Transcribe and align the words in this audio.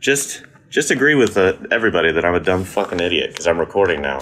Just 0.00 0.42
just 0.70 0.90
agree 0.90 1.14
with 1.14 1.36
uh, 1.36 1.54
everybody 1.70 2.12
that 2.12 2.24
I'm 2.24 2.34
a 2.34 2.40
dumb 2.40 2.64
fucking 2.64 3.00
idiot 3.00 3.30
because 3.30 3.46
I'm 3.46 3.58
recording 3.58 4.00
now. 4.02 4.20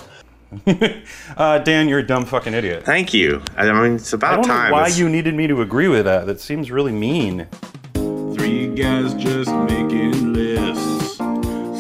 Uh, 1.36 1.58
Dan, 1.60 1.88
you're 1.88 2.00
a 2.00 2.06
dumb 2.06 2.24
fucking 2.26 2.52
idiot. 2.54 2.84
Thank 2.84 3.14
you. 3.14 3.40
I 3.56 3.70
mean, 3.72 3.94
it's 3.94 4.12
I 4.12 4.17
about 4.17 4.34
don't 4.36 4.44
time. 4.46 4.70
know 4.70 4.76
why 4.76 4.83
It's- 4.83 4.98
you 4.98 5.08
needed 5.08 5.34
me 5.34 5.46
to 5.46 5.62
agree 5.62 5.86
with 5.88 6.04
that. 6.06 6.26
That 6.26 6.41
seems 6.41 6.70
really 6.72 6.91
mean. 6.92 7.46
Three 7.94 8.66
guys 8.75 9.14
just 9.14 9.50
making 9.54 10.32
lists. 10.32 11.16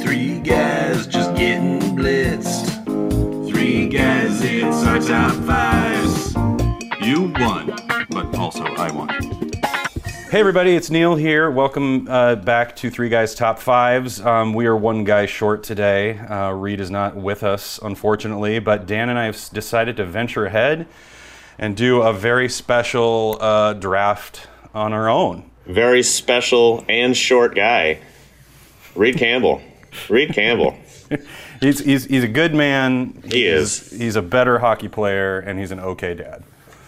Three 0.02 0.38
guys 0.40 1.06
just 1.08 1.34
getting 1.34 1.80
blitzed. 1.96 3.50
Three 3.50 3.88
guys, 3.88 4.40
it's 4.42 4.84
our 4.86 5.00
top 5.00 5.34
fives. 5.44 6.34
You 7.04 7.32
won, 7.40 7.76
but 8.10 8.34
also 8.38 8.62
I 8.64 8.90
won. 8.92 9.08
Hey 10.30 10.38
everybody, 10.38 10.76
it's 10.76 10.90
Neil 10.90 11.16
here. 11.16 11.50
Welcome 11.50 12.06
uh, 12.08 12.36
back 12.36 12.76
to 12.76 12.88
Three 12.88 13.08
Guys 13.08 13.34
Top 13.34 13.58
Fives. 13.58 14.20
Um, 14.20 14.54
we 14.54 14.66
are 14.66 14.76
one 14.76 15.02
guy 15.02 15.26
short 15.26 15.64
today. 15.64 16.18
Uh, 16.18 16.52
Reed 16.52 16.78
is 16.78 16.88
not 16.88 17.16
with 17.16 17.42
us, 17.42 17.80
unfortunately, 17.82 18.60
but 18.60 18.86
Dan 18.86 19.08
and 19.08 19.18
I 19.18 19.24
have 19.24 19.36
decided 19.52 19.96
to 19.96 20.04
venture 20.04 20.46
ahead 20.46 20.86
and 21.58 21.76
do 21.76 22.02
a 22.02 22.12
very 22.12 22.48
special 22.48 23.38
uh, 23.40 23.72
draft 23.72 24.46
on 24.72 24.92
our 24.92 25.08
own. 25.08 25.50
very 25.66 26.04
special 26.04 26.84
and 26.88 27.16
short 27.16 27.56
guy, 27.56 27.98
Reed 28.94 29.16
Campbell. 29.16 29.60
Reed 30.08 30.32
Campbell. 30.32 30.76
He's, 31.60 31.80
he's, 31.80 32.04
he's 32.04 32.22
a 32.22 32.28
good 32.28 32.54
man. 32.54 33.20
He 33.28 33.46
is. 33.46 33.90
He's 33.90 34.14
a 34.14 34.22
better 34.22 34.60
hockey 34.60 34.86
player, 34.86 35.40
and 35.40 35.58
he's 35.58 35.72
an 35.72 35.80
okay 35.80 36.14
dad. 36.14 36.44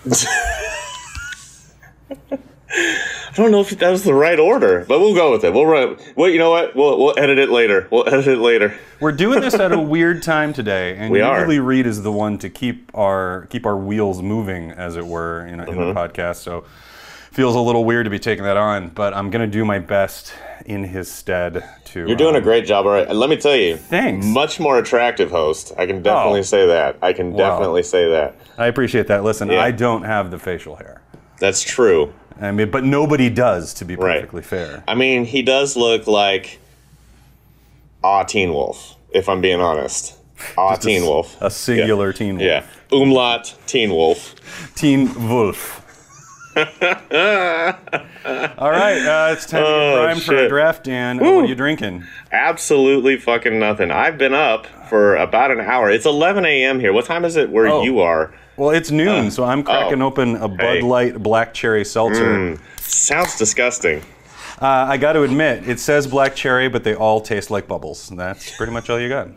I 2.75 3.35
don't 3.35 3.51
know 3.51 3.61
if 3.61 3.71
that 3.71 3.91
was 3.91 4.03
the 4.05 4.15
right 4.15 4.39
order, 4.39 4.85
but 4.89 4.99
we'll 5.01 5.15
go 5.15 5.31
with 5.33 5.45
it. 5.45 5.53
We'll 5.53 5.67
run. 5.67 5.97
Well, 6.17 6.31
you 6.31 6.39
know 6.39 6.51
what? 6.51 6.75
We'll 6.75 6.99
we'll 6.99 7.19
edit 7.19 7.39
it 7.39 7.51
later. 7.51 7.87
We'll 7.91 8.07
edit 8.13 8.27
it 8.29 8.39
later. 8.39 8.77
We're 9.01 9.13
doing 9.13 9.41
this 9.41 9.55
at 9.55 9.73
a 9.73 9.79
weird 9.79 10.23
time 10.23 10.53
today, 10.53 10.97
and 10.97 11.11
We 11.11 11.21
are. 11.21 11.39
usually 11.39 11.59
Reed 11.61 11.87
is 11.87 12.03
the 12.03 12.13
one 12.13 12.39
to 12.39 12.49
keep 12.51 12.91
our 12.95 13.47
keep 13.51 13.67
our 13.67 13.77
wheels 13.77 14.23
moving, 14.23 14.71
as 14.71 14.97
it 14.97 15.07
were, 15.07 15.47
you 15.49 15.57
know, 15.57 15.65
in 15.65 15.71
Mm-hmm. 15.77 15.89
the 15.89 15.95
podcast. 15.95 16.37
So 16.37 16.65
feels 17.31 17.55
a 17.55 17.61
little 17.61 17.85
weird 17.85 18.05
to 18.05 18.11
be 18.11 18.19
taking 18.19 18.45
that 18.45 18.57
on, 18.59 18.89
but 18.89 19.15
I'm 19.15 19.31
gonna 19.31 19.47
do 19.47 19.65
my 19.65 19.79
best 19.79 20.33
in 20.67 20.85
his 20.85 21.11
stead 21.11 21.65
to. 21.87 22.07
You're 22.07 22.17
doing 22.17 22.35
a 22.35 22.39
um, 22.39 22.45
great 22.45 22.65
job. 22.67 22.87
All 22.87 22.93
right. 22.93 23.09
Let 23.11 23.29
me 23.31 23.37
tell 23.37 23.57
you. 23.57 23.77
Thanks. 23.77 24.25
Much 24.27 24.61
more 24.61 24.79
attractive 24.79 25.31
host. 25.31 25.73
I 25.77 25.87
can 25.87 26.03
definitely 26.03 26.41
Oh. 26.41 26.45
say 26.45 26.67
that. 26.67 26.97
I 27.03 27.13
can 27.13 27.33
Wow. 27.33 27.39
definitely 27.51 27.83
say 27.83 28.09
that. 28.11 28.37
I 28.59 28.67
appreciate 28.67 29.09
that. 29.09 29.25
Listen, 29.25 29.51
Yeah. 29.51 29.63
I 29.63 29.71
don't 29.73 30.05
have 30.05 30.31
the 30.31 30.39
facial 30.39 30.77
hair. 30.77 31.01
That's 31.39 31.63
true. 31.63 32.13
I 32.41 32.51
mean, 32.53 32.71
but 32.71 32.85
nobody 32.85 33.29
does, 33.31 33.75
to 33.75 33.85
be 33.85 33.97
Right. 33.97 34.17
perfectly 34.17 34.43
fair. 34.43 34.83
I 34.89 34.95
mean, 34.95 35.25
he 35.25 35.43
does 35.43 35.77
look 35.77 36.07
like 36.07 36.59
Ah 38.05 38.23
Teen 38.25 38.53
Wolf, 38.53 38.97
if 39.13 39.29
I'm 39.29 39.41
being 39.41 39.61
honest. 39.61 40.15
Ah 40.59 40.75
Teen 40.77 41.03
Wolf. 41.05 41.37
A 41.41 41.51
singular 41.51 42.13
teen 42.13 42.37
wolf. 42.39 42.47
Yeah. 42.47 42.65
Umlaut 42.91 43.55
Teen 43.67 43.91
Wolf. 43.91 44.35
Teen 44.75 45.29
wolf. 45.29 45.79
All 46.57 46.65
right, 48.71 48.99
uh, 49.07 49.33
it's 49.33 49.47
time 49.47 49.63
Oh, 49.65 49.95
get 49.95 50.05
prime 50.05 50.21
for 50.21 50.37
a 50.37 50.49
draft, 50.49 50.85
Dan. 50.85 51.19
What 51.19 51.29
are 51.29 51.45
you 51.47 51.55
drinking? 51.55 52.05
Absolutely 52.31 53.17
fucking 53.17 53.59
nothing. 53.59 53.91
I've 53.91 54.19
been 54.19 54.35
up 54.35 54.67
for 54.89 55.17
about 55.17 55.51
an 55.51 55.61
hour. 55.61 55.91
It's 55.91 56.05
11 56.07 56.45
a.m. 56.45 56.79
here. 56.81 56.93
What 56.93 57.07
time 57.07 57.25
is 57.25 57.37
it 57.37 57.49
where 57.51 57.69
Oh. 57.69 57.83
you 57.83 58.01
are? 58.01 58.35
Well, 58.63 58.71
it's 58.71 58.93
noon, 58.93 59.33
so 59.33 59.43
I'm 59.43 59.65
cracking 59.65 60.03
oh. 60.03 60.07
open 60.07 60.37
a 60.37 60.47
Bud 60.47 60.61
Hey. 60.61 60.81
Mm. 60.83 60.89
Light 60.89 61.21
Black 61.21 61.53
Cherry 61.53 61.85
Seltzer. 61.85 62.57
Sounds 62.77 63.37
disgusting. 63.37 64.05
Uh, 64.61 64.87
I 64.89 64.99
got 64.99 65.15
to 65.15 65.25
admit, 65.25 65.69
it 65.69 65.81
says 65.81 66.07
black 66.07 66.37
cherry, 66.37 66.69
but 66.69 66.85
they 66.85 66.95
all 66.95 67.21
taste 67.21 67.51
like 67.51 67.67
bubbles. 67.67 68.11
That's 68.11 68.57
pretty 68.57 68.71
much 68.71 68.89
all 68.89 69.01
you 69.01 69.09
got. 69.09 69.31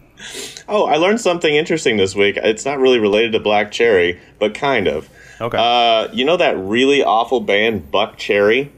Oh, 0.69 0.85
I 0.85 0.97
learned 0.97 1.19
something 1.19 1.55
interesting 1.55 1.97
this 1.97 2.13
week. 2.13 2.37
It's 2.37 2.65
not 2.65 2.77
really 2.77 2.99
related 2.99 3.31
to 3.31 3.39
Black 3.39 3.71
Cherry, 3.71 4.21
but 4.37 4.53
kind 4.53 4.87
of. 4.87 5.09
Okay. 5.41 5.57
Uh, 5.59 6.13
you 6.13 6.23
know 6.23 6.37
that 6.37 6.55
really 6.59 7.03
awful 7.03 7.39
band 7.39 7.91
Buckcherry? 7.91 8.69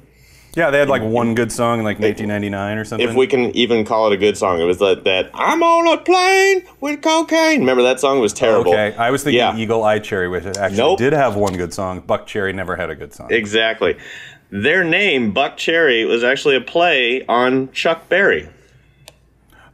Yeah, 0.56 0.72
they 0.72 0.80
had 0.80 0.90
like 0.90 1.04
one 1.04 1.36
good 1.36 1.52
song 1.52 1.78
in 1.80 1.86
like 1.86 2.00
1999 2.00 2.78
or 2.80 2.86
something. 2.86 3.08
If 3.08 3.16
we 3.16 3.28
can 3.28 3.56
even 3.56 3.86
call 3.86 4.08
it 4.08 4.14
a 4.14 4.18
good 4.18 4.38
song, 4.38 4.60
it 4.60 4.64
was 4.64 4.80
that, 4.80 5.04
that 5.04 5.30
I'm 5.34 5.62
on 5.62 5.88
a 5.88 5.98
plane 6.02 6.64
with 6.82 7.02
cocaine. 7.04 7.60
Remember 7.60 7.84
that 7.84 8.00
song 8.00 8.20
was 8.20 8.34
terrible. 8.34 8.72
okay, 8.72 8.96
I 8.98 9.12
was 9.12 9.24
thinking 9.24 9.38
Yeah. 9.38 9.56
Eagle 9.56 9.84
Eye 9.84 10.00
Cherry, 10.00 10.28
which 10.28 10.46
it 10.46 10.58
actually 10.58 10.78
Nope. 10.80 10.98
did 10.98 11.14
have 11.14 11.36
one 11.36 11.56
good 11.58 11.74
song. 11.76 12.02
Buckcherry 12.02 12.56
never 12.56 12.76
had 12.76 12.90
a 12.90 12.96
good 12.96 13.14
song. 13.14 13.32
Exactly. 13.32 13.98
Their 14.50 14.84
name, 14.84 15.32
Buckcherry, 15.34 16.08
was 16.08 16.24
actually 16.24 16.56
a 16.56 16.62
play 16.62 17.24
on 17.28 17.72
Chuck 17.72 18.10
Berry. 18.10 18.50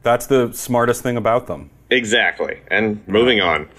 That's 0.01 0.25
the 0.25 0.51
smartest 0.51 1.01
thing 1.01 1.16
about 1.16 1.47
them. 1.47 1.69
Exactly. 1.90 2.59
And 2.69 3.07
moving 3.07 3.40
on. 3.41 3.69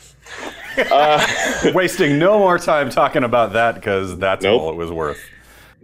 Uh, 0.90 1.24
Wasting 1.72 2.18
no 2.18 2.36
more 2.36 2.58
time 2.58 2.90
talking 2.90 3.22
about 3.22 3.52
that 3.52 3.76
because 3.76 4.18
that's 4.18 4.42
Nope. 4.42 4.60
all 4.60 4.70
it 4.70 4.74
was 4.76 4.90
worth. 4.90 5.20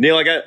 Neil, 0.01 0.17
I 0.17 0.23
got 0.23 0.45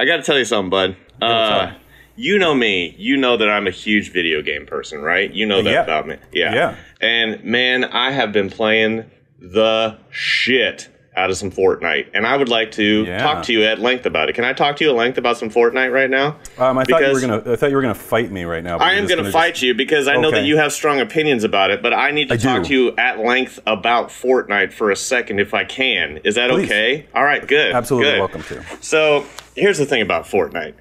I 0.00 0.04
got 0.04 0.16
to 0.16 0.22
tell 0.24 0.36
you 0.36 0.44
something, 0.44 0.68
bud. 0.68 0.96
Uh, 1.22 1.74
you 2.16 2.40
know 2.40 2.54
me. 2.56 2.92
You 2.98 3.16
know 3.16 3.36
that 3.36 3.48
I'm 3.48 3.68
a 3.68 3.70
huge 3.70 4.10
video 4.12 4.42
game 4.42 4.66
person, 4.66 5.00
right? 5.00 5.32
You 5.32 5.46
know 5.46 5.62
that 5.62 5.70
Yeah. 5.70 5.82
about 5.84 6.08
me. 6.08 6.16
Yeah. 6.32 6.52
Yeah. 6.52 6.76
And 7.00 7.44
man, 7.44 7.84
I 7.84 8.10
have 8.10 8.32
been 8.32 8.50
playing 8.50 9.08
the 9.38 9.96
shit 10.10 10.88
out 11.16 11.30
of 11.30 11.36
some 11.36 11.50
Fortnite, 11.50 12.08
and 12.12 12.26
I 12.26 12.36
would 12.36 12.48
like 12.50 12.72
to 12.72 13.04
Yeah. 13.06 13.18
talk 13.22 13.42
to 13.44 13.52
you 13.52 13.64
at 13.64 13.78
length 13.80 14.04
about 14.04 14.28
it. 14.28 14.34
Can 14.34 14.44
I 14.44 14.52
talk 14.52 14.76
to 14.76 14.84
you 14.84 14.90
at 14.90 14.96
length 14.96 15.16
about 15.16 15.38
some 15.38 15.48
Fortnite 15.50 15.90
right 15.90 16.10
now? 16.10 16.36
Um, 16.58 16.76
I 16.76 16.84
thought 16.84 17.00
you 17.00 17.12
were 17.12 17.20
gonna. 17.20 17.42
I 17.52 17.56
thought 17.56 17.70
you 17.70 17.76
were 17.76 17.82
gonna 17.82 17.94
fight 17.94 18.30
me 18.30 18.44
right 18.44 18.62
now. 18.62 18.76
I 18.78 18.92
am 18.92 19.06
going 19.06 19.16
to 19.18 19.24
just- 19.24 19.32
fight 19.32 19.62
you 19.62 19.72
because 19.74 20.08
I 20.08 20.16
know 20.16 20.30
that 20.30 20.44
you 20.44 20.58
have 20.58 20.72
strong 20.72 21.00
opinions 21.00 21.42
about 21.42 21.70
it, 21.70 21.80
but 21.82 21.94
I 21.94 22.10
need 22.10 22.28
to 22.28 22.34
I 22.34 22.36
talk 22.36 22.62
do. 22.64 22.68
to 22.68 22.74
you 22.74 22.94
at 22.98 23.18
length 23.18 23.58
about 23.66 24.10
Fortnite 24.10 24.72
for 24.72 24.90
a 24.90 24.96
second 24.96 25.40
if 25.40 25.54
I 25.54 25.64
can. 25.64 26.20
Is 26.22 26.34
that 26.34 26.50
Please. 26.50 26.66
okay? 26.66 27.06
All 27.14 27.24
right, 27.24 27.46
good. 27.46 27.72
Absolutely 27.74 28.10
good. 28.12 28.18
welcome 28.18 28.42
to. 28.44 28.62
So 28.80 29.24
here's 29.54 29.78
the 29.78 29.86
thing 29.86 30.02
about 30.02 30.24
Fortnite. 30.26 30.74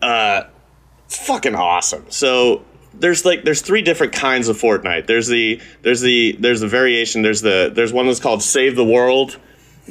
Uh, 0.00 0.44
it's 1.06 1.26
fucking 1.26 1.54
awesome. 1.54 2.04
So 2.08 2.62
there's 2.94 3.24
like 3.24 3.44
there's 3.44 3.62
three 3.62 3.82
different 3.82 4.12
kinds 4.12 4.48
of 4.48 4.56
Fortnite. 4.60 5.06
There's 5.06 5.26
the 5.26 5.60
there's 5.82 6.00
the 6.02 6.36
there's 6.38 6.60
the 6.60 6.68
variation. 6.68 7.22
There's 7.22 7.40
the 7.42 7.70
there's 7.74 7.92
one 7.92 8.06
that's 8.06 8.20
called 8.20 8.42
Save 8.42 8.76
the 8.76 8.84
World, 8.84 9.38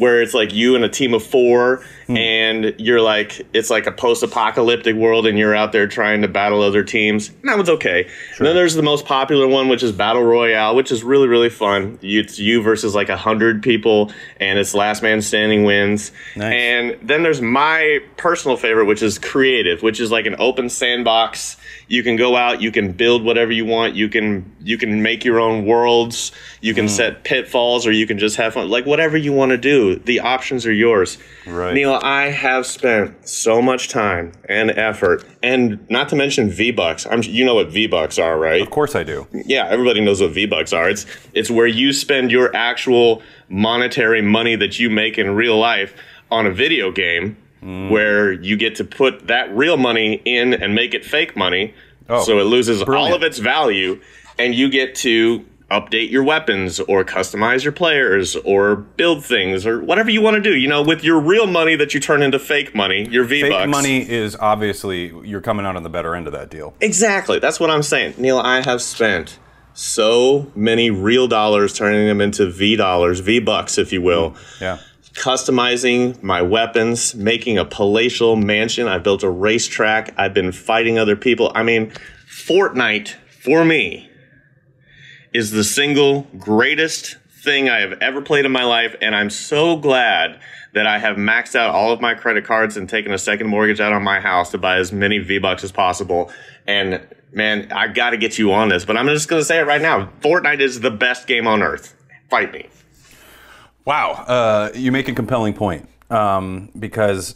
where 0.02 0.20
it's 0.20 0.34
like 0.34 0.52
you 0.52 0.74
and 0.76 0.84
a 0.84 0.90
team 0.90 1.14
of 1.14 1.22
four, 1.24 1.84
hmm. 2.08 2.18
and 2.18 2.74
you're 2.80 3.02
like 3.02 3.46
it's 3.54 3.70
like 3.70 3.86
a 3.86 3.92
post-apocalyptic 3.92 4.96
world, 4.96 5.28
and 5.28 5.38
you're 5.38 5.54
out 5.54 5.74
there 5.74 5.86
trying 5.86 6.24
to 6.24 6.28
battle 6.28 6.64
other 6.64 6.84
teams. 6.84 7.30
And 7.30 7.44
that 7.44 7.56
one's 7.56 7.70
okay. 7.70 8.10
And 8.40 8.48
then 8.48 8.56
there's 8.56 8.74
the 8.74 8.82
most 8.82 9.06
popular 9.06 9.48
one, 9.48 9.70
which 9.70 9.84
is 9.84 9.92
Battle 9.92 10.24
Royale, 10.24 10.76
which 10.76 10.92
is 10.92 11.04
really 11.04 11.28
really 11.28 11.52
fun. 11.52 12.00
It's 12.02 12.40
you 12.40 12.64
versus 12.64 12.96
like 12.96 13.10
a 13.10 13.16
hundred 13.16 13.62
people, 13.62 14.12
and 14.38 14.58
it's 14.58 14.74
last 14.74 15.04
man 15.04 15.22
standing 15.22 15.66
wins. 15.66 16.12
Nice. 16.36 16.52
And 16.52 16.98
then 17.08 17.22
there's 17.22 17.40
my 17.40 18.00
personal 18.18 18.58
favorite, 18.58 18.86
which 18.86 19.04
is 19.04 19.20
creative, 19.20 19.84
which 19.84 20.00
is 20.00 20.10
like 20.10 20.26
an 20.26 20.36
open 20.40 20.68
sandbox. 20.68 21.58
You 21.92 22.04
can 22.04 22.16
go 22.16 22.38
out, 22.38 22.62
you 22.62 22.72
can 22.72 22.94
build 22.94 23.22
whatever 23.22 23.52
you 23.52 23.66
want. 23.66 23.96
You 23.96 24.08
can 24.08 24.50
you 24.62 24.78
can 24.78 25.02
make 25.02 25.26
your 25.26 25.42
own 25.42 25.66
worlds. 25.66 26.32
You 26.62 26.74
can 26.74 26.86
hmm. 26.86 26.90
set 26.90 27.26
pitfalls, 27.26 27.86
or 27.86 27.92
you 27.92 28.08
can 28.08 28.18
just 28.18 28.38
have 28.38 28.54
fun. 28.54 28.70
Like 28.70 28.86
whatever 28.86 29.18
you 29.18 29.34
want 29.34 29.50
to 29.50 29.58
do, 29.58 29.98
the 29.98 30.22
options 30.22 30.66
are 30.66 30.72
yours. 30.72 31.18
Right. 31.46 31.74
Neil, 31.74 32.00
I 32.02 32.30
have 32.30 32.66
spent 32.66 33.28
so 33.28 33.62
much 33.62 33.90
time 33.90 34.32
and 34.48 34.72
effort, 34.72 35.26
and 35.44 35.86
not 35.90 36.08
to 36.10 36.16
mention 36.16 36.50
V 36.50 36.72
Bucks. 36.72 37.06
I'm 37.06 37.24
you 37.24 37.44
know 37.44 37.56
what 37.56 37.68
V 37.72 37.88
Bucks 37.88 38.18
are, 38.18 38.40
right? 38.40 38.62
Of 38.62 38.70
course 38.70 38.96
I 38.96 39.04
do. 39.04 39.28
yeah, 39.34 39.68
everybody 39.68 40.00
knows 40.00 40.22
what 40.22 40.32
V 40.32 40.46
Bucks 40.46 40.72
are. 40.72 40.90
It's 40.90 41.06
it's 41.34 41.52
where 41.52 41.68
you 41.68 41.92
spend 41.92 42.32
your 42.32 42.56
actual 42.56 43.22
monetary 43.50 44.22
money 44.22 44.56
that 44.56 44.80
you 44.80 44.90
make 44.90 45.18
in 45.18 45.32
real 45.32 45.60
life 45.60 45.94
on 46.32 46.48
a 46.48 46.52
video 46.52 46.90
game, 46.90 47.36
Mm. 47.64 47.92
where 47.92 48.32
you 48.32 48.58
get 48.58 48.76
to 48.78 48.84
put 48.84 49.28
that 49.28 49.56
real 49.56 49.78
money 49.78 50.20
in 50.26 50.54
and 50.56 50.74
make 50.74 50.96
it 50.96 51.06
fake 51.06 51.36
money, 51.36 51.76
Oh, 52.10 52.24
so 52.24 52.40
it 52.40 52.46
loses 52.46 52.82
all 52.82 53.14
of 53.14 53.22
its 53.22 53.38
value, 53.38 54.02
and 54.40 54.56
you 54.56 54.68
get 54.70 54.96
to 54.96 55.46
update 55.70 56.10
your 56.12 56.24
weapons 56.24 56.80
or 56.82 57.06
customize 57.06 57.64
your 57.64 57.72
players 57.72 58.36
or 58.38 58.76
build 58.76 59.24
things 59.24 59.66
or 59.66 59.80
whatever 59.82 60.10
you 60.10 60.22
want 60.22 60.36
to 60.36 60.42
do. 60.42 60.56
You 60.58 60.68
know, 60.68 60.82
with 60.82 61.04
your 61.04 61.20
real 61.20 61.46
money 61.48 61.76
that 61.76 61.94
you 61.94 62.00
turn 62.00 62.22
into 62.24 62.40
fake 62.40 62.74
money, 62.76 63.08
your 63.10 63.24
V 63.26 63.44
Bucks. 63.44 63.54
Fake 63.56 63.70
money 63.70 64.10
is 64.10 64.36
obviously 64.38 65.14
you're 65.24 65.40
coming 65.40 65.66
out 65.66 65.76
on 65.76 65.84
the 65.84 65.90
better 65.90 66.16
end 66.16 66.26
of 66.28 66.34
that 66.34 66.50
deal. 66.50 66.74
Exactly. 66.82 67.38
That's 67.40 67.60
what 67.60 67.70
I'm 67.70 67.84
saying. 67.84 68.16
Neil, 68.18 68.40
I 68.40 68.62
have 68.64 68.82
spent 68.82 69.38
so 69.74 70.52
many 70.56 70.90
real 70.90 71.28
dollars 71.28 71.74
turning 71.74 72.08
them 72.08 72.20
into 72.20 72.50
V 72.50 72.76
dollars, 72.76 73.20
V 73.22 73.40
bucks, 73.40 73.78
if 73.78 73.94
you 73.94 74.02
will. 74.02 74.36
Yeah. 74.60 74.80
Customizing 75.14 76.22
my 76.24 76.42
weapons, 76.42 77.14
making 77.16 77.58
a 77.58 77.66
palatial 77.66 78.36
mansion. 78.36 78.88
I 78.88 78.98
built 78.98 79.24
a 79.24 79.30
racetrack. 79.30 80.14
I've 80.18 80.34
been 80.34 80.52
fighting 80.52 80.98
other 80.98 81.16
people. 81.16 81.52
I 81.54 81.64
mean, 81.64 81.92
Fortnite, 82.28 83.16
for 83.44 83.66
me, 83.66 84.10
is 85.34 85.52
the 85.52 85.64
single 85.64 86.28
greatest 86.38 87.18
thing 87.44 87.70
I 87.70 87.80
have 87.80 87.94
ever 88.02 88.22
played 88.22 88.46
in 88.46 88.52
my 88.52 88.64
life, 88.64 88.96
and 89.02 89.16
I'm 89.16 89.30
so 89.30 89.76
glad 89.76 90.40
that 90.74 90.88
I 90.88 91.00
have 91.00 91.18
maxed 91.18 91.56
out 91.56 91.74
all 91.74 91.92
of 91.92 92.00
my 92.00 92.14
credit 92.14 92.46
cards 92.46 92.78
and 92.78 92.88
taken 92.88 93.14
a 93.14 93.18
second 93.18 93.48
mortgage 93.48 93.80
out 93.80 93.94
on 93.94 94.04
my 94.04 94.20
house 94.20 94.52
to 94.52 94.58
buy 94.58 94.78
as 94.78 94.92
many 94.92 95.18
V 95.18 95.40
Bucks 95.40 95.64
as 95.64 95.72
possible. 95.72 96.32
And 96.68 97.06
man, 97.34 97.72
I 97.72 97.88
got 97.88 98.12
to 98.12 98.18
get 98.18 98.38
you 98.38 98.54
on 98.54 98.70
this, 98.70 98.86
but 98.86 98.96
I'm 98.96 99.08
just 99.08 99.28
gonna 99.28 99.44
say 99.44 99.60
it 99.60 99.66
right 99.66 99.82
now. 99.82 100.10
Fortnite 100.22 100.60
is 100.60 100.80
the 100.80 100.92
best 100.92 101.28
game 101.28 101.48
on 101.48 101.62
earth. 101.62 101.96
Fight 102.30 102.54
me. 102.54 102.70
Wow, 103.86 104.12
uh, 104.12 104.72
you 104.76 104.92
make 104.92 105.08
a 105.08 105.14
compelling 105.14 105.54
point 105.54 105.90
um, 106.10 106.70
because 106.78 107.36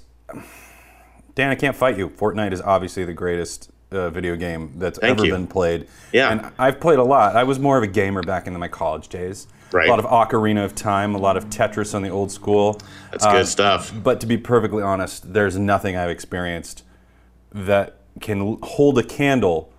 Dan, 1.36 1.50
I 1.50 1.56
can't 1.56 1.76
fight 1.76 1.98
you. 1.98 2.10
Fortnite 2.10 2.54
is 2.54 2.62
obviously 2.62 3.04
the 3.06 3.14
greatest 3.14 3.72
uh, 3.92 4.10
video 4.10 4.36
game 4.36 4.74
that's 4.78 5.00
Thank 5.00 5.18
ever 5.18 5.26
you. 5.26 5.32
been 5.32 5.48
played. 5.48 5.88
Yeah. 6.14 6.32
and 6.32 6.52
I've 6.58 6.80
played 6.80 7.00
a 7.00 7.04
lot. 7.04 7.36
I 7.36 7.44
was 7.44 7.60
more 7.60 7.78
of 7.78 7.84
a 7.84 7.88
gamer 7.88 8.22
back 8.24 8.48
in 8.48 8.58
my 8.60 8.68
college 8.68 9.08
days. 9.10 9.48
Right. 9.72 9.88
A 9.88 9.90
lot 9.92 10.00
of 10.00 10.06
Ocarina 10.06 10.64
of 10.64 10.76
Time, 10.76 11.16
a 11.16 11.18
lot 11.18 11.36
of 11.36 11.46
Tetris 11.50 11.94
on 11.96 12.02
the 12.04 12.10
old 12.10 12.32
school. 12.32 12.80
That's 13.12 13.26
Uh, 13.26 13.32
good 13.34 13.48
stuff. 13.48 13.92
But 14.04 14.22
to 14.22 14.28
be 14.28 14.38
perfectly 14.38 14.84
honest, 14.84 15.34
there's 15.34 15.58
nothing 15.58 15.98
I've 15.98 16.10
experienced 16.12 16.84
that 17.52 17.98
can 18.22 18.58
hold 18.62 18.98
a 19.00 19.04
candle 19.04 19.74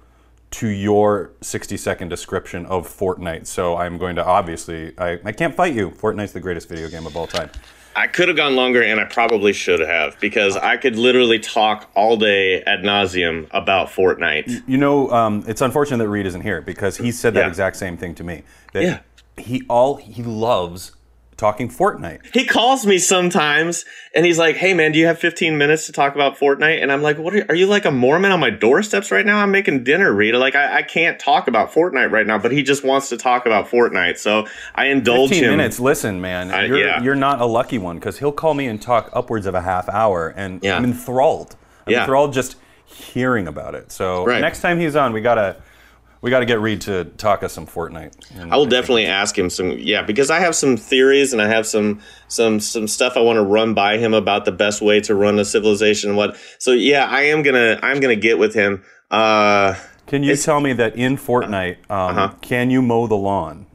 to 0.53 0.69
your 0.69 1.33
60 1.41 1.77
second 1.77 2.09
description 2.09 2.67
of 2.67 2.87
Fortnite. 2.89 3.47
So 3.47 3.77
I'm 3.77 3.99
going 3.99 4.17
to 4.17 4.25
obviously, 4.25 4.95
I, 4.99 5.19
I 5.25 5.33
can't 5.33 5.55
fight 5.55 5.75
you. 5.75 5.91
Fortnite's 5.91 6.33
the 6.33 6.41
greatest 6.41 6.69
video 6.69 6.89
game 6.89 7.07
of 7.07 7.17
all 7.17 7.27
time. 7.27 7.51
I 7.95 8.07
could 8.07 8.29
have 8.29 8.37
gone 8.37 8.57
longer, 8.57 8.83
and 8.83 9.01
I 9.01 9.05
probably 9.05 9.55
should 9.55 9.81
have 9.81 10.21
because 10.21 10.55
I 10.55 10.77
could 10.77 10.97
literally 10.97 11.39
talk 11.39 11.91
all 11.95 12.19
day 12.19 12.63
ad 12.63 12.81
nauseum 12.81 13.49
about 13.53 13.89
Fortnite. 13.89 14.65
You 14.67 14.77
know, 14.77 15.11
um, 15.11 15.45
it's 15.49 15.63
unfortunate 15.63 15.97
that 15.99 16.09
Reed 16.11 16.27
isn't 16.27 16.43
here 16.43 16.61
because 16.61 16.99
he 16.99 17.11
said 17.11 17.33
that 17.35 17.41
Yeah. 17.41 17.49
exact 17.49 17.77
same 17.77 17.97
thing 17.97 18.15
to 18.17 18.25
me. 18.25 18.43
That 18.75 18.83
Yeah. 18.83 18.99
He 19.39 19.63
all 19.69 19.97
he 19.97 20.23
loves 20.23 20.93
talking 21.37 21.69
Fortnite. 21.69 22.21
He 22.35 22.45
calls 22.47 22.87
me 22.87 22.99
sometimes, 22.99 23.85
and 24.15 24.25
he's 24.25 24.39
like, 24.39 24.57
"Hey, 24.57 24.73
man, 24.75 24.93
do 24.93 24.99
you 24.99 25.07
have 25.07 25.19
15 25.19 25.59
minutes 25.59 25.87
to 25.87 25.93
talk 25.93 26.15
about 26.15 26.39
Fortnite?" 26.39 26.83
And 26.83 26.91
I'm 26.91 27.03
like, 27.03 27.19
"What? 27.19 27.35
Are, 27.35 27.45
are 27.51 27.55
you 27.55 27.67
like 27.67 27.85
a 27.85 27.91
Mormon 27.91 28.33
on 28.33 28.41
my 28.41 28.51
doorsteps 28.51 29.11
right 29.11 29.25
now? 29.27 29.39
I'm 29.39 29.51
making 29.51 29.85
dinner, 29.85 30.13
Rita. 30.13 30.39
Like, 30.39 30.55
I, 30.55 30.79
I 30.79 30.83
can't 30.83 31.19
talk 31.19 31.47
about 31.49 31.73
Fortnite 31.73 32.11
right 32.11 32.27
now." 32.27 32.39
But 32.39 32.53
he 32.53 32.63
just 32.63 32.85
wants 32.85 33.09
to 33.11 33.17
talk 33.17 33.47
about 33.47 33.69
Fortnite, 33.69 34.19
so 34.19 34.47
I 34.75 34.87
indulge 34.87 35.31
15 35.31 35.45
him. 35.45 35.57
minutes. 35.59 35.79
Listen, 35.81 36.21
man, 36.21 36.51
I- 36.51 36.65
you're, 36.67 36.79
yeah. 36.79 37.03
you're 37.03 37.15
not 37.15 37.41
a 37.41 37.47
lucky 37.47 37.79
one 37.79 37.97
because 37.99 38.19
he'll 38.19 38.33
call 38.33 38.55
me 38.55 38.67
and 38.67 38.81
talk 38.81 39.11
upwards 39.13 39.47
of 39.47 39.55
a 39.55 39.61
half 39.63 39.89
hour, 39.89 40.33
and 40.37 40.61
Yeah. 40.63 40.77
I'm 40.77 40.85
enthralled. 40.85 41.57
I'm 41.87 41.93
Yeah. 41.93 42.01
enthralled 42.01 42.33
just 42.33 42.57
hearing 42.85 43.47
about 43.47 43.75
it. 43.75 43.93
So 43.93 44.25
Right. 44.25 44.41
next 44.41 44.61
time 44.63 44.79
he's 44.81 44.97
on, 44.97 45.13
we 45.13 45.21
gotta 45.21 45.57
we 46.27 46.31
gotta 46.31 46.45
get 46.45 46.61
Reed 46.61 46.81
to 46.83 47.05
talk 47.05 47.45
us 47.45 47.53
some 47.53 47.69
Fortnite. 47.69 48.13
I 48.51 48.57
will 48.57 48.67
definitely 48.67 49.07
ask 49.07 49.39
him 49.39 49.49
some, 49.49 49.71
yeah, 49.79 50.03
because 50.03 50.29
I 50.29 50.41
have 50.41 50.57
some 50.57 50.77
theories 50.77 51.33
and 51.33 51.41
I 51.41 51.47
have 51.47 51.69
some 51.69 52.01
some 52.27 52.59
some 52.59 52.89
stuff 52.89 53.17
I 53.17 53.21
want 53.21 53.37
to 53.37 53.43
run 53.45 53.75
by 53.75 53.99
him 53.99 54.13
about 54.13 54.45
the 54.45 54.51
best 54.51 54.83
way 54.83 55.01
to 55.03 55.15
run 55.15 55.39
a 55.39 55.45
civilization. 55.45 56.11
and 56.11 56.17
What? 56.17 56.37
So 56.59 56.73
yeah, 56.73 57.07
I 57.07 57.23
am 57.27 57.43
gonna 57.45 57.79
I'm 57.81 58.01
gonna 58.01 58.17
get 58.17 58.39
with 58.41 58.55
him. 58.55 58.83
Uh, 59.09 59.75
Can 60.09 60.25
you 60.25 60.35
tell 60.37 60.61
me 60.61 60.73
that 60.73 60.97
in 60.97 61.17
Fortnite, 61.17 61.77
um, 61.89 62.11
Uh-huh. 62.19 62.35
can 62.43 62.71
you 62.71 62.83
mow 62.83 63.07
the 63.07 63.15
lawn? 63.17 63.67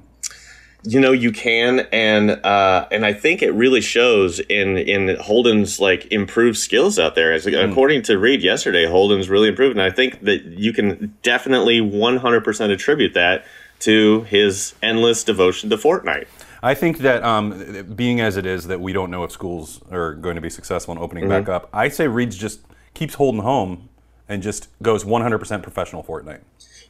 You 0.84 1.00
know 1.00 1.12
you 1.12 1.32
can 1.32 1.82
and 1.92 2.32
uh 2.44 2.88
and 2.92 3.06
i 3.06 3.14
think 3.14 3.44
it 3.44 3.52
really 3.52 3.82
shows 3.82 4.40
in 4.40 4.78
in 4.78 5.16
holden's 5.18 5.80
like 5.80 6.12
improved 6.12 6.58
skills 6.58 6.98
out 6.98 7.14
there 7.14 7.32
as 7.32 7.46
according 7.46 8.02
to 8.04 8.18
reed 8.18 8.42
yesterday 8.42 8.88
holden's 8.88 9.30
really 9.30 9.50
improved 9.50 9.78
and 9.78 9.82
i 9.82 9.92
think 9.92 10.22
that 10.22 10.44
you 10.46 10.74
can 10.74 11.16
definitely 11.22 11.80
100% 11.82 12.74
attribute 12.74 13.14
that 13.14 13.46
to 13.80 14.22
his 14.24 14.74
endless 14.82 15.24
devotion 15.24 15.70
to 15.70 15.78
fortnite 15.78 16.26
I 16.64 16.76
think 16.76 17.00
that 17.00 17.24
um, 17.24 17.86
being 17.96 18.22
as 18.22 18.38
it 18.38 18.46
is 18.46 18.68
that 18.68 18.80
we 18.80 18.94
don't 18.94 19.10
know 19.10 19.24
if 19.24 19.32
schools 19.32 19.82
are 19.92 20.14
going 20.14 20.36
to 20.36 20.42
be 20.42 20.50
successful 20.50 20.92
in 20.92 21.00
opening 21.00 21.28
back 21.28 21.44
Mm-hmm. 21.46 21.52
up, 21.52 21.70
I 21.74 21.90
say 21.90 22.08
Reed's 22.08 22.38
just 22.38 22.60
keeps 22.94 23.16
Holden 23.16 23.42
home 23.42 23.90
and 24.30 24.44
just 24.44 24.68
goes 24.82 25.04
100% 25.04 25.64
professional 25.64 26.04
Fortnite. 26.04 26.42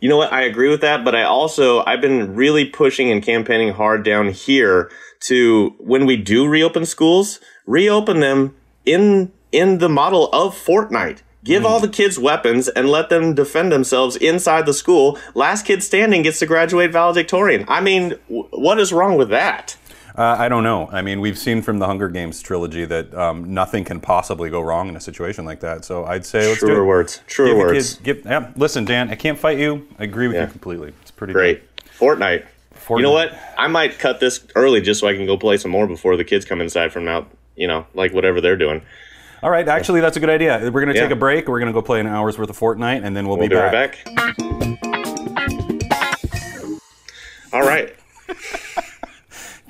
You 0.02 0.10
know 0.10 0.18
what? 0.18 0.34
I 0.34 0.42
agree 0.42 0.68
with 0.68 0.82
that, 0.82 1.06
but 1.06 1.16
I 1.16 1.24
also 1.24 1.86
I've 1.86 2.02
been 2.02 2.36
really 2.36 2.66
pushing 2.66 3.12
and 3.12 3.24
campaigning 3.24 3.74
hard 3.74 4.04
down 4.04 4.30
here 4.30 4.92
to 5.22 5.76
when 5.78 6.08
we 6.08 6.18
do 6.18 6.48
reopen 6.48 6.86
schools, 6.86 7.40
reopen 7.68 8.20
them 8.20 8.56
in 8.84 9.32
in 9.52 9.78
the 9.78 9.90
model 9.90 10.28
of 10.34 10.56
Fortnite. 10.56 11.22
Give 11.44 11.66
all 11.66 11.80
mm. 11.80 11.84
the 11.84 11.88
kids 11.88 12.20
weapons 12.20 12.68
and 12.68 12.90
let 12.90 13.10
them 13.10 13.34
defend 13.34 13.72
themselves 13.72 14.16
inside 14.16 14.66
the 14.66 14.74
school. 14.74 15.18
Last 15.34 15.66
kid 15.66 15.82
standing 15.84 16.22
gets 16.22 16.40
to 16.40 16.46
graduate 16.46 16.92
valedictorian. 16.92 17.66
I 17.68 17.82
mean, 17.82 18.16
w- 18.28 18.48
what 18.52 18.80
is 18.80 18.94
wrong 18.94 19.18
with 19.18 19.30
that? 19.30 19.76
Uh, 20.18 20.36
I 20.38 20.50
don't 20.50 20.64
know. 20.64 20.90
I 20.92 21.02
mean, 21.02 21.22
we've 21.22 21.38
seen 21.38 21.62
from 21.62 21.80
the 21.80 21.86
Hunger 21.86 22.10
Games 22.10 22.42
trilogy 22.42 22.84
that 22.86 23.14
um, 23.16 23.54
nothing 23.54 23.84
can 23.86 24.00
possibly 24.02 24.50
go 24.50 24.62
wrong 24.62 24.90
in 24.90 24.96
a 24.96 25.00
situation 25.02 25.46
like 25.46 25.62
that. 25.62 25.86
So 25.86 26.06
I'd 26.06 26.26
say 26.26 26.48
let's 26.50 26.60
do 26.60 26.82
it. 26.82 26.86
words. 26.86 27.22
Truer 27.28 27.58
words. 27.58 27.94
kids- 27.96 28.00
give- 28.04 28.26
yeah, 28.26 28.52
listen, 28.56 28.84
Dan, 28.86 29.10
I 29.10 29.16
can't 29.16 29.40
fight 29.40 29.58
you. 29.58 29.88
I 30.00 30.04
agree 30.04 30.28
with 30.28 30.36
Yeah. 30.36 30.44
you 30.46 30.52
completely. 30.52 30.94
It's 31.02 31.12
pretty 31.12 31.34
Great. 31.34 31.64
Fortnite. 31.98 32.46
Fortnite. 32.76 32.98
You 32.98 33.04
know 33.04 33.12
what? 33.12 33.38
I 33.58 33.68
might 33.68 34.00
cut 34.00 34.20
this 34.20 34.46
early 34.56 34.82
just 34.82 35.00
so 35.00 35.08
I 35.08 35.14
can 35.16 35.26
go 35.26 35.38
play 35.38 35.58
some 35.58 35.72
more 35.72 35.88
before 35.88 36.18
the 36.18 36.24
kids 36.26 36.44
come 36.46 36.60
inside 36.62 36.92
from 36.92 37.08
out, 37.08 37.28
you 37.56 37.68
know, 37.68 37.86
like 37.94 38.14
whatever 38.14 38.42
they're 38.42 38.58
doing. 38.58 38.82
All 39.44 39.50
right, 39.50 39.68
actually, 39.68 40.02
that's 40.02 40.18
a 40.18 40.20
good 40.20 40.30
idea. 40.30 40.60
We're 40.64 40.72
going 40.82 40.88
to 40.88 40.94
take 40.94 41.10
Yeah. 41.10 41.16
a 41.16 41.20
break. 41.20 41.48
We're 41.48 41.60
going 41.60 41.68
to 41.72 41.74
go 41.74 41.82
play 41.82 42.00
an 42.00 42.06
hour's 42.08 42.38
worth 42.38 42.50
of 42.50 42.60
Fortnite, 42.60 43.04
and 43.04 43.16
then 43.16 43.28
we'll, 43.28 43.38
We'll 43.38 43.48
be, 43.50 43.56
be 43.56 43.60
back. 43.60 43.98
right 44.06 44.16
back. 44.16 44.38
All 47.54 47.62
right, 47.62 47.96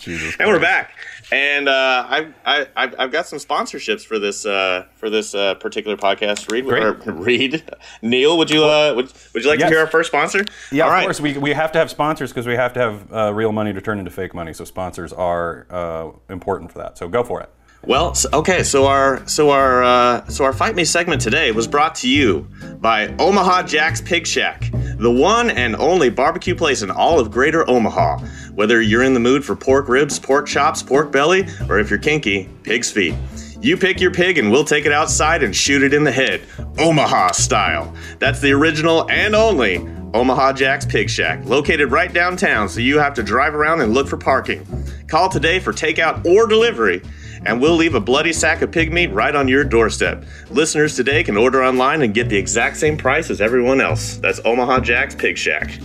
Jesus 0.01 0.35
and 0.39 0.49
we're 0.49 0.59
back. 0.59 0.91
And 1.31 1.69
uh, 1.69 2.05
I've, 2.09 2.33
I, 2.45 2.67
I've 2.75 2.95
I've 2.99 3.11
got 3.11 3.25
some 3.25 3.39
sponsorships 3.39 4.05
for 4.05 4.19
this 4.19 4.45
uh, 4.45 4.85
for 4.95 5.09
this 5.09 5.33
uh, 5.33 5.55
particular 5.55 5.95
podcast. 5.95 6.51
Read, 6.51 6.65
read. 7.05 7.63
Neil, 8.01 8.37
would 8.37 8.49
you 8.49 8.65
uh, 8.65 8.93
would, 8.95 9.13
would 9.33 9.43
you 9.43 9.49
like 9.49 9.59
Yes. 9.59 9.69
to 9.69 9.75
hear 9.75 9.79
our 9.79 9.87
first 9.87 10.07
sponsor? 10.09 10.43
Yeah, 10.71 10.83
All 10.83 10.89
of 10.89 10.93
right. 10.93 11.03
course. 11.03 11.21
We, 11.21 11.37
we 11.37 11.53
have 11.53 11.71
to 11.71 11.79
have 11.79 11.89
sponsors 11.89 12.31
because 12.31 12.47
we 12.47 12.55
have 12.55 12.73
to 12.73 12.79
have 12.81 13.13
uh, 13.13 13.33
real 13.33 13.53
money 13.53 13.71
to 13.71 13.79
turn 13.79 13.97
into 13.99 14.11
fake 14.11 14.33
money. 14.33 14.51
So 14.53 14.65
sponsors 14.65 15.13
are 15.13 15.67
uh, 15.69 16.11
important 16.29 16.71
for 16.73 16.79
that. 16.79 16.97
So 16.97 17.07
go 17.07 17.23
for 17.23 17.39
it. 17.41 17.49
Well, 17.83 18.13
okay, 18.33 18.61
so 18.61 18.85
our 18.85 19.25
so 19.27 19.49
our 19.49 19.83
uh, 19.83 20.27
so 20.27 20.43
our 20.43 20.53
fight 20.53 20.75
me 20.75 20.83
segment 20.85 21.19
today 21.21 21.51
was 21.51 21.65
brought 21.65 21.95
to 21.95 22.09
you 22.09 22.47
by 22.79 23.07
Omaha 23.17 23.63
Jack's 23.63 24.01
Pig 24.01 24.27
Shack, 24.27 24.69
the 24.71 25.09
one 25.09 25.49
and 25.49 25.75
only 25.77 26.11
barbecue 26.11 26.53
place 26.53 26.83
in 26.83 26.91
all 26.91 27.19
of 27.19 27.31
Greater 27.31 27.67
Omaha. 27.67 28.19
Whether 28.61 28.79
you're 28.79 29.01
in 29.01 29.15
the 29.15 29.19
mood 29.19 29.43
for 29.43 29.55
pork 29.55 29.89
ribs, 29.89 30.19
pork 30.19 30.45
chops, 30.45 30.83
pork 30.83 31.11
belly, 31.11 31.47
or 31.67 31.79
if 31.79 31.89
you're 31.89 31.97
kinky, 31.97 32.47
pig's 32.61 32.91
feet. 32.91 33.15
You 33.59 33.75
pick 33.75 33.99
your 33.99 34.11
pig 34.11 34.37
and 34.37 34.51
we'll 34.51 34.65
take 34.65 34.85
it 34.85 34.91
outside 34.91 35.41
and 35.41 35.55
shoot 35.55 35.81
it 35.81 35.95
in 35.95 36.03
the 36.03 36.11
head, 36.11 36.41
Omaha 36.77 37.31
style. 37.31 37.91
That's 38.19 38.39
the 38.39 38.51
original 38.51 39.09
and 39.09 39.33
only 39.33 39.77
Omaha 40.13 40.53
Jack's 40.53 40.85
Pig 40.85 41.09
Shack, 41.09 41.43
located 41.43 41.89
right 41.89 42.13
downtown, 42.13 42.69
so 42.69 42.81
you 42.81 42.99
have 42.99 43.15
to 43.15 43.23
drive 43.23 43.55
around 43.55 43.81
and 43.81 43.95
look 43.95 44.07
for 44.07 44.17
parking. 44.17 44.63
Call 45.07 45.27
today 45.27 45.57
for 45.59 45.73
takeout 45.73 46.23
or 46.23 46.45
delivery, 46.45 47.01
and 47.47 47.59
we'll 47.59 47.75
leave 47.75 47.95
a 47.95 47.99
bloody 47.99 48.31
sack 48.31 48.61
of 48.61 48.71
pig 48.71 48.93
meat 48.93 49.07
right 49.07 49.35
on 49.35 49.47
your 49.47 49.63
doorstep. 49.63 50.23
Listeners 50.51 50.95
today 50.95 51.23
can 51.23 51.35
order 51.35 51.63
online 51.63 52.03
and 52.03 52.13
get 52.13 52.29
the 52.29 52.37
exact 52.37 52.77
same 52.77 52.95
price 52.95 53.31
as 53.31 53.41
everyone 53.41 53.81
else. 53.81 54.17
That's 54.17 54.39
Omaha 54.45 54.81
Jack's 54.81 55.15
Pig 55.15 55.35
Shack. 55.35 55.79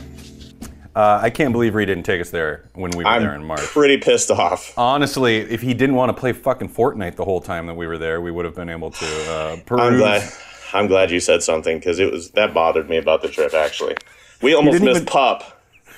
Uh, 0.96 1.20
I 1.22 1.28
can't 1.28 1.52
believe 1.52 1.74
Reed 1.74 1.88
didn't 1.88 2.04
take 2.04 2.22
us 2.22 2.30
there 2.30 2.70
when 2.72 2.90
we 2.92 3.04
were 3.04 3.20
there 3.20 3.34
in 3.34 3.44
March. 3.44 3.60
pretty 3.60 3.98
pissed 3.98 4.30
off. 4.30 4.72
Honestly, 4.78 5.36
if 5.36 5.60
he 5.60 5.74
didn't 5.74 5.94
want 5.94 6.08
to 6.08 6.18
play 6.18 6.32
fucking 6.32 6.70
Fortnite 6.70 7.16
the 7.16 7.24
whole 7.26 7.42
time 7.42 7.66
that 7.66 7.74
we 7.74 7.86
were 7.86 7.98
there, 7.98 8.22
we 8.22 8.30
would 8.30 8.46
have 8.46 8.54
been 8.54 8.70
able 8.70 8.90
to 8.90 9.30
uh, 9.30 9.56
peruse. 9.66 9.80
I'm 9.82 9.96
glad. 9.98 10.32
I'm 10.72 10.86
glad 10.86 11.10
you 11.10 11.20
said 11.20 11.42
something 11.42 11.78
because 11.78 11.98
it 11.98 12.10
was 12.10 12.30
that 12.30 12.54
bothered 12.54 12.88
me 12.88 12.96
about 12.96 13.20
the 13.20 13.28
trip. 13.28 13.52
Actually, 13.52 13.94
we 14.40 14.54
almost 14.54 14.80
missed 14.82 14.96
even- 15.02 15.06
pup. 15.06 15.52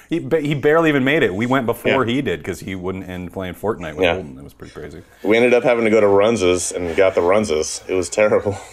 He, 0.09 0.19
ba- 0.21 0.41
he 0.41 0.55
barely 0.55 0.89
even 0.89 1.05
made 1.05 1.23
it. 1.23 1.35
We 1.35 1.45
went 1.45 1.67
before 1.67 2.07
Yeah. 2.07 2.15
he 2.15 2.23
did 2.23 2.41
because 2.41 2.61
he 2.61 2.75
wouldn't 2.75 3.07
end 3.09 3.31
playing 3.33 3.55
Fortnite 3.55 3.95
with 3.95 4.05
Yeah. 4.05 4.15
Holden. 4.15 4.39
It 4.39 4.43
was 4.43 4.55
pretty 4.55 4.73
crazy. 4.73 5.03
We 5.23 5.37
ended 5.37 5.53
up 5.53 5.63
having 5.65 5.85
to 5.85 5.91
go 5.91 6.01
to 6.01 6.07
Runzas 6.07 6.75
and 6.75 6.97
got 6.97 7.15
the 7.15 7.21
Runzas. 7.21 7.87
It 7.89 7.95
was 7.95 8.09
terrible. 8.09 8.57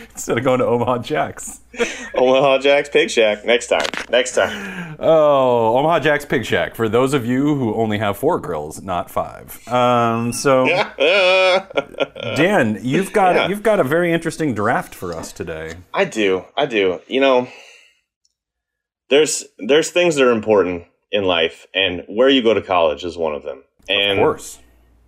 Instead 0.12 0.38
of 0.38 0.44
going 0.44 0.60
to 0.60 0.66
Omaha 0.66 0.98
Jacks. 0.98 1.60
Omaha 2.14 2.58
Jack's 2.58 2.88
Pig 2.88 3.10
Shack. 3.10 3.44
Next 3.44 3.68
time. 3.68 3.86
Next 4.08 4.34
time. 4.34 4.96
Oh, 4.98 5.76
Omaha 5.78 6.00
Jack's 6.00 6.24
Pig 6.24 6.44
Shack. 6.44 6.74
For 6.74 6.88
those 6.88 7.14
of 7.14 7.24
you 7.26 7.54
who 7.54 7.74
only 7.74 7.98
have 7.98 8.16
four 8.16 8.38
grills, 8.40 8.82
not 8.82 9.10
five. 9.10 9.66
Um, 9.68 10.32
so, 10.32 10.66
Dan, 12.36 12.78
you've 12.82 13.12
got 13.12 13.34
Yeah. 13.36 13.48
you've 13.48 13.62
got 13.62 13.80
a 13.80 13.84
very 13.84 14.12
interesting 14.12 14.54
draft 14.54 14.94
for 14.94 15.12
us 15.14 15.32
today. 15.32 15.74
I 15.94 16.04
do. 16.04 16.44
I 16.56 16.66
do. 16.66 17.00
You 17.06 17.20
know, 17.20 17.48
there's 19.08 19.44
there's 19.58 19.90
things 19.90 20.16
that 20.16 20.26
are 20.26 20.32
important 20.32 20.84
in 21.12 21.24
life, 21.24 21.66
and 21.74 22.04
where 22.08 22.28
you 22.28 22.42
go 22.42 22.54
to 22.54 22.62
college 22.62 23.04
is 23.04 23.16
one 23.16 23.34
of 23.34 23.42
them. 23.42 23.62
And 23.88 24.18
Of 24.20 24.24
course. 24.24 24.58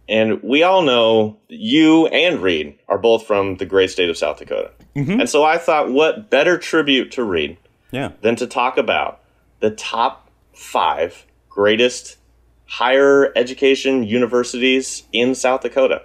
and 0.09 0.43
we 0.43 0.63
all 0.65 0.83
know 0.83 1.39
you 1.49 2.07
and 2.09 2.41
Reed 2.43 2.79
are 2.89 2.99
both 2.99 3.27
from 3.27 3.57
the 3.57 3.67
great 3.67 3.91
state 3.91 4.11
of 4.11 4.17
South 4.17 4.39
Dakota. 4.39 4.73
And 4.95 5.29
so 5.29 5.43
I 5.43 5.59
thought, 5.59 5.91
what 5.91 6.29
better 6.29 6.59
tribute 6.59 7.11
to 7.13 7.25
Reed 7.25 7.57
Yeah. 7.91 8.11
than 8.21 8.37
to 8.37 8.47
talk 8.47 8.77
about 8.77 9.21
the 9.61 9.71
top 9.71 10.29
five 10.53 11.25
greatest 11.49 12.17
higher 12.67 13.33
education 13.37 14.03
universities 14.03 15.05
in 15.13 15.35
South 15.35 15.61
Dakota. 15.63 16.03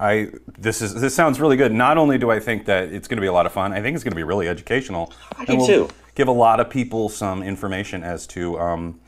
I 0.00 0.28
this 0.58 0.82
is 0.82 1.00
this 1.00 1.14
sounds 1.14 1.38
really 1.38 1.56
good. 1.56 1.72
Not 1.72 1.98
only 1.98 2.18
do 2.18 2.30
I 2.30 2.40
think 2.40 2.64
that 2.66 2.92
it's 2.92 3.06
going 3.06 3.16
to 3.16 3.20
be 3.20 3.26
a 3.26 3.32
lot 3.32 3.46
of 3.46 3.52
fun, 3.52 3.72
I 3.72 3.80
think 3.80 3.94
it's 3.94 4.02
going 4.02 4.12
to 4.12 4.16
be 4.16 4.22
really 4.22 4.48
educational. 4.48 5.12
I 5.38 5.44
do 5.44 5.64
too. 5.66 5.88
give 6.14 6.26
a 6.26 6.32
lot 6.32 6.58
of 6.58 6.68
people 6.68 7.08
some 7.08 7.42
information 7.42 8.02
as 8.02 8.26
to 8.28 8.58
um, 8.58 9.00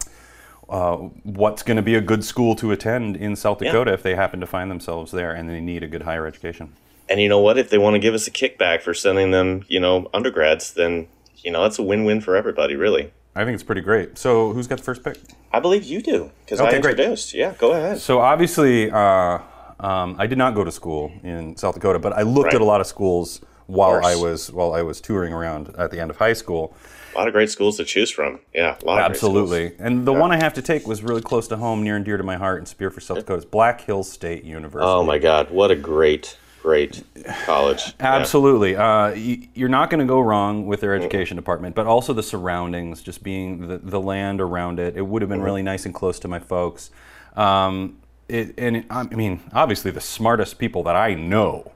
uh, 0.68 0.96
what's 1.24 1.62
going 1.62 1.76
to 1.76 1.82
be 1.82 1.94
a 1.94 2.00
good 2.00 2.24
school 2.24 2.54
to 2.56 2.70
attend 2.72 3.16
in 3.16 3.34
South 3.36 3.58
Dakota 3.58 3.92
if 3.92 4.02
they 4.02 4.14
happen 4.14 4.38
to 4.40 4.46
find 4.46 4.70
themselves 4.70 5.12
there 5.12 5.32
and 5.32 5.48
they 5.48 5.60
need 5.60 5.82
a 5.82 5.88
good 5.88 6.02
higher 6.02 6.26
education. 6.26 6.72
And 7.08 7.20
you 7.20 7.28
know 7.28 7.38
what? 7.40 7.56
If 7.58 7.70
they 7.70 7.78
want 7.78 7.94
to 7.94 7.98
give 8.00 8.14
us 8.14 8.26
a 8.26 8.30
kickback 8.30 8.82
for 8.82 8.92
sending 8.94 9.30
them, 9.30 9.64
you 9.68 9.78
know, 9.80 10.08
undergrads, 10.12 10.72
then 10.74 11.06
you 11.36 11.50
know 11.52 11.62
that's 11.62 11.78
a 11.78 11.82
win-win 11.82 12.20
for 12.20 12.34
everybody, 12.36 12.74
really. 12.76 13.12
I 13.34 13.44
think 13.44 13.54
it's 13.54 13.62
pretty 13.62 13.82
great. 13.82 14.16
So, 14.18 14.52
who's 14.52 14.66
got 14.66 14.78
the 14.78 14.84
first 14.84 15.04
pick? 15.04 15.18
I 15.52 15.60
believe 15.60 15.84
you 15.84 16.00
do 16.02 16.30
because 16.44 16.58
I 16.60 16.68
Okay, 16.68 16.80
great. 16.80 16.92
introduced. 16.98 17.34
Yeah, 17.34 17.54
go 17.58 17.72
ahead. 17.72 17.98
So, 17.98 18.18
obviously, 18.20 18.90
uh, 18.90 19.38
um, 19.78 20.16
I 20.18 20.26
did 20.26 20.38
not 20.38 20.54
go 20.54 20.64
to 20.64 20.72
school 20.72 21.12
in 21.22 21.56
South 21.56 21.74
Dakota, 21.74 21.98
but 21.98 22.12
I 22.14 22.22
looked 22.22 22.46
Right. 22.46 22.54
at 22.54 22.60
a 22.60 22.64
lot 22.64 22.80
of 22.80 22.86
schools 22.86 23.40
while. 23.66 24.04
I 24.04 24.16
was 24.16 24.50
while 24.50 24.72
I 24.72 24.82
was 24.82 25.00
touring 25.00 25.32
around 25.32 25.74
at 25.78 25.90
the 25.90 26.00
end 26.00 26.10
of 26.10 26.16
high 26.16 26.32
school. 26.32 26.74
A 27.14 27.18
lot 27.18 27.28
of 27.28 27.34
great 27.34 27.50
schools 27.50 27.76
to 27.78 27.84
choose 27.84 28.10
from. 28.10 28.40
Yeah, 28.54 28.62
a 28.64 28.68
lot 28.68 28.78
of 28.78 28.84
great. 28.84 29.00
Absolutely. 29.10 29.72
And 29.78 30.06
the 30.06 30.12
one 30.12 30.32
I 30.32 30.36
have 30.36 30.54
to 30.54 30.62
take 30.62 30.86
was 30.86 31.02
really 31.02 31.22
close 31.22 31.46
to 31.48 31.56
home, 31.56 31.82
near 31.82 31.96
and 31.96 32.04
dear 32.04 32.16
to 32.16 32.22
my 32.22 32.36
heart, 32.36 32.58
in 32.60 32.90
for 32.90 33.00
South 33.00 33.18
Dakota. 33.18 33.36
It's 33.36 33.44
Black 33.44 33.80
Hills 33.82 34.10
State 34.10 34.44
University. 34.44 34.86
Oh 34.90 35.02
my 35.02 35.18
God, 35.18 35.50
what 35.50 35.70
a 35.70 35.76
great, 35.76 36.36
great 36.66 37.04
college. 37.44 37.94
Yeah. 38.00 38.14
Absolutely. 38.16 38.74
Uh, 38.74 39.10
y- 39.12 39.48
you're 39.54 39.68
not 39.68 39.88
going 39.88 40.00
to 40.00 40.04
go 40.06 40.18
wrong 40.18 40.66
with 40.66 40.80
their 40.80 40.96
education 40.96 41.36
department, 41.36 41.76
but 41.76 41.86
also 41.86 42.12
the 42.12 42.24
surroundings, 42.24 43.02
just 43.02 43.22
being 43.22 43.68
the, 43.68 43.78
the 43.78 44.00
land 44.00 44.40
around 44.40 44.80
it. 44.80 44.96
It 44.96 45.02
would 45.02 45.22
have 45.22 45.28
been 45.28 45.42
really 45.42 45.62
nice 45.62 45.86
and 45.86 45.94
close 45.94 46.18
to 46.20 46.28
my 46.28 46.40
folks. 46.40 46.90
Um, 47.36 47.98
it, 48.28 48.54
and 48.58 48.78
it, 48.78 48.86
I 48.90 49.04
mean, 49.04 49.42
obviously, 49.52 49.92
the 49.92 50.00
smartest 50.00 50.58
people 50.58 50.82
that 50.82 50.96
I 50.96 51.14
know 51.14 51.70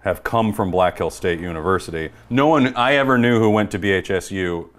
have 0.00 0.24
come 0.24 0.54
from 0.54 0.70
Black 0.70 0.96
Hills 0.96 1.14
State 1.14 1.38
University. 1.40 2.08
No 2.30 2.46
one 2.46 2.74
I 2.74 2.94
ever 2.94 3.18
knew 3.18 3.38
who 3.38 3.50
went 3.50 3.70
to 3.72 3.78
BHSU 3.78 4.70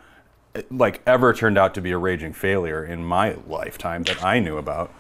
like 0.72 1.02
ever 1.06 1.34
turned 1.34 1.60
out 1.60 1.76
to 1.76 1.82
be 1.82 1.92
a 1.92 1.98
raging 2.00 2.34
failure 2.34 2.84
in 2.84 3.06
my 3.06 3.36
lifetime 3.48 4.02
that 4.04 4.24
I 4.24 4.40
knew 4.40 4.58
about. 4.58 4.92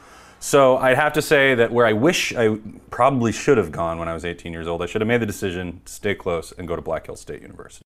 So 0.42 0.78
I'd 0.78 0.98
have 0.98 1.14
to 1.14 1.22
say 1.22 1.54
that 1.54 1.72
where 1.72 1.86
I 1.86 1.94
wish 1.94 2.34
I 2.36 2.58
probably 2.90 3.32
should 3.32 3.60
have 3.60 3.72
gone 3.72 4.00
when 4.00 4.08
I 4.08 4.14
was 4.14 4.26
18 4.26 4.52
years 4.52 4.68
old, 4.68 4.82
I 4.82 4.88
should 4.88 5.00
have 5.00 5.08
made 5.08 5.22
the 5.22 5.28
decision 5.28 5.82
to 5.86 5.94
stay 5.94 6.16
close 6.16 6.52
and 6.52 6.68
go 6.68 6.76
to 6.76 6.82
Black 6.82 7.06
Hills 7.06 7.22
State 7.22 7.44
University. 7.44 7.84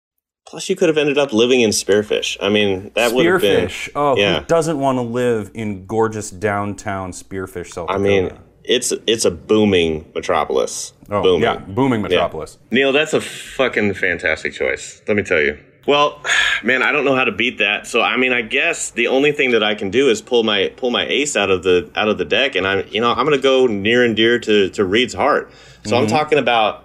Plus, 0.47 0.69
you 0.69 0.77
could 0.77 0.89
have 0.89 0.97
ended 0.97 1.19
up 1.19 1.33
living 1.33 1.63
in 1.63 1.71
Spearfish. 1.71 2.37
I 2.41 2.51
mean, 2.51 2.93
that 2.95 3.13
would 3.13 3.27
have 3.27 3.41
been. 3.41 3.67
Spearfish. 3.67 3.91
Oh, 3.97 4.17
yeah. 4.17 4.41
who 4.41 4.47
doesn't 4.47 4.79
want 4.79 4.99
to 4.99 5.03
live 5.03 5.51
in 5.53 5.85
gorgeous 5.87 6.31
downtown 6.31 7.11
Spearfish, 7.11 7.73
South 7.73 7.89
Dakota? 7.89 7.93
I 7.93 7.99
mean, 7.99 8.39
it's 8.63 8.93
it's 9.07 9.25
a 9.25 9.31
booming 9.31 10.11
metropolis. 10.15 10.93
oh, 11.11 11.23
booming. 11.23 11.43
yeah, 11.43 11.57
booming 11.57 12.03
metropolis. 12.03 12.59
Neil, 12.71 12.93
that's 12.93 13.15
a 13.15 13.21
fucking 13.21 13.95
fantastic 13.95 14.53
choice. 14.53 15.03
Let 15.09 15.17
me 15.17 15.23
tell 15.23 15.41
you. 15.41 15.59
Well, 15.87 16.21
man, 16.63 16.83
I 16.83 16.93
don't 16.93 17.05
know 17.05 17.15
how 17.15 17.25
to 17.25 17.33
beat 17.33 17.59
that. 17.59 17.87
So 17.87 18.03
I 18.03 18.17
mean, 18.17 18.33
I 18.33 18.43
guess 18.43 18.91
the 18.91 19.09
only 19.09 19.33
thing 19.33 19.51
that 19.53 19.63
I 19.63 19.75
can 19.75 19.91
do 19.91 20.09
is 20.09 20.23
pull 20.23 20.43
my 20.43 20.73
pull 20.77 20.91
my 20.91 21.07
ace 21.07 21.37
out 21.37 21.51
of 21.51 21.63
the 21.63 21.91
out 21.95 22.09
of 22.09 22.19
the 22.19 22.25
deck, 22.25 22.55
and 22.55 22.67
I'm 22.67 22.87
you 22.89 23.01
know 23.01 23.13
I'm 23.13 23.25
gonna 23.25 23.39
go 23.39 23.67
near 23.67 24.05
and 24.05 24.17
dear 24.17 24.39
to 24.39 24.69
to 24.71 24.85
Reed's 24.85 25.15
heart. 25.15 25.51
So 25.85 25.97
I'm 25.97 26.07
mhm. 26.07 26.11
talking 26.11 26.39
about 26.39 26.85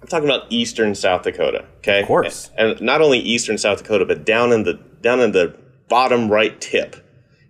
I'm 0.00 0.08
talking 0.08 0.28
about 0.28 0.46
Eastern 0.50 0.94
South 0.94 1.22
Dakota. 1.22 1.64
Okay, 1.78 2.00
of 2.00 2.06
course. 2.06 2.50
and 2.56 2.80
not 2.80 3.00
only 3.00 3.18
Eastern 3.18 3.58
South 3.58 3.78
Dakota, 3.78 4.04
but 4.04 4.24
down 4.24 4.52
in 4.52 4.64
the 4.64 4.74
down 5.00 5.20
in 5.20 5.32
the 5.32 5.56
bottom 5.88 6.30
right 6.30 6.60
tip. 6.60 6.96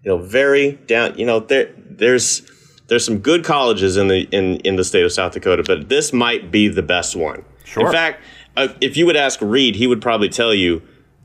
You 0.02 0.11
know, 0.11 0.19
very 0.19 0.73
down. 0.73 1.19
You 1.19 1.26
know, 1.26 1.40
there 1.40 1.71
there's 1.76 2.43
there's 2.88 3.04
some 3.04 3.19
good 3.19 3.45
colleges 3.45 3.97
in 3.97 4.09
the 4.09 4.28
in 4.31 4.57
in 4.61 4.76
the 4.76 4.85
state 4.85 5.04
of 5.04 5.12
South 5.12 5.33
Dakota, 5.33 5.62
but 5.66 5.88
this 5.88 6.12
might 6.12 6.50
be 6.50 6.69
the 6.69 6.83
best 6.83 7.16
one. 7.16 7.45
Sure. 7.64 7.87
In 7.87 7.93
fact, 7.93 8.23
uh, 8.56 8.68
if 8.80 8.96
you 8.96 9.06
would 9.06 9.16
ask 9.16 9.40
Reed, 9.42 9.76
he 9.76 9.87
would 9.87 10.00
probably 10.02 10.28
tell 10.28 10.54
you 10.54 10.82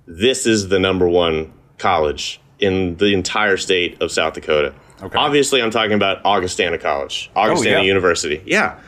this 0.07 0.45
is 0.45 0.69
the 0.69 0.79
number 0.79 1.07
one 1.07 1.53
college 1.77 2.41
in 2.59 2.97
the 2.97 3.13
entire 3.13 3.57
state 3.57 4.01
of 4.01 4.11
South 4.11 4.33
Dakota. 4.33 4.73
Okay. 5.01 5.17
Obviously, 5.17 5.61
I'm 5.61 5.71
talking 5.71 5.93
about 5.93 6.23
Augustana 6.25 6.77
College, 6.77 7.31
Augustana 7.35 7.77
yeah. 7.77 7.81
University. 7.83 8.41
Yeah. 8.45 8.79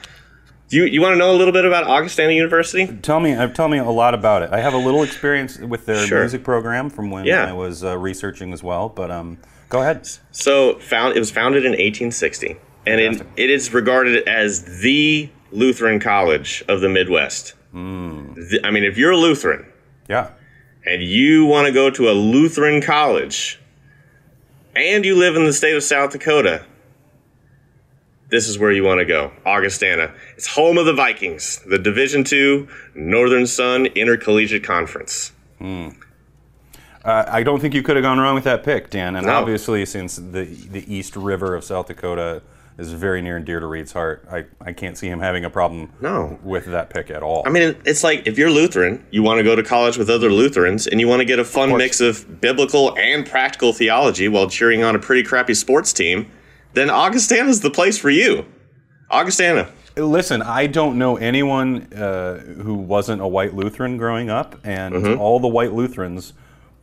Do 0.67 0.77
you, 0.77 0.85
you 0.85 1.01
want 1.01 1.13
to 1.13 1.17
know 1.17 1.31
a 1.33 1.37
little 1.37 1.53
bit 1.53 1.65
about 1.65 1.85
Augustana 1.85 2.31
University? 2.33 2.87
Tell 3.01 3.19
me, 3.19 3.33
uh, 3.33 3.47
tell 3.49 3.67
me 3.67 3.77
a 3.77 3.89
lot 3.89 4.13
about 4.13 4.41
it. 4.41 4.51
I 4.53 4.59
have 4.61 4.73
a 4.73 4.77
little 4.77 5.03
experience 5.03 5.57
with 5.59 5.85
their 5.85 6.05
Sure. 6.07 6.19
music 6.21 6.43
program 6.43 6.89
from 6.89 7.11
when 7.11 7.25
Yeah. 7.25 7.45
I 7.49 7.53
was 7.53 7.83
uh, 7.83 7.97
researching 7.97 8.51
as 8.53 8.63
well. 8.63 8.87
But 8.89 9.11
um, 9.11 9.37
go 9.69 9.81
ahead. 9.81 10.07
So, 10.31 10.79
found 10.79 11.15
it 11.15 11.19
was 11.19 11.29
founded 11.31 11.63
in 11.65 11.71
1860, 11.71 12.55
and 12.85 12.99
it, 13.01 13.21
it 13.35 13.49
is 13.49 13.73
regarded 13.73 14.27
as 14.27 14.81
the 14.81 15.29
Lutheran 15.51 15.99
college 15.99 16.63
of 16.69 16.79
the 16.81 16.89
Midwest. 16.89 17.53
The- 17.73 18.59
I 18.63 18.71
mean, 18.71 18.83
if 18.83 18.97
you're 18.97 19.11
a 19.11 19.17
Lutheran 19.17 19.65
Yeah. 20.09 20.29
and 20.85 21.01
you 21.01 21.45
want 21.45 21.67
to 21.67 21.73
go 21.73 21.89
to 21.89 22.09
a 22.09 22.13
Lutheran 22.13 22.81
college, 22.81 23.59
and 24.75 25.05
you 25.05 25.15
live 25.15 25.35
in 25.35 25.45
the 25.45 25.53
state 25.53 25.75
of 25.75 25.83
South 25.83 26.11
Dakota, 26.11 26.63
this 28.29 28.47
is 28.47 28.57
where 28.57 28.71
you 28.71 28.83
want 28.83 28.99
to 28.99 29.05
go. 29.05 29.31
Augustana. 29.45 30.11
It's 30.37 30.47
home 30.47 30.77
of 30.77 30.85
the 30.85 30.93
Vikings, 30.93 31.59
the 31.67 31.77
Division 31.77 32.23
II 32.31 32.67
Northern 32.95 33.45
Sun 33.45 33.87
Intercollegiate 33.87 34.63
Conference. 34.63 35.31
Uh, 35.61 35.91
I 37.03 37.43
don't 37.43 37.59
think 37.59 37.73
you 37.73 37.81
could 37.83 37.95
have 37.95 38.03
gone 38.03 38.19
wrong 38.19 38.35
with 38.35 38.43
that 38.45 38.63
pick, 38.63 38.89
Dan. 38.89 39.15
And 39.15 39.25
No. 39.27 39.33
obviously, 39.33 39.85
since 39.85 40.15
the 40.17 40.43
the 40.71 40.83
East 40.93 41.15
River 41.15 41.55
of 41.55 41.63
South 41.63 41.87
Dakota 41.87 42.41
is 42.81 42.91
very 42.93 43.21
near 43.21 43.37
and 43.37 43.45
dear 43.45 43.59
to 43.59 43.65
Reed's 43.67 43.91
heart, 43.93 44.27
I, 44.31 44.45
I 44.59 44.73
can't 44.73 44.97
see 44.97 45.07
him 45.07 45.19
having 45.19 45.45
a 45.45 45.49
problem 45.49 45.93
No. 46.01 46.39
with 46.43 46.65
that 46.65 46.89
pick 46.89 47.09
at 47.11 47.21
all. 47.23 47.43
I 47.45 47.49
mean, 47.49 47.75
it's 47.85 48.03
like 48.03 48.27
if 48.27 48.37
you're 48.37 48.49
Lutheran, 48.51 49.05
you 49.11 49.23
want 49.23 49.37
to 49.37 49.43
go 49.43 49.55
to 49.55 49.63
college 49.63 49.97
with 49.97 50.09
other 50.09 50.29
Lutherans, 50.31 50.87
and 50.87 50.99
you 50.99 51.07
want 51.07 51.19
to 51.21 51.25
get 51.25 51.39
a 51.39 51.45
fun 51.45 51.69
course. 51.69 51.77
mix 51.79 52.01
of 52.01 52.41
biblical 52.41 52.97
and 52.97 53.25
practical 53.25 53.71
theology 53.73 54.27
while 54.27 54.49
cheering 54.49 54.83
on 54.83 54.95
a 54.95 54.99
pretty 54.99 55.23
crappy 55.23 55.53
sports 55.53 55.93
team, 55.93 56.29
then 56.73 56.89
Augustana's 56.89 57.61
the 57.61 57.69
place 57.71 57.97
for 57.97 58.09
you. 58.09 58.45
Augustana. 59.09 59.69
Listen, 59.97 60.41
I 60.41 60.67
don't 60.67 60.97
know 60.97 61.17
anyone 61.17 61.91
uh, 61.93 62.37
who 62.39 62.73
wasn't 62.75 63.21
a 63.21 63.27
white 63.27 63.53
Lutheran 63.53 63.97
growing 63.97 64.29
up, 64.29 64.57
and 64.63 64.95
Mm-hmm. 64.95 65.19
all 65.21 65.39
the 65.39 65.49
white 65.49 65.73
Lutherans 65.73 66.33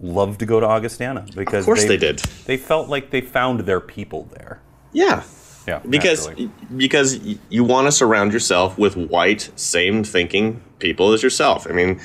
loved 0.01 0.39
to 0.41 0.47
go 0.47 0.61
to 0.61 0.67
Augustana 0.67 1.27
because 1.35 1.61
Of 1.61 1.67
course 1.67 1.85
they 1.87 1.97
did. 1.97 2.19
They 2.45 2.57
felt 2.59 2.89
like 2.89 3.11
they 3.11 3.21
found 3.23 3.61
their 3.61 3.81
people 3.81 4.29
there. 4.37 4.61
Yeah. 4.93 5.23
Yeah, 5.69 5.81
Because 5.89 6.27
naturally. 6.29 6.51
because 6.77 7.19
you 7.51 7.63
want 7.63 7.87
to 7.89 7.93
surround 7.93 8.33
yourself 8.33 8.79
with 8.79 8.97
white, 8.97 9.51
same 9.57 10.03
thinking 10.03 10.63
people 10.79 11.13
as 11.13 11.23
yourself. 11.23 11.67
I 11.69 11.73
mean, 11.73 12.01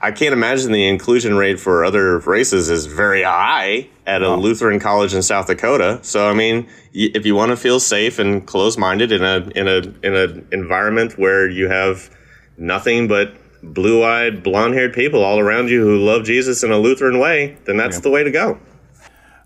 I 0.00 0.10
can't 0.10 0.32
imagine 0.32 0.72
the 0.72 0.86
inclusion 0.88 1.36
rate 1.36 1.60
for 1.60 1.84
other 1.84 2.18
races 2.18 2.68
is 2.68 2.86
very 2.86 3.22
high 3.22 3.88
at 4.06 4.22
a 4.22 4.34
Lutheran 4.34 4.78
college 4.80 5.14
in 5.14 5.22
South 5.22 5.46
Dakota. 5.46 6.00
So 6.02 6.28
I 6.28 6.34
mean, 6.34 6.66
y- 6.94 7.10
if 7.14 7.24
you 7.24 7.34
want 7.36 7.50
to 7.50 7.56
feel 7.56 7.78
safe 7.80 8.18
and 8.18 8.44
close-minded 8.46 9.12
in 9.12 9.22
a 9.22 9.36
in 9.54 9.68
a 9.68 9.78
in 10.06 10.14
an 10.14 10.48
environment 10.52 11.16
where 11.16 11.48
you 11.48 11.68
have 11.68 12.10
nothing 12.58 13.06
but 13.08 13.34
blue-eyed, 13.62 14.42
blonde-haired 14.42 14.92
people 14.94 15.22
all 15.24 15.38
around 15.38 15.68
you 15.70 15.80
who 15.82 15.96
love 15.98 16.24
Jesus 16.24 16.62
in 16.62 16.70
a 16.72 16.78
Lutheran 16.78 17.18
way, 17.18 17.56
then 17.66 17.76
that's 17.76 18.00
the 18.00 18.10
way 18.10 18.22
to 18.24 18.30
go. 18.30 18.58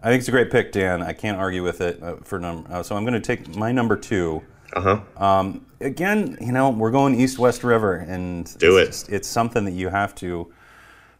I 0.03 0.09
think 0.09 0.21
it's 0.21 0.29
a 0.29 0.33
great 0.33 0.51
pick, 0.51 0.73
Dan. 0.73 1.03
I 1.03 1.13
can't 1.13 1.39
argue 1.39 1.63
with 1.63 1.81
it 1.81 2.03
uh, 2.03 2.17
for 2.25 2.39
number. 2.39 2.73
Uh, 2.73 2.83
so 2.83 2.97
I'm 2.97 3.05
going 3.05 3.21
to 3.21 3.21
take 3.21 3.55
my 3.57 3.71
number 3.73 3.97
two. 3.97 4.43
Uh 4.73 5.01
huh. 5.19 5.53
again, 5.81 6.39
you 6.41 6.53
know, 6.53 6.71
we're 6.71 6.91
going 6.93 7.19
East 7.21 7.39
West 7.39 7.65
River, 7.65 7.97
and 7.97 8.45
Do 8.59 8.77
it's 8.79 8.87
it. 8.89 8.91
just- 8.93 9.09
it's 9.13 9.29
something 9.29 9.65
that 9.65 9.73
you 9.73 9.89
have 9.89 10.15
to 10.17 10.53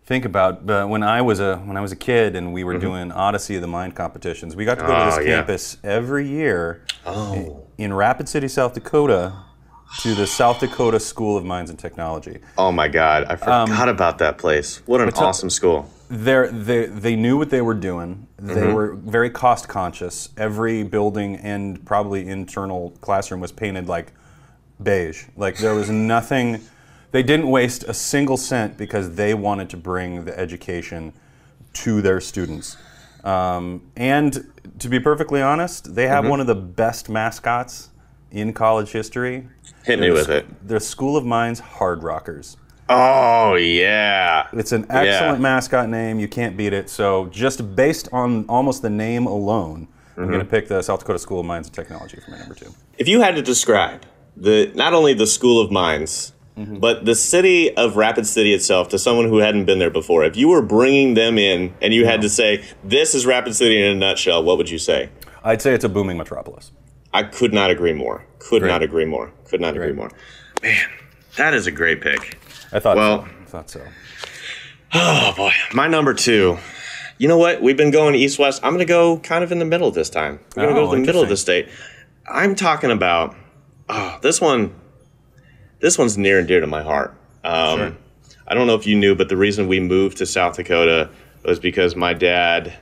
think 0.05 0.25
about. 0.25 0.65
But 0.67 0.89
when 0.89 1.03
I 1.03 1.21
was 1.23 1.41
a 1.41 1.57
when 1.59 1.77
I 1.77 1.81
was 1.81 1.93
a 1.93 1.97
kid 1.97 2.37
and 2.37 2.53
we 2.53 2.63
were 2.65 2.79
doing 2.79 3.11
Odyssey 3.13 3.57
of 3.57 3.61
the 3.63 3.67
Mind 3.69 3.95
competitions, 3.97 4.55
we 4.57 4.65
got 4.65 4.77
to 4.77 4.83
go 4.83 4.87
to 4.89 4.93
Mm-hmm. 4.95 5.13
Oh, 5.13 5.17
this 5.17 5.27
yeah. 5.27 5.37
campus 5.37 5.77
every 5.85 6.29
year 6.29 6.85
Oh. 7.05 7.67
in 7.77 7.93
Rapid 7.93 8.29
City, 8.29 8.47
South 8.49 8.73
Dakota, 8.75 9.33
to 9.99 10.15
the 10.15 10.27
South 10.27 10.61
Dakota 10.61 11.01
School 11.01 11.37
of 11.37 11.45
Mines 11.45 11.69
and 11.71 11.79
Technology. 11.79 12.39
Oh 12.57 12.73
my 12.73 12.89
God, 12.89 13.25
I 13.25 13.37
forgot 13.37 13.89
about 13.89 14.19
that 14.19 14.39
place. 14.39 14.81
What 14.87 15.01
an 15.01 15.11
awesome 15.11 15.51
school. 15.51 15.91
They 16.09 16.87
they 16.87 17.17
knew 17.17 17.37
what 17.37 17.51
they 17.51 17.61
were 17.63 17.75
doing. 17.75 18.27
They 18.39 18.55
Mm-hmm. 18.55 18.73
were 18.75 18.95
very 18.95 19.31
cost 19.31 19.69
conscious. 19.69 20.31
Every 20.37 20.83
building 20.83 21.37
and 21.37 21.85
probably 21.85 22.27
internal 22.29 22.91
classroom 23.01 23.41
was 23.41 23.53
painted 23.53 23.89
like 23.89 24.13
beige. 24.83 25.25
Like 25.37 25.59
there 25.59 25.75
was 25.75 25.91
nothing. 26.15 26.63
They 27.13 27.23
didn't 27.23 27.49
waste 27.51 27.85
a 27.85 27.95
single 27.95 28.37
cent 28.37 28.77
because 28.79 29.17
they 29.17 29.35
wanted 29.35 29.69
to 29.71 29.77
bring 29.77 30.25
the 30.25 30.39
education 30.39 31.13
to 31.75 32.01
their 32.01 32.21
students. 32.21 32.77
Um, 33.25 33.83
and 33.97 34.47
to 34.79 34.89
be 34.89 34.99
perfectly 34.99 35.43
honest, 35.43 35.95
they 35.95 36.05
Mm-hmm. 36.05 36.13
have 36.15 36.27
one 36.29 36.41
of 36.41 36.47
the 36.47 36.55
best 36.55 37.09
mascots 37.09 37.90
in 38.31 38.53
college 38.53 38.91
history. 38.93 39.49
Hit 39.85 39.99
me 40.01 40.11
with 40.11 40.29
it. 40.29 40.47
The 40.67 40.81
School 40.81 41.17
of 41.17 41.25
Mines 41.25 41.61
Hard 41.61 42.03
Rockers. 42.03 42.57
Oh 42.89 43.55
yeah. 43.55 44.49
It's 44.53 44.73
an 44.73 44.87
excellent 44.91 45.41
mascot 45.41 45.89
name. 45.89 46.19
You 46.19 46.29
can't 46.29 46.57
beat 46.57 46.73
it. 46.73 46.91
So, 46.91 47.27
just 47.27 47.75
based 47.77 48.09
on 48.13 48.45
almost 48.49 48.83
the 48.83 48.91
name 48.91 49.27
alone, 49.27 49.89
I'm 50.17 50.25
Mm-hmm. 50.25 50.33
going 50.33 50.45
to 50.45 50.51
pick 50.51 50.69
the 50.69 50.83
South 50.83 50.99
Dakota 51.01 51.19
School 51.19 51.41
of 51.41 51.47
Mines 51.47 51.67
and 51.69 51.75
Technology 51.75 52.19
for 52.21 52.33
my 52.33 52.39
number 52.39 52.55
two. 52.55 52.75
If 52.99 53.09
you 53.09 53.23
had 53.23 53.37
to 53.37 53.43
describe 53.43 54.03
the 54.37 54.71
not 54.75 54.93
only 54.93 55.15
the 55.15 55.27
School 55.27 55.61
of 55.63 55.71
Mines, 55.71 56.33
But 56.57 57.07
the 57.07 57.15
city 57.15 57.75
of 57.75 57.97
Rapid 57.97 58.27
City 58.27 58.53
itself, 58.53 58.89
to 58.91 58.99
someone 58.99 59.29
who 59.31 59.39
hadn't 59.39 59.65
been 59.65 59.79
there 59.79 59.89
before, 59.91 60.25
if 60.25 60.37
you 60.37 60.49
were 60.49 60.61
bringing 60.61 61.15
them 61.15 61.39
in 61.39 61.73
and 61.81 61.95
you 61.95 62.05
had 62.05 62.21
to 62.21 62.29
say, 62.29 62.63
"This 62.85 63.15
is 63.15 63.25
Rapid 63.25 63.55
City 63.55 63.81
in 63.81 63.87
a 63.87 63.95
nutshell," 63.95 64.43
what 64.45 64.59
would 64.59 64.69
you 64.69 64.77
say? 64.79 65.09
I'd 65.43 65.63
say 65.63 65.73
it's 65.73 65.85
a 65.85 65.89
booming 65.89 66.19
metropolis. 66.19 66.71
I 67.13 67.25
could 67.25 67.53
not 67.53 67.71
agree 67.71 67.93
more. 67.93 68.25
Could 68.39 68.61
Great. 68.63 68.69
not 68.71 68.83
agree 68.83 69.05
more. 69.05 69.33
Could 69.49 69.61
not 69.61 69.75
agree 69.77 69.93
more. 69.93 70.11
Man, 70.63 70.89
that 71.37 71.55
is 71.55 71.67
a 71.67 71.71
great 71.71 72.01
pick. 72.01 72.39
I 72.73 72.79
thought 72.79 72.97
Well- 72.97 73.25
so. 73.25 73.29
I 73.41 73.45
thought 73.47 73.71
so. 73.71 73.83
Oh 74.95 75.33
boy, 75.37 75.53
my 75.73 75.87
number 75.89 76.15
two. 76.15 76.59
You 77.19 77.29
know 77.29 77.37
what? 77.39 77.61
We've 77.63 77.77
been 77.77 77.91
going 77.91 78.15
east 78.15 78.39
west. 78.39 78.61
I'm 78.65 78.71
going 78.71 78.79
to 78.79 78.85
go 78.87 79.19
kind 79.19 79.45
of 79.45 79.53
in 79.53 79.59
the 79.59 79.65
middle 79.65 79.91
this 79.91 80.09
time. 80.09 80.41
I'm 80.57 80.63
going 80.65 80.75
to 80.75 80.81
Oh, 80.81 80.87
go 80.87 80.95
to 80.95 81.01
the 81.01 81.07
middle 81.07 81.23
of 81.23 81.29
the 81.29 81.37
state. 81.37 81.69
I'm 82.27 82.55
talking 82.55 82.91
about. 82.91 83.37
Oh, 83.89 84.19
this 84.23 84.41
one. 84.41 84.75
This 85.81 85.99
one's 85.99 86.17
near 86.17 86.39
and 86.39 86.49
dear 86.49 86.61
to 86.61 86.67
my 86.67 86.83
heart. 86.83 87.15
Um, 87.45 87.79
Sure. 87.79 87.97
I 88.49 88.55
don't 88.55 88.67
know 88.67 88.75
if 88.75 88.87
you 88.87 88.97
knew, 88.97 89.15
but 89.15 89.29
the 89.29 89.37
reason 89.37 89.69
we 89.69 89.81
moved 89.81 90.17
to 90.19 90.27
South 90.27 90.57
Dakota 90.57 91.11
was 91.45 91.59
because 91.61 91.95
my 91.95 92.15
dad, 92.15 92.73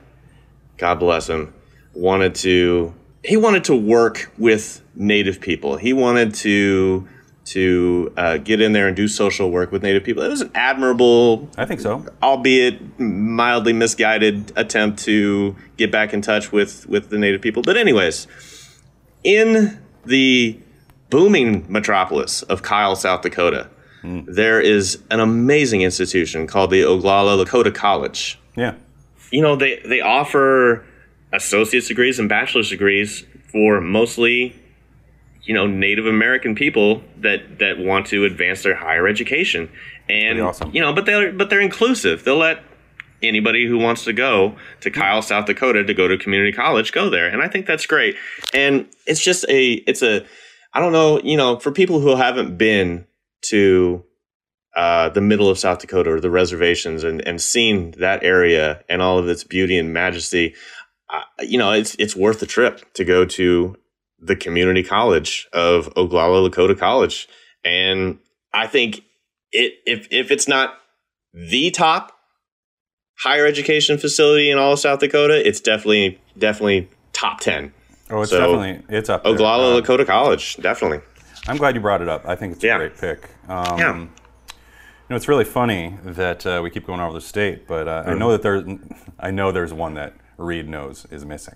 God 0.77 0.95
bless 0.95 1.27
him, 1.29 1.53
wanted 1.93 2.33
to. 2.35 2.93
He 3.23 3.37
wanted 3.37 3.63
to 3.65 3.75
work 3.75 4.31
with 4.37 4.81
Native 4.95 5.39
people. 5.41 5.77
He 5.77 5.93
wanted 5.93 6.33
to 6.35 7.07
to 7.45 8.13
uh, 8.15 8.37
get 8.37 8.61
in 8.61 8.73
there 8.73 8.87
and 8.87 8.95
do 8.95 9.07
social 9.07 9.49
work 9.49 9.71
with 9.71 9.81
Native 9.81 10.03
people. 10.03 10.21
It 10.21 10.29
was 10.29 10.41
an 10.41 10.51
admirable 10.53 11.49
I 11.57 11.65
think 11.65 11.79
so. 11.81 12.05
albeit 12.21 12.99
mildly 12.99 13.73
misguided 13.73 14.51
attempt 14.55 14.99
to 15.05 15.55
get 15.75 15.91
back 15.91 16.13
in 16.13 16.21
touch 16.21 16.51
with 16.51 16.87
with 16.87 17.09
the 17.09 17.17
native 17.17 17.41
people. 17.41 17.63
But 17.63 17.75
anyways, 17.75 18.27
in 19.23 19.79
the 20.05 20.59
booming 21.09 21.65
metropolis 21.67 22.43
of 22.43 22.61
Kyle, 22.61 22.95
South 22.95 23.21
Dakota, 23.23 23.69
there 24.03 24.61
is 24.61 24.99
an 25.11 25.19
amazing 25.19 25.81
institution 25.81 26.47
called 26.47 26.69
the 26.71 26.83
Oglala 26.83 27.43
Lakota 27.43 27.73
College. 27.73 28.39
Yeah. 28.55 28.75
You 29.31 29.41
know, 29.41 29.55
they 29.55 29.81
they 29.85 30.01
offer 30.01 30.85
associate's 31.31 31.87
degrees 31.87 32.19
and 32.19 32.27
bachelor's 32.27 32.69
degrees 32.69 33.25
for 33.51 33.81
mostly 33.81 34.55
you 35.43 35.53
know 35.53 35.67
Native 35.67 36.05
American 36.05 36.55
people 36.55 37.03
that 37.17 37.59
that 37.59 37.79
want 37.79 38.07
to 38.07 38.25
advance 38.25 38.63
their 38.63 38.75
higher 38.75 39.07
education, 39.07 39.69
and 40.07 40.39
awesome. 40.41 40.71
you 40.73 40.81
know, 40.81 40.93
but 40.93 41.05
they're 41.05 41.31
but 41.31 41.49
they're 41.49 41.61
inclusive. 41.61 42.23
They'll 42.23 42.37
let 42.37 42.63
anybody 43.21 43.67
who 43.67 43.77
wants 43.77 44.05
to 44.05 44.13
go 44.13 44.55
to 44.81 44.91
Kyle, 44.91 45.21
South 45.21 45.45
Dakota, 45.45 45.83
to 45.83 45.93
go 45.93 46.07
to 46.07 46.17
community 46.17 46.51
college, 46.51 46.91
go 46.91 47.09
there, 47.09 47.27
and 47.27 47.41
I 47.41 47.47
think 47.47 47.65
that's 47.65 47.85
great. 47.85 48.15
And 48.53 48.87
it's 49.05 49.23
just 49.23 49.45
a 49.49 49.73
it's 49.87 50.03
a 50.03 50.25
I 50.73 50.79
don't 50.79 50.93
know, 50.93 51.19
you 51.21 51.37
know, 51.37 51.57
for 51.57 51.71
people 51.71 51.99
who 51.99 52.15
haven't 52.15 52.57
been 52.57 53.07
to 53.49 54.03
uh, 54.75 55.09
the 55.09 55.21
middle 55.21 55.49
of 55.49 55.57
South 55.57 55.79
Dakota 55.79 56.11
or 56.11 56.19
the 56.19 56.29
reservations 56.29 57.03
and, 57.03 57.21
and 57.27 57.41
seen 57.41 57.91
that 57.97 58.23
area 58.23 58.83
and 58.87 59.01
all 59.01 59.17
of 59.17 59.27
its 59.27 59.43
beauty 59.43 59.77
and 59.77 59.91
majesty, 59.91 60.53
uh, 61.09 61.21
you 61.41 61.57
know, 61.57 61.71
it's 61.71 61.95
it's 61.95 62.15
worth 62.15 62.39
the 62.39 62.45
trip 62.45 62.93
to 62.93 63.03
go 63.05 63.25
to 63.25 63.75
the 64.19 64.35
community 64.35 64.83
college 64.83 65.47
of 65.53 65.93
Oglala 65.95 66.47
Lakota 66.49 66.77
College. 66.77 67.27
And 67.63 68.19
I 68.53 68.67
think 68.67 69.01
it 69.51 69.73
if 69.85 70.07
if 70.11 70.31
it's 70.31 70.47
not 70.47 70.73
the 71.33 71.71
top 71.71 72.11
higher 73.19 73.45
education 73.45 73.97
facility 73.97 74.49
in 74.51 74.57
all 74.57 74.73
of 74.73 74.79
South 74.79 74.99
Dakota, 74.99 75.45
it's 75.47 75.59
definitely 75.59 76.19
definitely 76.37 76.89
top 77.13 77.39
ten. 77.39 77.73
Oh, 78.09 78.21
it's 78.21 78.31
So, 78.31 78.39
definitely 78.39 78.83
it's 78.95 79.09
up 79.09 79.23
there. 79.23 79.33
Oglala 79.33 79.77
Uh, 79.77 79.81
Lakota 79.81 80.05
College, 80.05 80.57
definitely. 80.57 81.01
I'm 81.47 81.57
glad 81.57 81.75
you 81.75 81.81
brought 81.81 82.01
it 82.01 82.09
up. 82.09 82.23
I 82.27 82.35
think 82.35 82.53
it's 82.55 82.63
Yeah. 82.63 82.75
a 82.75 82.79
great 82.79 82.97
pick. 82.97 83.29
Um, 83.47 83.77
Yeah. 83.79 83.95
You 83.99 84.07
know, 85.13 85.15
it's 85.15 85.27
really 85.27 85.45
funny 85.45 85.95
that 86.03 86.45
uh, 86.45 86.59
we 86.63 86.69
keep 86.69 86.85
going 86.85 86.99
over 86.99 87.13
the 87.13 87.21
state, 87.21 87.67
but 87.67 87.87
uh, 87.87 88.03
Mm. 88.03 88.09
I 88.09 88.13
know 88.13 88.31
that 88.31 88.41
there's, 88.43 88.63
I 89.19 89.31
know 89.31 89.51
there's 89.51 89.73
one 89.73 89.95
that 89.95 90.13
Reed 90.39 90.67
knows 90.67 91.05
is 91.11 91.25
missing 91.25 91.55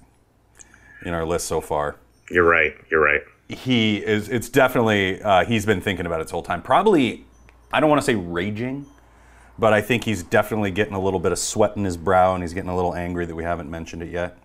in 1.06 1.13
our 1.13 1.25
list 1.25 1.48
so 1.48 1.62
far. 1.62 1.98
You're 2.30 2.48
right. 2.48 2.76
You're 2.91 3.04
right. 3.04 3.22
He 3.50 3.98
is. 3.98 4.30
It's 4.30 4.50
definitely 4.50 5.22
uh, 5.22 5.46
he's 5.46 5.65
been 5.65 5.82
thinking 5.82 6.06
about 6.06 6.22
it 6.22 6.26
this 6.26 6.32
whole 6.32 6.43
time. 6.43 6.62
Probably, 6.62 7.26
I 7.72 7.80
don't 7.80 7.89
want 7.89 8.02
to 8.02 8.06
say 8.06 8.15
raging, 8.15 8.86
but 9.60 9.74
I 9.74 9.82
think 9.82 10.04
he's 10.06 10.24
definitely 10.24 10.72
getting 10.72 10.93
a 10.93 11.00
little 11.00 11.19
bit 11.19 11.32
of 11.32 11.39
sweat 11.39 11.76
in 11.76 11.84
his 11.84 11.98
brow, 11.98 12.34
and 12.34 12.43
he's 12.43 12.54
getting 12.54 12.69
a 12.69 12.76
little 12.76 12.96
angry 12.96 13.26
that 13.26 13.36
we 13.36 13.43
haven't 13.43 13.69
mentioned 13.69 14.02
it 14.02 14.10
yet. 14.10 14.38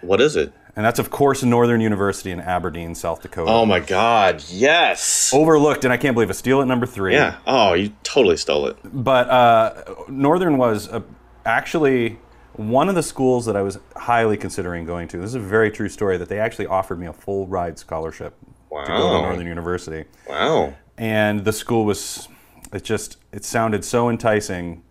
What 0.00 0.20
is 0.20 0.36
it? 0.36 0.52
And 0.76 0.84
that's 0.84 0.98
of 0.98 1.10
course 1.10 1.42
Northern 1.44 1.80
University 1.80 2.32
in 2.32 2.40
Aberdeen, 2.40 2.94
South 2.94 3.22
Dakota. 3.22 3.50
Oh 3.50 3.64
my 3.64 3.78
God! 3.80 4.42
Yes. 4.48 5.32
Overlooked, 5.32 5.84
and 5.84 5.92
I 5.92 5.96
can't 5.96 6.14
believe 6.14 6.30
it's 6.30 6.38
steal 6.38 6.60
at 6.60 6.66
number 6.66 6.86
three. 6.86 7.14
Yeah. 7.14 7.36
Oh, 7.46 7.74
you 7.74 7.92
totally 8.02 8.36
stole 8.36 8.66
it. 8.66 8.76
But 8.84 9.28
uh, 9.30 9.94
Northern 10.08 10.56
was 10.56 10.88
uh 10.88 11.02
actually 11.46 12.18
one 12.56 12.88
of 12.88 12.94
the 12.94 13.02
schools 13.02 13.46
that 13.46 13.56
I 13.56 13.62
was 13.62 13.78
highly 13.96 14.36
considering 14.36 14.84
going 14.84 15.08
to. 15.08 15.18
This 15.18 15.28
is 15.28 15.34
a 15.34 15.40
very 15.40 15.70
true 15.70 15.88
story 15.88 16.16
that 16.18 16.28
they 16.28 16.38
actually 16.38 16.66
offered 16.66 16.98
me 16.98 17.06
a 17.06 17.12
full 17.12 17.46
ride 17.46 17.78
scholarship 17.78 18.34
to 18.70 18.84
go 18.86 19.12
to 19.12 19.22
Northern 19.22 19.46
University. 19.46 20.04
Wow. 20.28 20.74
And 20.96 21.44
the 21.44 21.52
school 21.52 21.84
was, 21.84 22.28
it 22.72 22.84
just, 22.84 23.16
it 23.32 23.44
sounded 23.44 23.84
so 23.84 24.08
enticing 24.08 24.82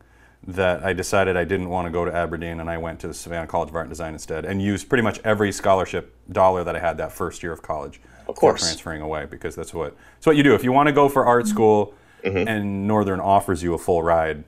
that 0.46 0.84
I 0.84 0.92
decided 0.92 1.38
I 1.38 1.46
didn't 1.46 1.70
want 1.70 1.86
to 1.86 1.92
go 1.92 2.04
to 2.04 2.14
Aberdeen 2.14 2.60
and 2.60 2.70
I 2.70 2.78
went 2.78 3.00
to 3.02 3.14
Savannah 3.14 3.48
College 3.48 3.70
of 3.70 3.76
Art 3.76 3.86
and 3.86 3.92
Design 3.92 4.14
instead 4.14 4.44
and 4.44 4.62
used 4.62 4.90
pretty 4.90 5.02
much 5.04 5.20
every 5.24 5.54
scholarship 5.54 6.14
dollar 6.32 6.66
that 6.66 6.76
I 6.76 6.80
had 6.80 6.98
that 6.98 7.14
first 7.14 7.42
year 7.44 7.54
of 7.54 7.62
college. 7.62 8.02
Of 8.28 8.36
course. 8.36 8.62
For 8.62 8.66
transferring 8.68 9.02
away 9.02 9.26
because 9.26 9.56
that's 9.56 9.74
what, 9.74 9.96
that's 10.16 10.26
what 10.26 10.36
you 10.36 10.44
do. 10.44 10.54
If 10.54 10.64
you 10.64 10.74
want 10.74 10.88
to 10.88 10.94
go 10.94 11.08
for 11.10 11.26
art 11.26 11.48
school 11.48 11.94
Mm-hmm. 12.24 12.48
and 12.48 12.88
Northern 12.88 13.20
offers 13.20 13.62
you 13.62 13.74
a 13.74 13.78
full 13.78 14.02
ride, 14.02 14.46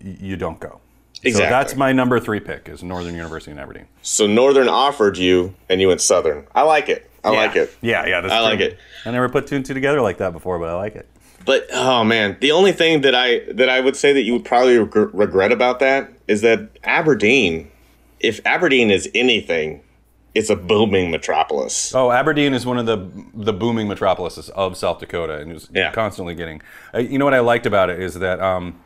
you 0.00 0.36
don't 0.36 0.60
go. 0.60 0.80
So 1.22 1.28
Exactly. 1.28 1.50
that's 1.50 1.74
my 1.76 1.92
number 1.92 2.20
three 2.20 2.38
pick 2.40 2.68
is 2.68 2.82
Northern 2.82 3.14
University 3.14 3.50
in 3.50 3.58
Aberdeen. 3.58 3.86
So 4.02 4.26
Northern 4.28 4.68
offered 4.68 5.18
you, 5.18 5.54
and 5.68 5.80
you 5.80 5.88
went 5.88 6.00
Southern. 6.00 6.46
I 6.54 6.62
like 6.62 6.88
it. 6.88 7.10
I 7.24 7.30
like 7.30 7.56
it. 7.56 7.74
Yeah, 7.80 8.06
yeah, 8.06 8.20
that's 8.20 8.32
I 8.32 8.40
like 8.40 8.60
it. 8.60 8.78
I 9.04 9.10
never 9.10 9.28
put 9.28 9.46
two 9.48 9.56
and 9.56 9.66
two 9.66 9.74
together 9.74 10.00
like 10.00 10.18
that 10.18 10.32
before, 10.32 10.58
but 10.60 10.68
I 10.68 10.74
like 10.74 10.94
it. 10.94 11.08
But 11.44 11.66
oh 11.72 12.04
man, 12.04 12.36
the 12.40 12.52
only 12.52 12.72
thing 12.72 13.00
that 13.02 13.14
I 13.14 13.40
that 13.52 13.68
I 13.68 13.80
would 13.80 13.96
say 13.96 14.12
that 14.12 14.22
you 14.22 14.32
would 14.34 14.44
probably 14.44 14.78
reg- 14.78 15.10
regret 15.14 15.50
about 15.50 15.80
that 15.80 16.10
is 16.28 16.40
that 16.42 16.68
Aberdeen, 16.84 17.70
if 18.20 18.40
Aberdeen 18.46 18.90
is 18.90 19.10
anything, 19.14 19.80
it's 20.34 20.50
a 20.50 20.56
booming 20.56 21.10
metropolis. 21.10 21.92
Oh, 21.94 22.12
Aberdeen 22.12 22.54
is 22.54 22.64
one 22.64 22.78
of 22.78 22.86
the 22.86 23.08
the 23.34 23.52
booming 23.52 23.88
metropolises 23.88 24.50
of 24.50 24.76
South 24.76 25.00
Dakota, 25.00 25.38
and 25.38 25.50
is 25.52 25.68
Yeah. 25.74 25.90
constantly 25.90 26.34
getting. 26.36 26.62
Uh, 26.94 26.98
you 26.98 27.18
know 27.18 27.24
what 27.24 27.34
I 27.34 27.40
liked 27.40 27.66
about 27.66 27.90
it 27.90 28.00
is 28.00 28.14
that 28.14 28.40
um, 28.40 28.78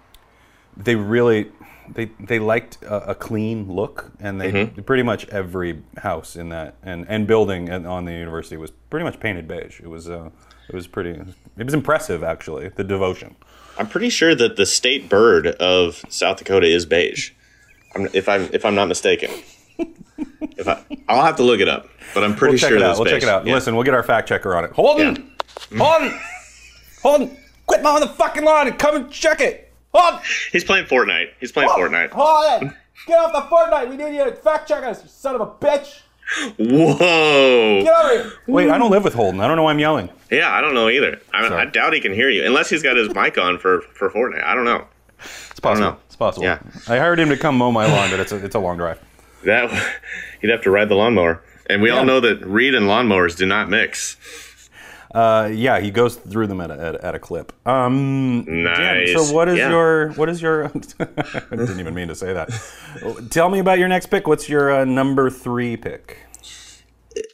they 0.77 0.95
really 0.97 1.51
they 1.89 2.07
they 2.21 2.39
liked 2.39 2.79
a, 2.83 3.11
a 3.11 3.15
clean 3.15 3.71
look, 3.73 4.13
and 4.21 4.41
they 4.41 4.53
Mm-hmm. 4.53 4.83
pretty 4.83 5.03
much 5.03 5.29
every 5.29 5.83
house 5.99 6.37
in 6.37 6.49
that 6.51 6.75
and, 6.83 7.07
and 7.09 7.27
building 7.27 7.71
on 7.71 8.05
the 8.05 8.13
university 8.13 8.57
was 8.57 8.71
pretty 8.91 9.05
much 9.05 9.21
painted 9.21 9.47
beige. 9.49 9.81
It 9.81 9.89
was 9.89 10.09
uh, 10.09 10.31
it 10.69 10.75
was 10.75 10.87
pretty 10.87 11.11
it 11.57 11.65
was 11.65 11.75
impressive 11.75 12.23
actually 12.23 12.69
the 12.69 12.85
devotion. 12.85 13.37
I'm 13.79 13.89
pretty 13.89 14.11
sure 14.11 14.35
that 14.35 14.57
the 14.57 14.67
state 14.67 15.09
bird 15.09 15.47
of 15.47 16.03
South 16.09 16.37
Dakota 16.39 16.67
is 16.67 16.85
beige. 16.87 17.31
I'm, 17.95 18.07
if 18.13 18.29
I'm 18.29 18.43
if 18.53 18.65
I'm 18.65 18.75
not 18.75 18.87
mistaken. 18.89 19.31
if 19.79 20.69
I, 20.69 20.85
I'll 21.09 21.25
have 21.25 21.37
to 21.37 21.43
look 21.43 21.61
it 21.61 21.69
up, 21.69 21.89
but 22.15 22.23
I'm 22.23 22.37
pretty 22.37 22.53
We'll 22.53 22.59
check 22.61 22.69
sure 22.69 22.77
it 22.77 22.81
that 22.81 22.91
out. 22.91 22.97
We'll 22.99 23.07
check 23.07 23.23
it 23.23 23.29
out. 23.29 23.47
Yeah. 23.47 23.55
Listen, 23.55 23.75
we'll 23.75 23.85
get 23.85 23.95
our 23.95 24.03
fact 24.03 24.29
checker 24.29 24.55
on 24.55 24.65
it. 24.65 24.73
Hold 24.73 25.01
Holden, 25.01 25.33
Yeah. 25.71 25.79
Holden, 25.79 26.21
Holden, 27.03 27.37
quit 27.67 27.83
mowing 27.83 28.01
the 28.01 28.09
fucking 28.09 28.45
lawn 28.45 28.69
and 28.69 28.79
come 28.79 28.95
and 28.97 29.11
check 29.11 29.41
it. 29.41 29.72
Holden. 29.95 30.21
He's 30.53 30.65
playing 30.65 30.87
Fortnite. 30.87 31.31
He's 31.41 31.53
playing 31.53 31.71
Fortnite. 31.71 32.11
Hold 32.11 32.73
Get 33.07 33.19
off 33.19 33.33
the 33.33 33.41
Fortnite! 33.55 33.89
We 33.91 33.97
need 33.97 34.15
you 34.17 34.25
to 34.25 34.33
fact 34.33 34.69
check 34.69 34.85
us, 34.85 35.03
you 35.03 35.09
son 35.09 35.35
of 35.35 35.41
a 35.41 35.47
bitch! 35.47 36.03
Whoa! 36.57 37.83
Get 37.83 37.93
over 38.05 38.23
here! 38.23 38.33
Wait, 38.47 38.71
I 38.71 38.79
don't 38.79 38.91
live 38.91 39.05
with 39.05 39.15
Holden. 39.15 39.41
I 39.41 39.47
don't 39.49 39.57
know 39.57 39.65
why 39.65 39.73
I'm 39.73 39.79
yelling. 39.79 40.09
Yeah, 40.31 40.53
I 40.53 40.61
don't 40.61 40.75
know 40.75 40.89
either. 40.89 41.21
I, 41.33 41.47
I 41.49 41.65
doubt 41.67 41.93
he 41.95 42.01
can 42.01 42.13
hear 42.15 42.31
you 42.31 42.45
unless 42.45 42.71
he's 42.71 42.83
got 42.83 42.97
his 42.97 43.13
mic 43.15 43.39
on 43.39 43.59
for 43.59 43.81
for 43.95 44.09
Fortnite. 44.11 44.45
I 44.45 44.55
don't 44.55 44.65
know. 44.65 44.87
It's 45.51 45.61
possible. 45.61 45.91
know. 45.93 45.97
It's 46.07 46.17
possible. 46.17 46.45
Yeah. 46.45 46.59
I 46.89 46.97
hired 46.99 47.19
him 47.21 47.29
to 47.31 47.37
come 47.37 47.57
mow 47.57 47.71
my 47.73 47.87
lawn, 47.87 48.11
but 48.11 48.21
it's 48.21 48.33
a, 48.33 48.45
it's 48.45 48.55
a 48.55 48.59
long 48.61 48.77
drive. 48.77 49.01
That 49.45 49.71
he'd 50.41 50.51
have 50.51 50.63
to 50.63 50.71
ride 50.71 50.89
the 50.89 50.95
lawnmower, 50.95 51.43
and 51.69 51.83
we 51.83 51.89
Yeah. 51.91 51.99
all 51.99 52.05
know 52.05 52.21
that 52.21 52.45
reed 52.47 52.75
and 52.75 52.87
lawnmowers 52.87 53.37
do 53.37 53.47
not 53.47 53.69
mix. 53.69 54.17
Uh, 55.15 55.51
yeah, 55.53 55.79
he 55.81 55.91
goes 55.91 56.17
through 56.17 56.47
them 56.47 56.61
at 56.61 56.71
a, 56.71 56.75
at, 56.81 56.95
at 56.97 57.15
a 57.15 57.19
clip. 57.19 57.53
Um, 57.69 58.45
Dan, 58.47 58.63
Nice. 58.65 59.13
so 59.13 59.35
what 59.35 59.49
is 59.49 59.59
Yeah. 59.59 59.71
your 59.71 60.11
what 60.13 60.29
is 60.29 60.41
your? 60.41 60.65
I 60.71 60.71
didn't 61.51 61.81
even 61.81 61.95
mean 61.95 62.09
to 62.09 62.15
say 62.15 62.33
that. 62.33 62.49
Tell 63.31 63.51
me 63.51 63.59
about 63.59 63.79
your 63.79 63.89
next 63.89 64.07
pick. 64.07 64.27
What's 64.27 64.49
your 64.49 64.73
uh, 64.81 64.85
number 64.85 65.29
three 65.31 65.77
pick? 65.77 66.19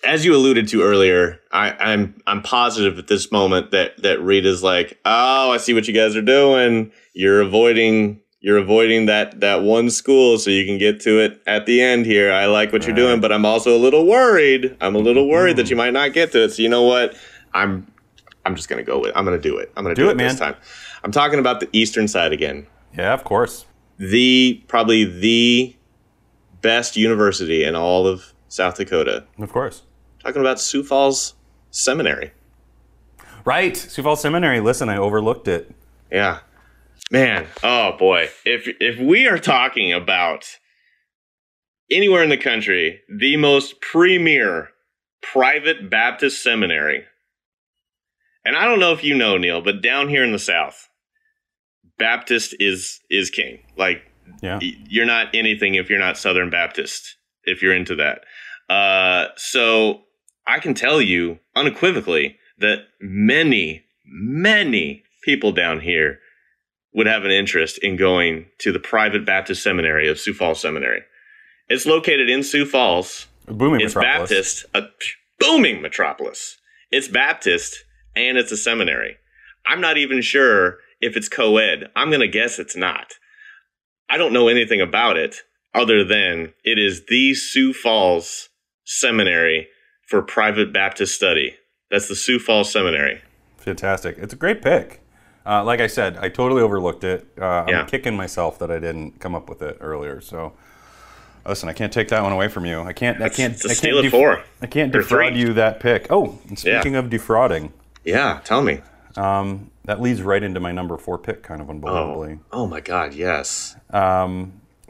As 0.04 0.24
you 0.24 0.34
alluded 0.34 0.66
to 0.68 0.82
earlier, 0.82 1.38
I, 1.52 1.70
I'm 1.70 2.20
I'm 2.26 2.42
positive 2.42 2.98
at 2.98 3.06
this 3.06 3.30
moment 3.30 3.70
that 3.70 4.02
that 4.02 4.20
Reed 4.20 4.44
is 4.44 4.62
like, 4.64 4.98
oh, 5.04 5.52
I 5.52 5.58
see 5.58 5.72
what 5.72 5.86
you 5.86 5.94
guys 5.94 6.16
are 6.16 6.22
doing. 6.22 6.90
You're 7.12 7.40
avoiding 7.40 8.20
you're 8.40 8.58
avoiding 8.58 9.06
that 9.06 9.38
that 9.40 9.62
one 9.62 9.90
school 9.90 10.38
so 10.38 10.50
you 10.50 10.64
can 10.66 10.78
get 10.78 11.00
to 11.02 11.20
it 11.20 11.40
at 11.46 11.66
the 11.66 11.80
end 11.80 12.06
here. 12.06 12.32
I 12.32 12.46
like 12.46 12.72
what 12.72 12.86
you're 12.88 12.96
doing, 12.96 13.20
but 13.20 13.30
I'm 13.30 13.44
also 13.44 13.76
a 13.76 13.78
little 13.78 14.04
worried. 14.04 14.76
I'm 14.80 14.96
a 14.96 15.00
little 15.00 15.28
worried 15.28 15.56
that 15.58 15.70
you 15.70 15.76
might 15.76 15.92
not 15.92 16.12
get 16.12 16.32
to 16.32 16.42
it. 16.44 16.54
So 16.54 16.62
you 16.62 16.68
know 16.68 16.82
what? 16.82 17.16
I'm 17.54 17.90
I'm 18.44 18.54
just 18.54 18.68
gonna 18.68 18.82
go 18.82 19.00
with. 19.00 19.12
I'm 19.16 19.24
gonna 19.24 19.38
do 19.38 19.56
it. 19.58 19.72
I'm 19.76 19.84
gonna 19.84 19.94
Do 19.94 20.02
do, 20.04 20.08
it, 20.08 20.12
it, 20.12 20.16
man. 20.16 20.28
this 20.28 20.38
time. 20.38 20.56
I'm 21.04 21.12
talking 21.12 21.38
about 21.38 21.61
the 21.61 21.68
eastern 21.72 22.08
side 22.08 22.32
again. 22.32 22.66
Yeah, 22.96 23.12
of 23.12 23.24
course. 23.24 23.66
The 23.98 24.62
probably 24.68 25.04
the 25.04 25.76
best 26.61 26.96
university 26.96 27.64
in 27.64 27.74
all 27.74 28.06
of 28.06 28.32
South 28.48 28.76
Dakota. 28.76 29.24
Of 29.38 29.52
course. 29.52 29.82
Talking 30.22 30.40
about 30.40 30.61
Sioux 30.61 30.82
Falls 30.82 31.34
Seminary. 31.70 32.32
Right. 33.44 33.76
Sioux 33.76 34.02
Falls 34.02 34.20
Seminary. 34.20 34.61
Listen, 34.61 34.88
I 34.88 34.96
overlooked 34.96 35.48
it. 35.48 35.70
Yeah. 36.11 36.40
Man, 37.11 37.46
oh 37.62 37.96
boy. 37.98 38.28
If 38.44 38.68
if 38.80 38.98
we 38.98 39.26
are 39.26 39.38
talking 39.38 39.92
about 39.92 40.58
anywhere 41.90 42.22
in 42.22 42.28
the 42.28 42.37
country, 42.37 43.00
the 43.08 43.37
most 43.37 43.80
premier 43.80 44.70
private 45.22 45.88
Baptist 45.88 46.42
seminary. 46.42 47.04
And 48.48 48.56
I 48.56 48.64
don't 48.64 48.80
know 48.80 48.94
if 48.94 49.04
you 49.04 49.14
know, 49.14 49.37
Neil, 49.37 49.61
but 49.61 49.82
down 49.82 50.08
here 50.08 50.24
in 50.24 50.32
the 50.32 50.38
South, 50.38 50.88
Baptist 51.98 52.54
is 52.58 52.98
is 53.11 53.28
king. 53.28 53.58
Like 53.76 54.00
Yeah. 54.42 54.58
you're 54.62 55.04
not 55.04 55.34
anything 55.34 55.74
if 55.74 55.90
you're 55.90 55.98
not 55.98 56.16
Southern 56.16 56.48
Baptist, 56.48 57.16
if 57.44 57.61
you're 57.62 57.74
into 57.74 57.94
that. 57.96 58.24
Uh, 58.72 59.26
so 59.37 60.04
I 60.46 60.61
can 60.61 60.72
tell 60.72 61.02
you 61.02 61.40
unequivocally 61.54 62.38
that 62.56 62.84
many, 63.02 63.84
many 64.06 65.02
people 65.24 65.52
down 65.52 65.80
here 65.80 66.20
would 66.94 67.06
have 67.06 67.26
an 67.26 67.30
interest 67.30 67.76
in 67.78 67.96
going 67.96 68.46
to 68.61 68.72
the 68.72 68.80
private 68.80 69.26
Baptist 69.26 69.62
seminary 69.62 70.08
of 70.08 70.18
Sioux 70.18 70.32
Falls 70.32 70.58
Seminary. 70.61 71.02
It's 71.68 71.84
located 71.84 72.30
in 72.30 72.42
Sioux 72.42 72.64
Falls. 72.64 73.26
Booming 73.46 73.82
It's 73.82 73.94
metropolis. 73.94 74.30
Baptist, 74.30 74.64
a 74.74 74.82
booming 75.38 75.82
metropolis. 75.82 76.56
It's 76.90 77.08
Baptist 77.08 77.84
and 78.18 78.37
it's 78.37 78.52
a 78.52 78.57
seminary. 78.57 79.16
I'm 79.66 79.81
not 79.81 79.96
even 79.98 80.20
sure 80.22 80.78
if 81.00 81.16
it's 81.16 81.28
co 81.28 81.57
ed. 81.59 81.90
I'm 81.96 82.09
going 82.09 82.20
to 82.20 82.28
guess 82.28 82.59
it's 82.59 82.76
not. 82.76 83.14
I 84.11 84.16
don't 84.16 84.33
know 84.33 84.48
anything 84.48 84.81
about 84.81 85.16
it 85.16 85.37
other 85.74 86.02
than 86.04 86.54
it 86.64 86.78
is 86.78 87.02
the 87.09 87.35
Sioux 87.35 87.72
Falls 87.72 88.48
Seminary 88.85 89.68
for 90.09 90.22
private 90.22 90.72
Baptist 90.72 91.14
study. 91.14 91.54
That's 91.90 92.09
the 92.09 92.16
Sioux 92.16 92.38
Falls 92.38 92.72
Seminary. 92.72 93.20
Fantastic. 93.59 94.16
It's 94.18 94.33
a 94.33 94.37
great 94.37 94.62
pick. 94.62 95.00
Uh, 95.46 95.62
like 95.64 95.81
I 95.81 95.87
said, 95.87 96.16
I 96.18 96.28
totally 96.28 96.62
overlooked 96.62 97.04
it. 97.04 97.26
Uh, 97.40 97.44
I'm 97.44 97.68
Yeah. 97.68 97.85
kicking 97.85 98.16
myself 98.16 98.59
that 98.59 98.70
I 98.70 98.78
didn't 98.78 99.20
come 99.20 99.35
up 99.35 99.48
with 99.48 99.62
it 99.62 99.76
earlier. 99.81 100.20
So, 100.20 100.52
listen, 101.46 101.68
I 101.68 101.72
can't 101.74 101.92
take 101.92 102.09
that 102.09 102.22
one 102.22 102.33
away 102.33 102.48
from 102.48 102.64
you. 102.66 102.81
I 102.81 102.92
can't. 102.92 103.20
I 103.22 103.28
can't. 103.28 103.54
I 103.64 103.74
can't 103.74 104.11
four. 104.11 104.42
I 104.61 104.66
can't 104.66 104.92
defraud 104.92 105.37
you 105.37 105.52
that 105.54 105.81
pick. 105.81 106.07
Oh, 106.11 106.38
and 106.48 106.59
speaking 106.59 106.96
of 106.96 107.09
defrauding, 107.11 107.72
Yeah, 108.09 108.40
tell 108.44 108.62
me. 108.62 108.81
um, 109.16 109.71
that 109.85 110.01
leads 110.01 110.21
right 110.23 110.42
into 110.42 110.61
my 110.61 110.71
number 110.73 110.97
four 110.97 111.18
pick, 111.18 111.42
kind 111.42 111.61
of 111.61 111.68
Oh, 111.68 111.73
unbelievably. 111.73 112.38
oh 112.53 112.66
my 112.66 112.81
God, 112.81 113.14
yes. 113.14 113.77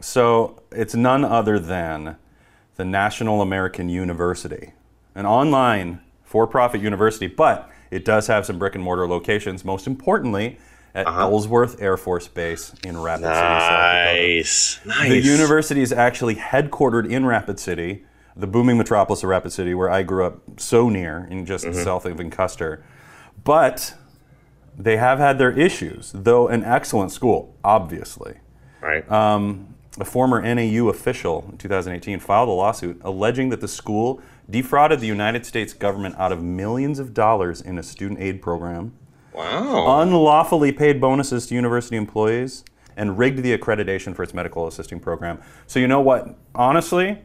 So 0.01 0.61
it's 0.71 0.95
none 0.95 1.25
other 1.25 1.59
than 1.59 2.15
the 2.75 2.85
National 2.85 3.41
American 3.41 3.89
University, 3.89 4.73
an 5.15 5.25
online 5.25 5.99
for-profit 6.23 6.81
university, 6.81 7.27
but 7.27 7.69
it 7.91 8.05
does 8.05 8.27
have 8.27 8.45
some 8.45 8.57
brick 8.59 8.75
and 8.75 8.83
mortar 8.83 9.07
locations. 9.07 9.65
Most 9.65 9.87
importantly, 9.87 10.57
at 10.95 11.05
Uh-huh. 11.07 11.21
Ellsworth 11.21 11.81
Air 11.81 11.97
Force 11.97 12.27
Base 12.27 12.73
in 12.85 12.97
Rapid 13.01 13.23
City, 13.23 13.35
South 13.35 13.59
Dakota. 13.59 14.13
Nice. 14.13 14.79
Nice. 14.85 15.09
The 15.09 15.19
university 15.21 15.81
is 15.81 15.91
actually 15.91 16.35
headquartered 16.35 17.09
in 17.09 17.25
Rapid 17.25 17.59
City, 17.59 18.05
the 18.35 18.47
booming 18.47 18.77
metropolis 18.77 19.21
of 19.23 19.29
Rapid 19.29 19.51
City, 19.51 19.73
where 19.73 19.89
I 19.89 20.03
grew 20.03 20.23
up 20.25 20.39
so 20.57 20.87
near, 20.89 21.27
in 21.29 21.45
just 21.45 21.65
Mm-hmm. 21.65 21.83
south 21.83 22.05
of 22.05 22.29
Custer. 22.31 22.83
But 23.43 23.95
they 24.77 24.97
have 24.97 25.19
had 25.19 25.37
their 25.37 25.51
issues, 25.51 26.11
though 26.13 26.47
an 26.47 26.63
excellent 26.63 27.11
school, 27.11 27.55
obviously. 27.63 28.35
Right. 28.81 29.09
Um, 29.11 29.75
a 29.99 30.05
former 30.05 30.41
NAU 30.41 30.87
official 30.87 31.45
in 31.51 31.57
2018 31.57 32.19
filed 32.19 32.47
a 32.47 32.51
lawsuit 32.51 33.01
alleging 33.03 33.49
that 33.49 33.59
the 33.59 33.67
school 33.67 34.21
defrauded 34.49 34.99
the 34.99 35.07
United 35.07 35.45
States 35.45 35.73
government 35.73 36.15
out 36.17 36.31
of 36.31 36.41
millions 36.41 36.99
of 36.99 37.13
dollars 37.13 37.61
in 37.61 37.77
a 37.77 37.83
student 37.83 38.19
aid 38.19 38.41
program, 38.41 38.93
wow. 39.33 40.01
unlawfully 40.01 40.71
paid 40.71 41.01
bonuses 41.01 41.47
to 41.47 41.55
university 41.55 41.97
employees, 41.97 42.63
and 42.95 43.17
rigged 43.17 43.43
the 43.43 43.57
accreditation 43.57 44.15
for 44.15 44.23
its 44.23 44.33
medical 44.33 44.67
assisting 44.67 44.99
program. 44.99 45.41
So, 45.67 45.79
you 45.79 45.87
know 45.87 46.01
what? 46.01 46.37
Honestly, 46.55 47.21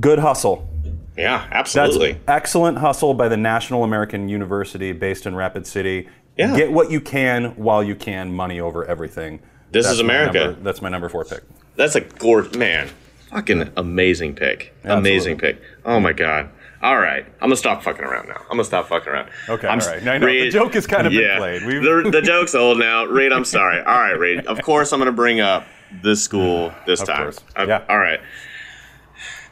good 0.00 0.18
hustle. 0.18 0.68
yeah, 1.16 1.46
That's 1.52 1.76
absolutely. 1.76 2.18
excellent 2.28 2.78
hustle 2.78 3.14
by 3.14 3.28
the 3.28 3.36
National 3.36 3.84
American 3.84 4.28
University 4.28 4.92
based 4.92 5.26
in 5.26 5.34
Rapid 5.34 5.66
City. 5.66 6.08
Yeah. 6.36 6.56
Get 6.56 6.72
what 6.72 6.90
you 6.90 7.00
can 7.00 7.50
while 7.56 7.82
you 7.84 7.94
can, 7.94 8.32
money 8.34 8.58
over 8.60 8.84
everything. 8.86 9.40
This 9.70 9.86
That's 9.86 9.98
is 9.98 10.02
my 10.02 10.14
America. 10.14 10.38
number- 10.46 10.60
that's 10.62 10.80
my 10.82 10.88
number 10.88 11.08
four 11.08 11.24
pick. 11.24 11.42
That's 11.76 11.94
a 11.94 12.00
gorgeous 12.00 12.54
man. 12.56 12.88
Fucking 13.30 13.70
amazing 13.76 14.34
pick. 14.34 14.74
Amazing 14.84 15.38
pick. 15.38 15.60
Oh 15.84 16.00
my 16.00 16.12
god. 16.12 16.50
All 16.82 16.98
right, 16.98 17.24
I'm 17.40 17.48
gonna 17.48 17.56
stop 17.56 17.82
fucking 17.82 18.04
around 18.04 18.28
now. 18.28 18.38
I'm 18.42 18.56
gonna 18.56 18.64
stop 18.64 18.88
fucking 18.88 19.10
around. 19.12 19.28
Okay, 19.48 19.68
I'm 19.68 19.78
all 19.80 19.86
right. 19.86 20.06
I 20.06 20.18
the 20.18 20.50
joke 20.50 20.74
is 20.74 20.86
kind 20.86 21.06
of 21.06 21.12
been 21.12 21.38
played. 21.38 21.62
We've- 21.64 21.78
the, 21.84 22.10
the 22.10 22.22
joke's 22.32 22.54
old 22.54 22.78
now. 22.78 23.04
Reed, 23.04 23.32
I'm 23.32 23.44
sorry. 23.44 23.78
All 23.78 23.98
right, 24.00 24.18
Reed. 24.18 24.46
Of 24.46 24.60
course, 24.62 24.92
I'm 24.92 24.98
gonna 24.98 25.12
bring 25.12 25.40
up 25.40 25.64
this 26.02 26.22
school 26.24 26.72
this 26.86 27.00
Of 27.02 27.06
time. 27.08 27.22
course. 27.22 27.40
I- 27.56 27.64
Yeah. 27.64 27.84
All 27.88 27.98
right. 27.98 28.20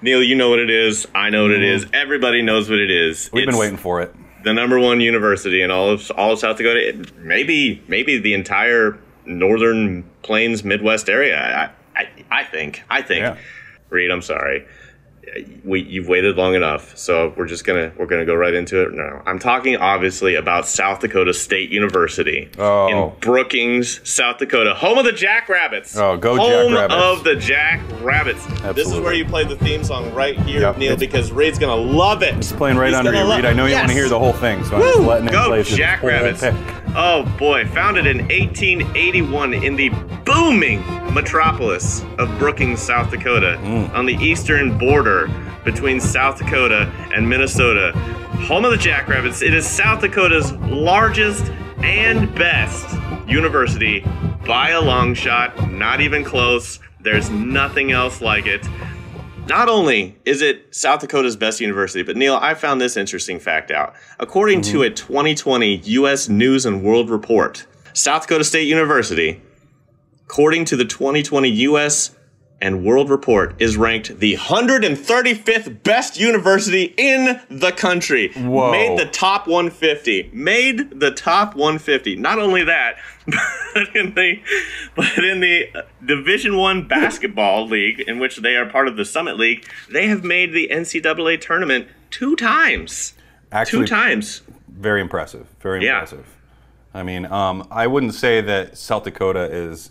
Neil, 0.03 0.23
you 0.23 0.35
know 0.35 0.51
what 0.51 0.59
it 0.59 0.71
is. 0.71 1.07
I 1.15 1.31
know 1.31 1.43
what 1.43 1.53
it 1.53 1.63
is. 1.63 1.87
Everybody 1.93 2.43
knows 2.43 2.71
what 2.71 2.79
it 2.79 2.91
is. 2.91 3.27
Mm-hmm. 3.27 3.37
We've 3.37 3.47
been 3.47 3.59
waiting 3.59 3.77
for 3.77 4.01
it. 4.01 4.15
The 4.45 4.55
number 4.55 4.79
one 4.79 5.01
university 5.01 5.61
in 5.61 5.71
all 5.71 5.91
of 5.91 6.11
all 6.13 6.33
of 6.33 6.39
South 6.39 6.57
Dakota. 6.57 7.05
Maybe 7.19 7.83
maybe 7.89 8.19
the 8.19 8.33
entire 8.33 8.99
northern 9.27 10.09
plains 10.23 10.65
Midwest 10.65 11.09
area. 11.09 11.73
I 11.97 12.03
I, 12.03 12.09
I 12.31 12.45
think. 12.45 12.83
I 12.89 13.03
think. 13.03 13.21
Yeah. 13.21 13.37
Reed, 13.91 14.11
I'm 14.11 14.23
sorry. 14.23 14.67
We, 15.65 15.83
you've 15.83 16.09
waited 16.09 16.37
long 16.37 16.55
enough, 16.55 16.97
so 16.97 17.33
we're 17.37 17.47
just 17.47 17.65
gonna 17.65 17.93
we're 17.97 18.07
gonna 18.07 18.25
go 18.25 18.35
right 18.35 18.55
into 18.55 18.83
it 18.83 18.93
now. 18.95 19.23
I'm 19.27 19.39
talking 19.39 19.77
obviously 19.77 20.35
about 20.35 20.67
South 20.67 21.01
Dakota 21.01 21.33
State 21.35 21.71
University 21.71 22.49
Oh. 22.59 22.89
in 23.13 23.19
Brookings, 23.21 24.01
South 24.09 24.39
Dakota, 24.39 24.75
home 24.75 24.99
of 24.99 25.05
the 25.05 25.13
Jackrabbits. 25.13 25.97
Oh, 25.97 26.17
go 26.17 26.37
home 26.37 26.73
Jackrabbits. 26.73 26.95
of 27.19 27.25
the 27.25 27.37
Jackrabbits. 27.37 28.45
This 28.75 28.91
is 28.91 28.99
where 28.99 29.13
you 29.13 29.25
play 29.25 29.45
the 29.45 29.57
theme 29.57 29.85
song 29.85 30.13
right 30.15 30.37
here, 30.41 30.63
Yep, 30.63 30.79
Neil, 30.79 30.93
it's- 30.93 30.99
because 31.01 31.31
Reed's 31.31 31.59
gonna 31.59 31.77
love 31.77 32.23
it. 32.23 32.35
It's 32.35 32.51
playing 32.53 32.79
right 32.79 32.89
He's 32.89 32.97
under 32.97 33.13
gonna 33.13 33.23
you, 33.23 33.29
love- 33.29 33.39
Reed. 33.39 33.47
I 33.47 33.53
know 33.53 33.67
you 33.67 33.75
want 33.77 33.89
to 33.89 33.95
hear 33.95 34.09
the 34.09 34.19
whole 34.19 34.33
thing, 34.33 34.65
so 34.65 34.77
I'm 34.77 34.83
just 34.83 35.01
letting 35.01 35.29
it 35.29 35.33
Go 35.33 35.47
play 35.49 35.63
through 35.63 35.77
the 35.77 35.85
whole 35.87 36.01
Jackrabbits! 36.01 36.43
Oh 36.97 37.23
boy, 37.39 37.67
founded 37.67 38.07
in 38.07 38.19
1881 38.29 39.55
in 39.55 39.77
the 39.77 39.91
booming 40.25 40.81
metropolis 41.15 42.05
of 42.19 42.29
Brookings, 42.39 42.81
South 42.81 43.11
Dakota, 43.11 43.59
Mm. 43.63 43.95
on 43.95 44.07
the 44.07 44.15
eastern 44.15 44.77
border 44.77 45.31
between 45.65 46.01
South 46.01 46.39
Dakota 46.39 46.91
and 47.15 47.29
Minnesota. 47.29 47.93
Home 48.49 48.65
of 48.65 48.71
the 48.73 48.77
Jackrabbits, 48.77 49.43
it 49.43 49.55
is 49.55 49.67
South 49.69 50.01
Dakota's 50.01 50.53
largest 50.55 51.53
and 51.83 52.35
best 52.35 52.97
university 53.29 54.05
by 54.47 54.71
a 54.71 54.81
long 54.81 55.15
shot, 55.15 55.71
not 55.71 56.01
even 56.01 56.25
close. 56.25 56.81
There's 57.01 57.31
nothing 57.31 57.93
else 57.93 58.21
like 58.21 58.47
it. 58.47 58.67
Not 59.51 59.69
only 59.69 60.17
is 60.25 60.43
it 60.43 60.73
South 60.73 61.01
Dakota's 61.01 61.35
best 61.35 61.61
university, 61.61 62.05
but 62.05 62.17
Neil, 62.17 62.37
I 62.37 62.55
found 62.55 62.81
this 62.81 62.97
interesting 62.97 63.41
fact 63.41 63.73
out. 63.73 63.97
According 64.21 64.61
to 64.63 64.79
mm-hmm. 64.79 64.93
a 64.93 64.95
2020 64.95 65.75
U.S. 65.75 66.29
News 66.29 66.65
and 66.65 66.85
World 66.85 67.11
Report, 67.11 67.67
South 67.93 68.23
Dakota 68.23 68.45
State 68.45 68.69
University, 68.69 69.43
according 70.25 70.67
to 70.67 70.77
the 70.77 70.85
2020 70.85 71.49
U.S. 71.49 72.15
and 72.61 72.85
World 72.85 73.09
Report, 73.11 73.55
is 73.61 73.77
ranked 73.77 74.19
the 74.21 74.37
135th 74.37 75.83
best 75.83 76.19
university 76.19 76.95
in 76.97 77.41
the 77.49 77.73
country. 77.73 78.33
Whoa. 78.35 78.71
Made 78.71 78.99
the 78.99 79.07
top 79.07 79.47
150. 79.47 80.31
Made 80.33 81.01
the 81.01 81.11
top 81.11 81.55
150. 81.55 82.17
Not 82.17 82.39
only 82.39 82.65
that, 82.65 82.97
but 83.27 83.97
in 83.97 84.15
the 84.15 84.41
but 84.95 85.19
in 85.19 85.41
the 85.41 85.69
uh, 85.75 85.83
Division 86.05 86.57
One 86.57 86.87
basketball 86.87 87.67
league, 87.67 88.01
in 88.01 88.19
which 88.19 88.39
they 88.39 88.57
are 88.57 88.67
part 88.67 88.89
of 88.89 88.97
the 88.97 89.05
Summit 89.05 89.37
League, 89.39 89.67
they 89.91 90.07
have 90.09 90.25
made 90.25 90.53
the 90.53 90.69
NCAA 90.71 91.41
tournament 91.41 91.89
two 92.11 92.37
times. 92.37 93.15
Actually, 93.53 93.87
Two 93.87 93.87
times. 93.89 94.43
very 94.69 95.01
impressive. 95.01 95.47
Very 95.61 95.79
impressive. 95.79 96.19
Yeah. 96.19 96.25
impressive. 96.25 96.37
I 96.93 97.03
mean, 97.05 97.27
um, 97.27 97.67
I 97.71 97.87
wouldn't 97.87 98.15
say 98.15 98.41
that 98.41 98.77
South 98.77 99.05
Dakota 99.05 99.45
is. 99.51 99.91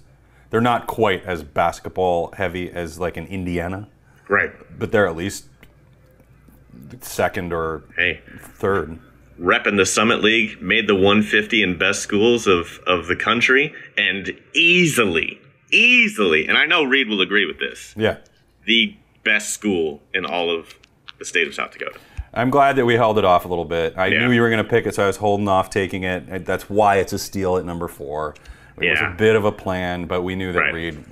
They're 0.49 0.61
not 0.61 0.87
quite 0.87 1.23
as 1.25 1.43
basketball 1.43 2.31
heavy 2.37 2.71
as 2.71 2.99
like 2.99 3.17
an 3.17 3.27
Indiana, 3.27 3.87
Right. 4.27 4.51
but 4.79 4.91
they're 4.91 5.07
at 5.07 5.15
least 5.15 5.45
second 7.01 7.53
or 7.53 7.83
Hey, 7.97 8.21
third. 8.39 8.97
in 9.65 9.75
the 9.75 9.85
Summit 9.85 10.23
League, 10.23 10.61
made 10.61 10.87
the 10.87 10.95
150 10.95 11.61
in 11.63 11.77
best 11.77 12.01
schools 12.01 12.47
of, 12.47 12.79
of 12.87 13.07
the 13.07 13.15
country, 13.15 13.73
and 13.97 14.33
easily, 14.53 15.39
easily, 15.71 16.47
and 16.47 16.57
I 16.57 16.65
know 16.65 16.83
Reed 16.83 17.07
will 17.09 17.21
agree 17.21 17.45
with 17.45 17.59
this, 17.59 17.93
Yeah. 17.97 18.17
the 18.65 18.95
best 19.23 19.51
school 19.51 20.01
in 20.13 20.25
all 20.25 20.49
of 20.49 20.75
the 21.19 21.25
state 21.25 21.47
of 21.47 21.53
South 21.53 21.71
Dakota. 21.71 21.97
I'm 22.33 22.49
glad 22.49 22.75
that 22.75 22.85
we 22.85 22.93
held 22.95 23.17
it 23.17 23.25
off 23.25 23.45
a 23.45 23.47
little 23.47 23.65
bit. 23.65 23.93
I 23.97 24.07
Yeah. 24.07 24.19
knew 24.19 24.31
you 24.31 24.41
were 24.41 24.49
going 24.49 24.63
to 24.63 24.69
pick 24.69 24.85
it, 24.85 24.93
so 24.95 25.03
I 25.03 25.07
was 25.07 25.17
holding 25.17 25.47
off 25.47 25.69
taking 25.69 26.03
it. 26.03 26.45
That's 26.45 26.69
why 26.69 26.97
it's 26.97 27.11
a 27.13 27.17
steal 27.19 27.57
at 27.57 27.65
number 27.65 27.87
four. 27.87 28.35
It 28.81 28.85
Yeah. 28.85 28.91
was 28.91 29.13
a 29.13 29.15
bit 29.17 29.35
of 29.35 29.45
a 29.45 29.51
plan, 29.51 30.05
but 30.05 30.21
we 30.21 30.35
knew 30.35 30.51
that 30.53 30.59
Right. 30.59 30.73
Reed 30.73 31.03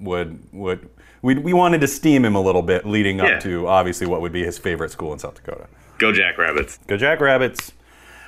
would 0.00 0.38
would 0.52 0.88
we, 1.22 1.34
we 1.36 1.52
wanted 1.52 1.80
to 1.80 1.86
steam 1.86 2.24
him 2.24 2.34
a 2.36 2.40
little 2.40 2.60
bit 2.62 2.84
leading 2.86 3.20
up 3.20 3.28
Yeah. 3.28 3.38
to 3.40 3.66
obviously 3.68 4.06
what 4.06 4.20
would 4.20 4.32
be 4.32 4.44
his 4.44 4.58
favorite 4.58 4.90
school 4.90 5.12
in 5.12 5.18
South 5.18 5.34
Dakota. 5.34 5.66
Go 5.98 6.12
Jackrabbits. 6.12 6.78
Go 6.86 6.96
Jackrabbits. 6.98 7.72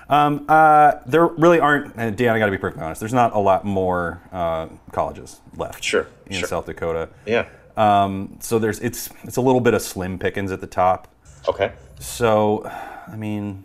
Um, 0.09 0.47
uh, 0.49 0.93
there 1.05 1.27
really 1.27 1.59
aren't, 1.59 1.95
and 1.97 2.17
Dan, 2.17 2.35
I 2.35 2.39
got 2.39 2.47
to 2.47 2.53
be 2.53 2.59
perfectly 2.59 2.85
honest. 2.85 3.01
There's 3.01 3.13
not 3.13 3.35
a 3.35 3.39
lot 3.41 3.65
more 3.65 4.23
uh, 4.33 4.69
colleges 4.93 5.41
left. 5.57 5.83
Sure, 5.83 6.07
in 6.27 6.39
sure. 6.39 6.49
South 6.49 6.67
Dakota. 6.67 7.09
Yeah. 7.27 7.47
Um, 7.77 8.39
so 8.41 8.59
there's 8.59 8.79
it's 8.81 9.11
it's 9.25 9.37
a 9.37 9.41
little 9.43 9.61
bit 9.61 9.75
of 9.75 9.83
slim 9.83 10.19
pickings 10.19 10.51
at 10.53 10.61
the 10.63 10.67
top. 10.67 11.09
Okay. 11.49 11.73
So, 11.99 12.65
I 13.09 13.17
mean, 13.17 13.65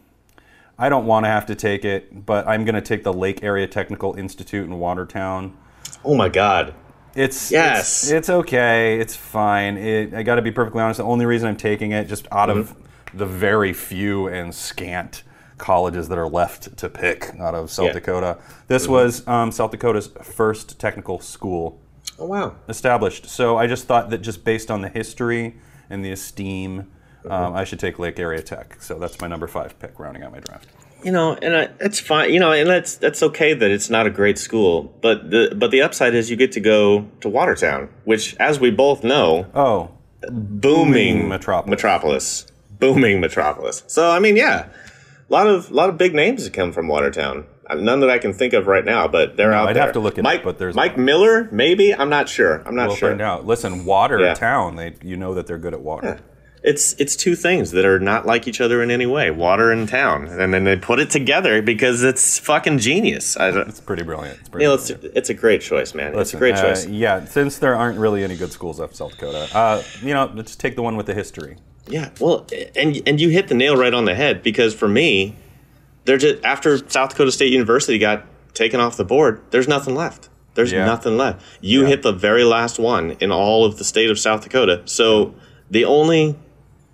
I 0.81 0.89
don't 0.89 1.05
want 1.05 1.25
to 1.25 1.29
have 1.29 1.45
to 1.45 1.55
take 1.55 1.85
it, 1.85 2.25
but 2.25 2.47
I'm 2.47 2.65
going 2.65 2.75
to 2.75 2.81
take 2.81 3.03
the 3.03 3.13
Lake 3.13 3.43
Area 3.43 3.67
Technical 3.67 4.15
Institute 4.15 4.65
in 4.65 4.79
Watertown. 4.79 5.55
Oh 6.03 6.15
my 6.15 6.27
God. 6.27 6.73
It's 7.13 7.51
Yes. 7.51 8.03
it's, 8.03 8.11
it's 8.11 8.29
okay. 8.29 8.99
It's 8.99 9.15
fine. 9.15 9.77
It, 9.77 10.13
I 10.13 10.23
got 10.23 10.35
to 10.35 10.41
be 10.41 10.51
perfectly 10.51 10.81
honest. 10.81 10.97
The 10.97 11.03
only 11.03 11.25
reason 11.27 11.47
I'm 11.49 11.55
taking 11.57 11.91
it, 11.91 12.05
just 12.07 12.27
out 12.31 12.49
of 12.49 12.75
the 13.13 13.25
very 13.27 13.73
few 13.73 14.27
and 14.27 14.55
scant 14.55 15.21
colleges 15.59 16.07
that 16.09 16.17
are 16.17 16.27
left 16.29 16.75
to 16.77 16.89
pick 16.89 17.29
out 17.39 17.53
of 17.53 17.69
South 17.69 17.87
Yeah. 17.87 17.93
Dakota, 17.93 18.37
this 18.67 18.87
was 18.87 19.27
um, 19.27 19.51
South 19.51 19.69
Dakota's 19.69 20.07
first 20.23 20.79
technical 20.79 21.19
school 21.19 21.79
Oh 22.17 22.25
wow. 22.25 22.55
established. 22.69 23.27
So 23.27 23.57
I 23.57 23.67
just 23.67 23.85
thought 23.85 24.09
that 24.09 24.19
just 24.19 24.43
based 24.43 24.71
on 24.71 24.81
the 24.81 24.89
history 24.89 25.57
and 25.91 26.03
the 26.03 26.11
esteem, 26.11 26.89
um, 27.29 27.55
I 27.55 27.63
should 27.63 27.79
take 27.79 27.99
Lake 27.99 28.19
Area 28.19 28.41
Tech. 28.41 28.81
So 28.81 28.97
that's 28.99 29.19
my 29.21 29.27
number 29.27 29.47
five 29.47 29.77
pick, 29.79 29.99
rounding 29.99 30.23
out 30.23 30.31
my 30.31 30.39
draft. 30.39 30.67
You 31.03 31.11
know, 31.11 31.33
and 31.41 31.55
I, 31.55 31.69
it's 31.79 31.99
fine. 31.99 32.31
You 32.33 32.39
know, 32.39 32.51
and 32.51 32.69
that's 32.69 32.95
that's 32.95 33.23
okay 33.23 33.53
that 33.53 33.71
it's 33.71 33.89
not 33.89 34.05
a 34.05 34.09
great 34.11 34.37
school, 34.37 34.83
but 35.01 35.31
the 35.31 35.53
but 35.55 35.71
the 35.71 35.81
upside 35.81 36.13
is 36.13 36.29
you 36.29 36.35
get 36.35 36.51
to 36.53 36.59
go 36.59 37.07
to 37.21 37.29
Watertown, 37.29 37.89
which, 38.05 38.35
as 38.39 38.59
we 38.59 38.69
both 38.69 39.03
know, 39.03 39.47
Oh, 39.55 39.89
booming 40.29 41.27
metropolis. 41.27 41.69
metropolis, 41.69 42.47
booming 42.79 43.19
metropolis. 43.19 43.83
So 43.87 44.11
I 44.11 44.19
mean, 44.19 44.35
yeah, 44.37 44.67
a 45.29 45.33
lot 45.33 45.47
of 45.47 45.71
a 45.71 45.73
lot 45.73 45.89
of 45.89 45.97
big 45.97 46.13
names 46.13 46.43
that 46.43 46.53
come 46.53 46.71
from 46.71 46.87
Watertown. 46.87 47.45
Uh, 47.67 47.75
None 47.75 47.99
that 48.01 48.09
I 48.09 48.19
can 48.19 48.33
think 48.33 48.53
of 48.53 48.67
right 48.67 48.85
now, 48.85 49.07
but 49.07 49.37
they're 49.37 49.53
out 49.53 49.63
there. 49.63 49.69
I'd 49.69 49.75
there. 49.77 49.83
have 49.83 49.93
to 49.93 49.99
look 49.99 50.17
it 50.17 50.21
up, 50.21 50.23
Mike, 50.25 50.43
but 50.43 50.59
there's 50.59 50.75
Mike. 50.75 50.97
Miller, 50.97 51.47
maybe. 51.51 51.93
I'm 51.95 52.09
not 52.09 52.29
sure. 52.29 52.61
I'm 52.67 52.75
not 52.75 52.89
we'll 52.89 52.97
sure. 52.97 53.09
find 53.09 53.21
out. 53.21 53.45
Listen, 53.45 53.85
Watertown. 53.85 54.77
Yeah. 54.77 54.89
They, 54.91 55.07
you 55.07 55.17
know 55.17 55.33
that 55.35 55.47
they're 55.47 55.57
good 55.57 55.73
at 55.73 55.81
water. 55.81 56.19
It's 56.63 56.93
it's 56.99 57.15
two 57.15 57.35
things 57.35 57.71
that 57.71 57.85
are 57.85 57.99
not 57.99 58.27
like 58.27 58.47
each 58.47 58.61
other 58.61 58.83
in 58.83 58.91
any 58.91 59.07
way: 59.07 59.31
water 59.31 59.71
and 59.71 59.89
town, 59.89 60.27
and 60.27 60.53
then 60.53 60.63
they 60.63 60.75
put 60.75 60.99
it 60.99 61.09
together 61.09 61.59
because 61.61 62.03
it's 62.03 62.37
fucking 62.37 62.77
genius. 62.77 63.35
It's 63.39 63.79
pretty 63.79 64.03
brilliant. 64.03 64.39
It's 64.41 64.49
pretty 64.49 64.63
you 64.65 64.69
know, 64.69 64.75
it's 64.75 64.91
brilliant. 64.91 65.17
it's 65.17 65.29
a 65.31 65.33
great 65.33 65.61
choice, 65.61 65.95
man. 65.95 66.17
it's 66.19 66.35
a 66.35 66.37
great 66.37 66.53
uh, 66.55 66.61
choice. 66.61 66.85
yeah, 66.85 67.25
since 67.25 67.57
there 67.57 67.75
aren't 67.75 67.97
really 67.97 68.23
any 68.23 68.37
good 68.37 68.51
schools 68.51 68.79
left 68.79 68.95
South 68.95 69.11
Dakota, 69.11 69.49
uh, 69.57 69.81
you 70.03 70.13
know, 70.13 70.31
let's 70.35 70.55
take 70.55 70.75
the 70.75 70.83
one 70.83 70.97
with 70.97 71.07
the 71.07 71.15
history. 71.15 71.57
Yeah, 71.87 72.09
well, 72.19 72.45
and 72.75 73.01
and 73.07 73.19
you 73.19 73.29
hit 73.29 73.47
the 73.47 73.55
nail 73.55 73.75
right 73.75 73.93
on 73.93 74.05
the 74.05 74.13
head 74.13 74.43
because 74.43 74.75
for 74.75 74.87
me, 74.87 75.35
they're 76.05 76.17
just 76.19 76.43
after 76.45 76.77
South 76.89 77.09
Dakota 77.09 77.31
State 77.31 77.51
University 77.51 77.97
got 77.97 78.25
taken 78.53 78.79
off 78.79 78.97
the 78.97 79.05
board. 79.05 79.41
There's 79.49 79.67
nothing 79.67 79.95
left. 79.95 80.29
There's 80.53 80.71
Yeah. 80.71 80.85
nothing 80.85 81.17
left. 81.17 81.41
You 81.59 81.81
Yeah. 81.81 81.87
hit 81.87 82.03
the 82.03 82.11
very 82.11 82.43
last 82.43 82.77
one 82.77 83.15
in 83.19 83.31
all 83.31 83.65
of 83.65 83.79
the 83.79 83.83
state 83.83 84.11
of 84.11 84.19
South 84.19 84.43
Dakota. 84.43 84.81
So 84.85 85.33
the 85.71 85.85
only 85.85 86.35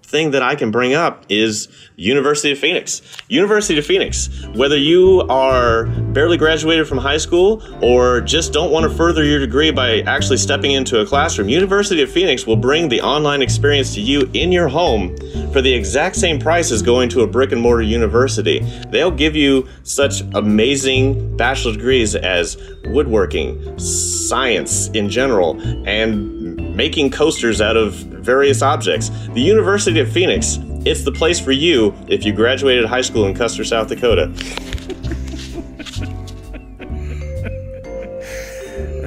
thing 0.08 0.32
that 0.32 0.42
I 0.42 0.56
can 0.56 0.72
bring 0.72 0.94
up 0.94 1.26
is 1.28 1.68
University 1.98 2.52
of 2.54 2.58
Phoenix. 2.58 3.02
University 3.28 3.78
of 3.78 3.86
Phoenix. 3.86 4.30
Whether 4.56 4.78
you 4.78 5.22
are 5.30 5.88
barely 6.14 6.38
graduated 6.38 6.88
from 6.88 6.98
high 6.98 7.18
school 7.18 7.62
or 7.84 8.22
just 8.22 8.54
don't 8.54 8.72
want 8.72 8.90
to 8.90 8.98
further 8.98 9.24
your 9.26 9.40
degree 9.40 9.70
by 9.70 10.00
actually 10.02 10.38
stepping 10.38 10.72
into 10.72 11.02
a 11.02 11.06
classroom, 11.06 11.50
University 11.50 12.02
of 12.02 12.10
Phoenix 12.10 12.48
will 12.48 12.56
bring 12.56 12.88
the 12.88 13.02
online 13.02 13.42
experience 13.42 13.94
to 13.96 14.02
you 14.02 14.30
in 14.34 14.52
your 14.52 14.70
home 14.70 15.16
for 15.52 15.62
the 15.62 15.74
exact 15.74 16.16
same 16.16 16.40
price 16.40 16.72
as 16.72 16.82
going 16.82 17.10
to 17.10 17.22
a 17.22 17.28
brick 17.28 17.52
and 17.52 17.62
mortar 17.62 17.82
university. 17.82 18.60
They'll 18.90 19.12
give 19.12 19.36
you 19.36 19.68
such 19.84 20.22
amazing 20.36 21.36
bachelor 21.36 21.74
degrees 21.74 22.16
as 22.16 22.58
woodworking, 22.86 23.78
science 23.78 24.88
in 24.90 25.10
general, 25.10 25.60
and 25.86 26.37
making 26.78 27.10
coasters 27.10 27.60
out 27.60 27.76
of 27.76 27.94
various 27.96 28.62
objects. 28.62 29.10
The 29.34 29.42
University 29.42 30.00
of 30.00 30.12
Phoenix, 30.12 30.60
it's 30.86 31.04
the 31.04 31.12
place 31.12 31.40
for 31.40 31.52
you 31.52 31.94
if 32.08 32.24
you 32.24 32.32
graduated 32.32 32.86
high 32.86 33.02
school 33.02 33.26
in 33.26 33.34
Custer, 33.34 33.66
South 33.66 33.88
Dakota. 33.90 34.32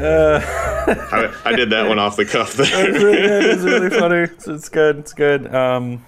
I, 0.02 1.32
I 1.44 1.52
did 1.52 1.70
that 1.70 1.86
one 1.86 1.98
off 1.98 2.16
the 2.16 2.24
cuff 2.24 2.54
there. 2.56 2.66
it's 2.66 3.62
really 3.62 3.90
funny. 3.90 4.22
It's, 4.22 4.48
it's 4.48 4.68
good. 4.68 4.98
It's 4.98 5.12
good. 5.12 5.54
Um, 5.54 6.04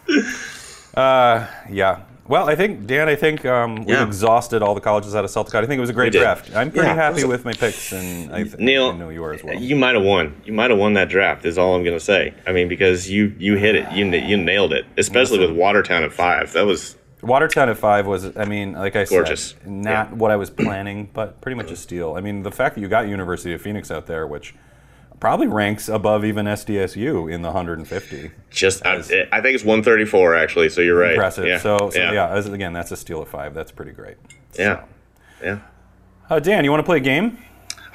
uh, 0.94 1.46
yeah. 1.70 2.01
Well, 2.33 2.49
I 2.49 2.55
think 2.55 2.87
Dan. 2.87 3.11
I 3.11 3.14
think 3.14 3.45
um, 3.45 3.75
we've 3.85 3.88
Yeah. 3.90 4.07
exhausted 4.07 4.62
all 4.62 4.75
the 4.75 4.81
colleges 4.81 5.14
out 5.14 5.23
of 5.23 5.31
South 5.31 5.45
Dakota. 5.45 5.66
I 5.66 5.68
think 5.68 5.77
it 5.77 5.83
was 5.83 5.90
a 5.90 5.92
great 5.92 6.14
draft. 6.14 6.49
I'm 6.57 6.71
pretty 6.71 6.88
Yeah, 6.88 6.95
happy 6.95 7.25
with 7.25 7.45
my 7.45 7.53
picks, 7.53 7.92
and 7.92 8.33
I, 8.35 8.45
th- 8.45 8.57
Neil, 8.57 8.87
I 8.88 8.97
know 8.97 9.11
you 9.11 9.23
are 9.23 9.35
as 9.35 9.45
well. 9.45 9.55
You 9.55 9.77
might 9.77 9.95
have 9.95 10.03
won. 10.03 10.35
You 10.47 10.55
might 10.55 10.71
have 10.71 10.79
won 10.79 10.95
that 10.95 11.11
draft. 11.11 11.45
Is 11.45 11.59
all 11.59 11.75
I'm 11.77 11.85
going 11.85 11.95
to 11.95 12.03
say. 12.03 12.33
I 12.47 12.53
mean, 12.53 12.68
because 12.68 13.11
you 13.11 13.35
you 13.38 13.57
hit 13.57 13.75
it. 13.75 13.92
You 13.92 14.07
you 14.07 14.38
nailed 14.38 14.73
it. 14.73 14.87
Especially 14.97 15.40
with 15.40 15.51
Watertown 15.51 16.05
at 16.05 16.12
five. 16.14 16.55
That 16.55 16.64
was 16.64 16.97
Watertown 17.21 17.68
at 17.68 17.77
five 17.77 18.07
was, 18.07 18.35
I 18.35 18.47
mean, 18.47 18.73
like 18.73 18.97
I 18.97 19.05
Gorgeous. 19.05 19.49
said, 19.51 19.66
not 19.71 20.09
Yeah. 20.09 20.14
what 20.16 20.31
I 20.31 20.37
was 20.37 20.49
planning, 20.49 21.11
but 21.12 21.38
pretty 21.42 21.57
much 21.57 21.71
a 21.71 21.77
steal. 21.77 22.14
I 22.16 22.23
mean, 22.23 22.45
the 22.45 22.51
fact 22.51 22.77
that 22.77 22.81
you 22.81 22.88
got 22.88 23.09
University 23.09 23.53
of 23.53 23.61
Phoenix 23.61 23.90
out 23.90 24.07
there, 24.07 24.27
which 24.27 24.55
probably 25.22 25.46
ranks 25.46 25.88
above 25.88 26.24
even 26.24 26.46
SDSU 26.46 27.32
in 27.32 27.42
the 27.42 27.48
150. 27.48 28.32
just. 28.50 28.85
I, 28.85 28.96
I 28.96 29.40
think 29.40 29.54
it's 29.54 29.62
134 29.62 30.35
actually. 30.35 30.68
So 30.68 30.80
you're 30.80 30.98
right. 30.98 31.12
Impressive. 31.12 31.46
Yeah. 31.46 31.58
So, 31.58 31.90
so 31.90 31.96
yeah. 31.96 32.12
yeah, 32.12 32.28
as, 32.28 32.48
again, 32.48 32.72
that's 32.72 32.90
a 32.90 32.96
steal 32.96 33.22
at 33.22 33.28
five. 33.28 33.54
That's 33.54 33.70
pretty 33.70 33.92
great. 33.92 34.16
Yeah. 34.58 34.82
Yeah. 35.40 35.61
Uh, 36.28 36.40
Dan, 36.40 36.64
you 36.64 36.72
want 36.72 36.80
to 36.80 36.85
play 36.85 36.96
a 36.96 37.00
game? 37.00 37.38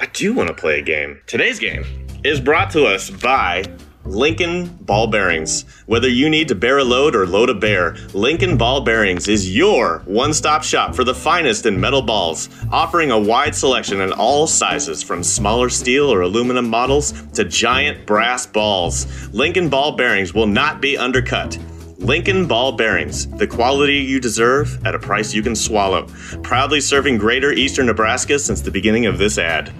I 0.00 0.06
do 0.06 0.32
want 0.32 0.48
to 0.48 0.54
play 0.54 0.78
a 0.78 0.82
game. 0.82 1.20
Today's 1.26 1.58
game 1.58 1.84
is 2.24 2.40
brought 2.40 2.70
to 2.70 2.86
us 2.86 3.10
by 3.10 3.64
Lincoln 4.08 4.68
Ball 4.80 5.06
Bearings. 5.06 5.66
Whether 5.84 6.08
you 6.08 6.30
need 6.30 6.48
to 6.48 6.54
bear 6.54 6.78
a 6.78 6.84
load 6.84 7.14
or 7.14 7.26
load 7.26 7.50
a 7.50 7.54
bear, 7.54 7.94
Lincoln 8.14 8.56
Ball 8.56 8.80
Bearings 8.80 9.28
is 9.28 9.54
your 9.54 9.98
one 10.06 10.32
stop 10.32 10.64
shop 10.64 10.94
for 10.94 11.04
the 11.04 11.14
finest 11.14 11.66
in 11.66 11.78
metal 11.78 12.00
balls, 12.00 12.48
offering 12.72 13.10
a 13.10 13.18
wide 13.18 13.54
selection 13.54 14.00
in 14.00 14.12
all 14.12 14.46
sizes 14.46 15.02
from 15.02 15.22
smaller 15.22 15.68
steel 15.68 16.10
or 16.10 16.22
aluminum 16.22 16.70
models 16.70 17.12
to 17.34 17.44
giant 17.44 18.06
brass 18.06 18.46
balls. 18.46 19.28
Lincoln 19.34 19.68
Ball 19.68 19.92
Bearings 19.92 20.32
will 20.32 20.46
not 20.46 20.80
be 20.80 20.96
undercut. 20.96 21.58
Lincoln 21.98 22.46
Ball 22.46 22.72
Bearings, 22.72 23.26
the 23.26 23.46
quality 23.46 23.96
you 23.96 24.20
deserve 24.20 24.86
at 24.86 24.94
a 24.94 24.98
price 24.98 25.34
you 25.34 25.42
can 25.42 25.54
swallow. 25.54 26.06
Proudly 26.42 26.80
serving 26.80 27.18
greater 27.18 27.52
eastern 27.52 27.86
Nebraska 27.86 28.38
since 28.38 28.62
the 28.62 28.70
beginning 28.70 29.04
of 29.04 29.18
this 29.18 29.36
ad. 29.36 29.70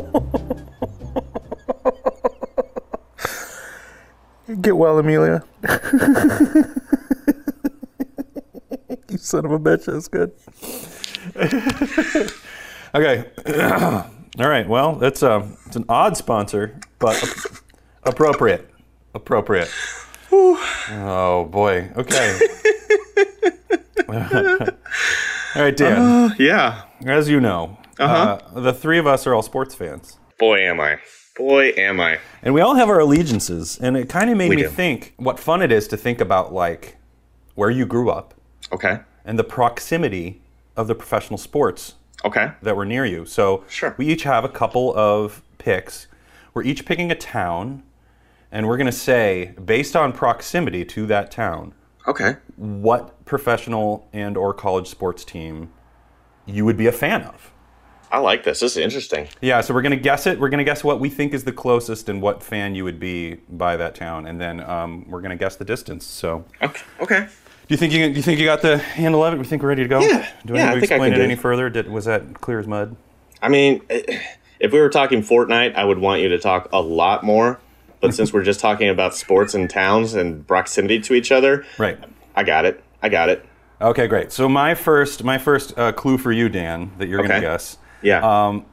Get 4.60 4.76
well, 4.76 4.98
Amelia. 4.98 5.44
you 9.08 9.18
son 9.18 9.44
of 9.44 9.52
a 9.52 9.58
bitch. 9.58 9.84
That's 9.84 10.08
good. 10.08 10.32
okay. 12.94 13.30
All 14.38 14.48
right. 14.48 14.68
Well, 14.68 14.96
that's 14.96 15.22
uh, 15.22 15.46
it's 15.66 15.76
an 15.76 15.84
odd 15.88 16.16
sponsor, 16.16 16.78
but 16.98 17.22
ap- 17.22 17.54
appropriate. 18.04 18.68
Appropriate. 19.14 19.70
Oh 20.32 21.48
boy. 21.50 21.90
Okay. 21.96 22.38
all 24.08 25.62
right, 25.62 25.76
Dan. 25.76 26.34
Yeah. 26.38 26.84
as 27.04 27.28
you 27.28 27.40
know, 27.40 27.76
uh 27.98 28.38
the 28.54 28.72
three 28.72 28.98
of 28.98 29.06
us 29.06 29.26
are 29.26 29.34
all 29.34 29.42
sports 29.42 29.74
fans. 29.74 30.18
Boy, 30.38 30.60
am 30.60 30.80
I. 30.80 31.00
Boy, 31.36 31.72
am 31.76 32.00
I. 32.00 32.18
And 32.42 32.52
we 32.54 32.60
all 32.60 32.74
have 32.74 32.88
our 32.88 32.98
allegiances, 33.00 33.78
and 33.80 33.96
it 33.96 34.08
kind 34.08 34.30
of 34.30 34.36
made 34.36 34.50
We 34.50 34.56
me 34.56 34.62
do. 34.62 34.68
think 34.68 35.14
what 35.16 35.38
fun 35.38 35.62
it 35.62 35.70
is 35.72 35.86
to 35.88 35.96
think 35.96 36.20
about 36.20 36.52
like 36.52 36.96
where 37.54 37.70
you 37.70 37.86
grew 37.86 38.10
up 38.10 38.34
Okay. 38.72 39.00
and 39.24 39.38
the 39.38 39.44
proximity 39.44 40.40
of 40.76 40.86
the 40.86 40.94
professional 40.94 41.38
sports 41.38 41.94
Okay. 42.24 42.50
that 42.62 42.76
were 42.76 42.84
near 42.84 43.04
you. 43.04 43.24
So 43.24 43.64
Sure. 43.68 43.94
we 43.96 44.06
each 44.06 44.24
have 44.24 44.44
a 44.44 44.48
couple 44.48 44.94
of 44.96 45.42
picks. 45.58 46.08
We're 46.52 46.64
each 46.64 46.84
picking 46.84 47.10
a 47.10 47.14
town, 47.14 47.82
and 48.52 48.66
we're 48.66 48.76
going 48.76 48.86
to 48.86 48.92
say 48.92 49.54
based 49.64 49.94
on 49.96 50.12
proximity 50.12 50.84
to 50.86 51.06
that 51.06 51.30
town, 51.30 51.74
Okay. 52.08 52.36
what 52.56 53.24
professional 53.24 54.08
and 54.12 54.36
or 54.36 54.52
college 54.52 54.88
sports 54.88 55.24
team 55.24 55.70
you 56.46 56.64
would 56.64 56.76
be 56.76 56.86
a 56.86 56.92
fan 56.92 57.22
of. 57.22 57.52
I 58.12 58.18
like 58.18 58.42
this. 58.44 58.60
This 58.60 58.72
is 58.72 58.78
interesting. 58.78 59.28
Yeah, 59.40 59.60
so 59.60 59.72
we're 59.72 59.82
gonna 59.82 59.96
guess 59.96 60.26
it. 60.26 60.38
We're 60.40 60.48
gonna 60.48 60.64
guess 60.64 60.82
what 60.82 60.98
we 61.00 61.08
think 61.08 61.32
is 61.32 61.44
the 61.44 61.52
closest 61.52 62.08
and 62.08 62.20
what 62.20 62.42
fan 62.42 62.74
you 62.74 62.84
would 62.84 62.98
be 62.98 63.36
by 63.48 63.76
that 63.76 63.94
town, 63.94 64.26
and 64.26 64.40
then 64.40 64.60
um, 64.60 65.08
we're 65.08 65.20
gonna 65.20 65.36
guess 65.36 65.56
the 65.56 65.64
distance. 65.64 66.04
So, 66.04 66.44
Okay. 66.60 66.82
Okay. 67.00 67.20
do 67.20 67.28
you 67.68 67.76
think 67.76 67.92
you 67.92 68.08
do 68.08 68.14
you 68.16 68.22
think 68.22 68.40
you 68.40 68.46
got 68.46 68.62
the 68.62 68.78
handle 68.78 69.24
of 69.24 69.34
it? 69.34 69.38
We 69.38 69.44
think 69.44 69.62
we're 69.62 69.68
ready 69.68 69.82
to 69.84 69.88
go. 69.88 70.00
Yeah. 70.00 70.28
Do 70.44 70.54
we 70.54 70.58
Yeah, 70.58 70.66
need 70.66 70.70
I 70.70 70.74
to 70.74 70.80
think 70.80 70.92
I 70.92 70.94
explain 70.96 71.12
it 71.12 71.16
do 71.16 71.22
any 71.22 71.36
further? 71.36 71.70
Did, 71.70 71.88
was 71.88 72.04
that 72.06 72.40
clear 72.40 72.58
as 72.58 72.66
mud? 72.66 72.96
I 73.42 73.48
mean, 73.48 73.80
if 74.60 74.72
we 74.72 74.80
were 74.80 74.88
talking 74.90 75.22
Fortnite, 75.22 75.74
I 75.76 75.84
would 75.84 75.98
want 75.98 76.20
you 76.20 76.28
to 76.30 76.38
talk 76.38 76.68
a 76.72 76.80
lot 76.80 77.22
more. 77.22 77.60
But 78.00 78.14
since 78.14 78.32
we're 78.32 78.42
just 78.44 78.60
talking 78.60 78.88
about 78.88 79.14
sports 79.14 79.52
and 79.54 79.68
towns 79.68 80.14
and 80.14 80.46
proximity 80.48 81.00
to 81.00 81.14
each 81.14 81.30
other, 81.30 81.64
Right. 81.78 81.98
I 82.34 82.42
got 82.44 82.64
it. 82.64 82.82
I 83.02 83.08
got 83.10 83.28
it. 83.28 83.44
Okay, 83.80 84.06
great. 84.06 84.32
So 84.32 84.48
my 84.48 84.74
first 84.74 85.22
my 85.22 85.38
first 85.38 85.78
uh, 85.78 85.92
clue 85.92 86.16
for 86.18 86.32
you, 86.32 86.48
Dan, 86.48 86.90
that 86.98 87.08
you're 87.08 87.20
gonna 87.22 87.40
guess. 87.40 87.76
Yeah. 88.02 88.20
Um, 88.48 88.66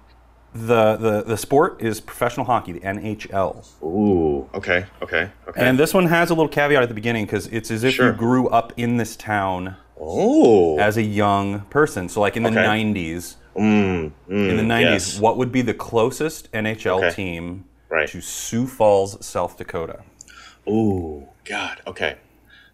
the, 0.54 0.96
the 0.96 1.24
the 1.24 1.38
sport 1.38 1.82
is 1.82 2.00
professional 2.02 2.46
hockey, 2.46 2.72
the 2.72 2.80
NHL. 2.80 3.68
Ooh. 3.84 4.50
Okay. 4.56 4.86
Okay. 5.02 5.30
Okay. 5.48 5.62
And 5.68 5.78
this 5.78 5.94
one 5.94 6.08
has 6.08 6.30
a 6.30 6.34
little 6.34 6.48
caveat 6.48 6.82
at 6.82 6.90
the 6.90 6.96
beginning 6.96 7.26
because 7.26 7.48
it's 7.48 7.70
as 7.70 7.84
if 7.84 7.94
Sure. 7.96 8.08
you 8.08 8.14
grew 8.14 8.48
up 8.48 8.74
in 8.78 8.98
this 8.98 9.16
town 9.16 9.76
oh. 10.00 10.80
as 10.80 10.98
a 10.98 11.04
young 11.04 11.62
person. 11.70 12.10
So, 12.10 12.22
like 12.22 12.38
in 12.38 12.44
the 12.44 12.50
Okay. 12.50 12.64
90s, 12.64 13.36
Mm, 13.56 14.12
mm, 14.30 14.50
in 14.50 14.58
the 14.58 14.64
90s, 14.64 14.82
yes. 15.14 15.20
what 15.20 15.36
would 15.38 15.52
be 15.52 15.62
the 15.64 15.74
closest 15.74 16.52
NHL 16.54 16.98
Okay. 17.04 17.12
team 17.16 17.66
Right. 17.90 18.08
to 18.10 18.22
Sioux 18.22 18.68
Falls, 18.68 19.24
South 19.26 19.58
Dakota? 19.58 20.00
Ooh. 20.68 21.28
God. 21.46 21.82
Okay. 21.88 22.16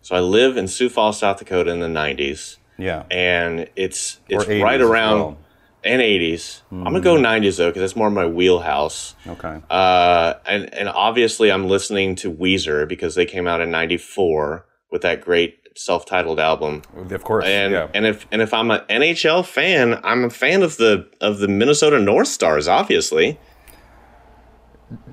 So 0.01 0.15
I 0.15 0.19
live 0.19 0.57
in 0.57 0.67
Sioux 0.67 0.89
Falls, 0.89 1.19
South 1.19 1.39
Dakota, 1.39 1.71
in 1.71 1.79
the 1.79 1.87
'90s, 1.87 2.57
Yeah. 2.77 3.03
and 3.09 3.67
it's 3.75 4.19
it's 4.27 4.45
right 4.47 4.81
around 4.81 5.17
well. 5.19 5.37
And 5.83 6.01
'80s. 6.01 6.61
I'm 6.71 6.83
gonna 6.83 7.01
go 7.01 7.15
'90s 7.15 7.57
though, 7.57 7.69
because 7.69 7.81
that's 7.81 7.95
more 7.95 8.09
my 8.09 8.25
wheelhouse. 8.25 9.15
Okay. 9.27 9.61
Uh, 9.69 10.33
and 10.45 10.73
and 10.73 10.89
obviously 10.89 11.51
I'm 11.51 11.67
listening 11.67 12.15
to 12.17 12.31
Weezer 12.31 12.87
because 12.87 13.15
they 13.15 13.25
came 13.25 13.47
out 13.47 13.61
in 13.61 13.71
'94 13.71 14.65
with 14.91 15.01
that 15.01 15.21
great 15.21 15.59
self-titled 15.75 16.39
album. 16.39 16.83
of 16.95 17.23
course. 17.23 17.45
And 17.45 17.73
yeah. 17.73 17.87
and 17.93 18.05
if 18.05 18.27
and 18.31 18.41
if 18.41 18.53
I'm 18.53 18.71
an 18.71 18.81
NHL 18.89 19.45
fan, 19.45 19.99
I'm 20.03 20.25
a 20.25 20.29
fan 20.29 20.63
of 20.63 20.77
the 20.77 21.09
of 21.21 21.39
the 21.39 21.47
Minnesota 21.47 21.99
North 21.99 22.27
Stars, 22.27 22.67
obviously. 22.67 23.39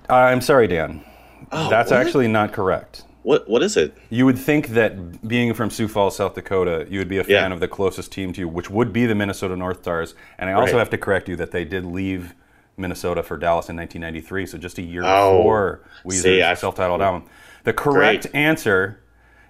I'm 0.09 0.41
sorry, 0.41 0.67
Dan. 0.67 1.05
Oh, 1.53 1.71
That's 1.71 1.91
what? 1.91 2.01
actually 2.01 2.29
not 2.29 2.53
correct. 2.53 3.05
What 3.23 3.49
what 3.49 3.63
is 3.63 3.77
it? 3.77 3.95
You 4.09 4.25
would 4.27 4.39
think 4.39 4.69
that 4.69 5.27
being 5.29 5.53
from 5.55 5.69
Sioux 5.71 5.89
Falls, 5.89 6.17
South 6.17 6.35
Dakota, 6.35 6.87
you 6.89 6.99
would 6.99 7.09
be 7.09 7.19
a 7.19 7.25
fan 7.25 7.51
Yeah. 7.51 7.53
of 7.53 7.61
the 7.61 7.69
closest 7.69 8.11
team 8.13 8.33
to 8.33 8.41
you, 8.41 8.49
which 8.49 8.71
would 8.71 8.93
be 8.93 9.05
the 9.07 9.15
Minnesota 9.15 9.57
North 9.57 9.83
Stars. 9.83 10.15
And 10.39 10.49
I 10.49 10.55
also 10.55 10.73
Right. 10.73 10.79
have 10.79 10.91
to 10.91 10.99
correct 10.99 11.29
you 11.29 11.37
that 11.37 11.51
they 11.51 11.65
did 11.65 11.85
leave 11.85 12.35
Minnesota 12.79 13.23
for 13.23 13.37
Dallas 13.37 13.69
in 13.69 13.77
1993, 13.77 14.47
so 14.47 14.57
just 14.57 14.79
a 14.79 14.83
year 14.83 15.03
Oh. 15.05 15.37
before 15.39 15.81
Weezer's 16.07 16.59
self-titled 16.61 17.03
album. 17.03 17.25
The 17.65 17.75
correct 17.75 18.31
Great. 18.31 18.35
answer 18.35 19.01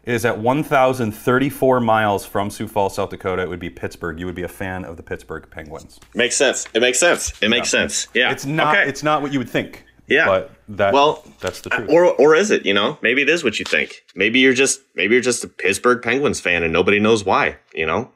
is 0.05 0.25
at 0.25 0.39
1,034 0.39 1.79
miles 1.79 2.25
from 2.27 2.51
Sioux 2.51 2.67
Falls, 2.67 2.97
South 2.97 3.11
Dakota. 3.11 3.43
It 3.43 3.49
would 3.49 3.61
be 3.61 3.71
Pittsburgh. 3.71 4.19
You 4.19 4.27
would 4.27 4.35
be 4.35 4.43
a 4.43 4.49
fan 4.49 4.85
of 4.85 4.97
the 4.97 5.03
Pittsburgh 5.03 5.47
Penguins. 5.51 6.01
Makes 6.15 6.37
sense. 6.37 6.67
It 6.75 6.81
makes 6.81 6.99
sense. 6.99 7.33
It 7.41 7.51
makes 7.51 7.69
sense. 7.69 8.09
Yeah. 8.15 8.33
It's 8.33 8.47
not. 8.47 8.75
Okay. 8.77 8.89
It's 8.89 9.03
not 9.03 9.23
what 9.23 9.33
you 9.33 9.39
would 9.39 9.49
think. 9.51 9.85
Yeah. 10.11 10.27
But 10.27 10.51
that. 10.69 10.93
Well, 10.93 11.25
that's 11.41 11.61
the 11.63 11.71
truth. 11.71 11.89
or 11.89 12.05
or 12.07 12.35
is 12.35 12.51
it? 12.51 12.67
You 12.67 12.75
know, 12.75 12.99
maybe 13.01 13.23
it 13.23 13.29
is 13.29 13.43
what 13.45 13.59
you 13.59 13.65
think. 13.65 14.05
Maybe 14.15 14.41
you're 14.41 14.53
just 14.53 14.81
maybe 14.95 15.15
you're 15.15 15.23
just 15.23 15.45
a 15.45 15.49
Pittsburgh 15.49 16.03
Penguins 16.03 16.41
fan 16.41 16.63
and 16.63 16.73
nobody 16.73 16.99
knows 17.01 17.25
why. 17.25 17.57
You 17.75 17.87
know. 17.87 18.11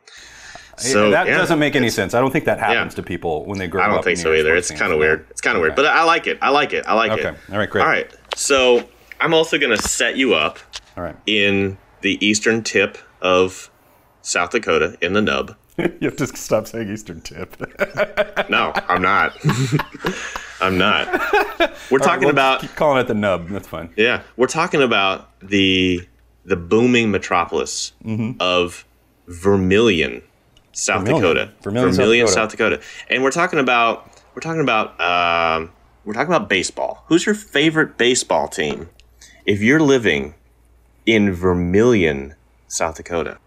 So 0.76 1.10
that 1.12 1.28
yeah, 1.28 1.38
doesn't 1.38 1.60
make 1.60 1.76
any 1.76 1.88
sense. 1.88 2.14
I 2.14 2.20
don't 2.20 2.32
think 2.32 2.46
that 2.46 2.58
happens 2.58 2.94
Yeah. 2.94 2.96
to 2.96 3.02
people 3.04 3.44
when 3.46 3.58
they 3.60 3.68
grow 3.68 3.80
up. 3.80 3.86
I 3.86 3.88
don't 3.90 3.98
in 3.98 4.02
think 4.04 4.18
so 4.18 4.34
either. 4.34 4.56
It's 4.56 4.72
kind 4.72 4.92
of 4.92 4.98
weird. 4.98 5.24
It's 5.30 5.40
kind 5.40 5.56
of 5.56 5.62
weird, 5.62 5.76
but 5.76 5.86
I 5.86 6.02
like 6.02 6.26
it. 6.26 6.36
I 6.42 6.50
like 6.50 6.72
it. 6.72 6.84
I 6.86 6.94
like 6.94 7.12
it. 7.12 7.24
Okay. 7.24 7.38
All 7.52 7.58
right, 7.58 7.70
great. 7.70 7.82
All 7.82 7.88
right. 7.88 8.10
So 8.34 8.88
I'm 9.20 9.32
also 9.32 9.56
gonna 9.56 9.76
set 9.76 10.16
you 10.16 10.34
up 10.34 10.58
All 10.96 11.04
right. 11.04 11.14
in 11.26 11.78
the 12.00 12.18
eastern 12.26 12.64
tip 12.64 12.98
of 13.22 13.70
South 14.22 14.50
Dakota 14.50 14.98
in 15.00 15.12
the 15.12 15.22
nub. 15.22 15.54
You 15.76 15.90
have 16.02 16.16
to 16.16 16.26
stop 16.28 16.66
saying 16.68 16.90
Eastern 16.92 17.20
Tip. 17.20 17.56
No, 18.50 18.72
I'm 18.88 19.00
not. 19.00 19.32
I'm 20.60 20.76
not. 20.76 21.08
We're 21.90 21.98
talking 21.98 22.24
We'll 22.26 22.30
about 22.30 22.60
keep 22.60 22.74
calling 22.74 23.00
it 23.00 23.08
the 23.08 23.14
nub. 23.14 23.48
That's 23.48 23.66
fine. 23.66 23.90
yeah, 23.96 24.22
we're 24.36 24.46
talking 24.46 24.82
about 24.82 25.30
the 25.40 26.06
the 26.44 26.56
booming 26.56 27.10
metropolis 27.10 27.92
of 28.40 28.84
Vermillion, 29.26 30.22
South 30.72 31.04
Mm-hmm. 31.04 31.06
Vermillion. 31.14 31.34
Dakota. 31.36 31.52
Vermillion, 31.62 32.26
South 32.28 32.34
South 32.34 32.50
Dakota. 32.50 32.80
And 33.08 33.22
we're 33.22 33.30
talking 33.30 33.58
about 33.58 34.10
we're 34.34 34.40
talking 34.42 34.60
about 34.60 35.00
um, 35.00 35.70
we're 36.04 36.12
talking 36.14 36.32
about 36.32 36.48
baseball. 36.50 37.04
Who's 37.08 37.24
your 37.24 37.34
favorite 37.34 37.96
baseball 37.96 38.48
team? 38.48 38.90
If 39.46 39.60
you're 39.62 39.80
living 39.80 40.34
in 41.06 41.32
Vermillion, 41.32 42.34
South 42.68 42.96
Dakota. 42.96 43.38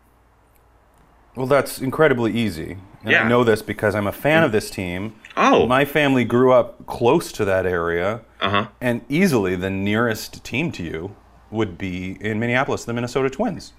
Well, 1.38 1.46
that's 1.46 1.80
incredibly 1.80 2.34
easy. 2.34 2.78
And 3.04 3.12
Yeah. 3.12 3.24
I 3.24 3.30
know 3.30 3.44
this 3.44 3.62
because 3.62 3.94
I'm 3.94 4.08
a 4.08 4.12
fan 4.12 4.44
of 4.44 4.52
this 4.52 4.70
team. 4.72 5.14
Oh. 5.38 5.68
My 5.68 5.86
family 5.86 6.26
grew 6.26 6.52
up 6.52 6.86
close 6.88 7.32
to 7.34 7.46
that 7.46 7.66
area. 7.68 8.22
Uh 8.42 8.50
huh. 8.50 8.68
And 8.82 9.02
easily 9.08 9.56
the 9.56 9.70
nearest 9.70 10.44
team 10.44 10.72
to 10.74 10.84
you 10.84 11.16
would 11.52 11.78
be 11.78 12.18
in 12.20 12.40
Minneapolis, 12.40 12.86
the 12.86 12.94
Minnesota 12.94 13.30
Twins. 13.30 13.74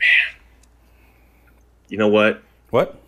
Man. 0.00 0.40
You 1.88 1.98
know 1.98 2.08
what? 2.08 2.42
What? 2.70 3.00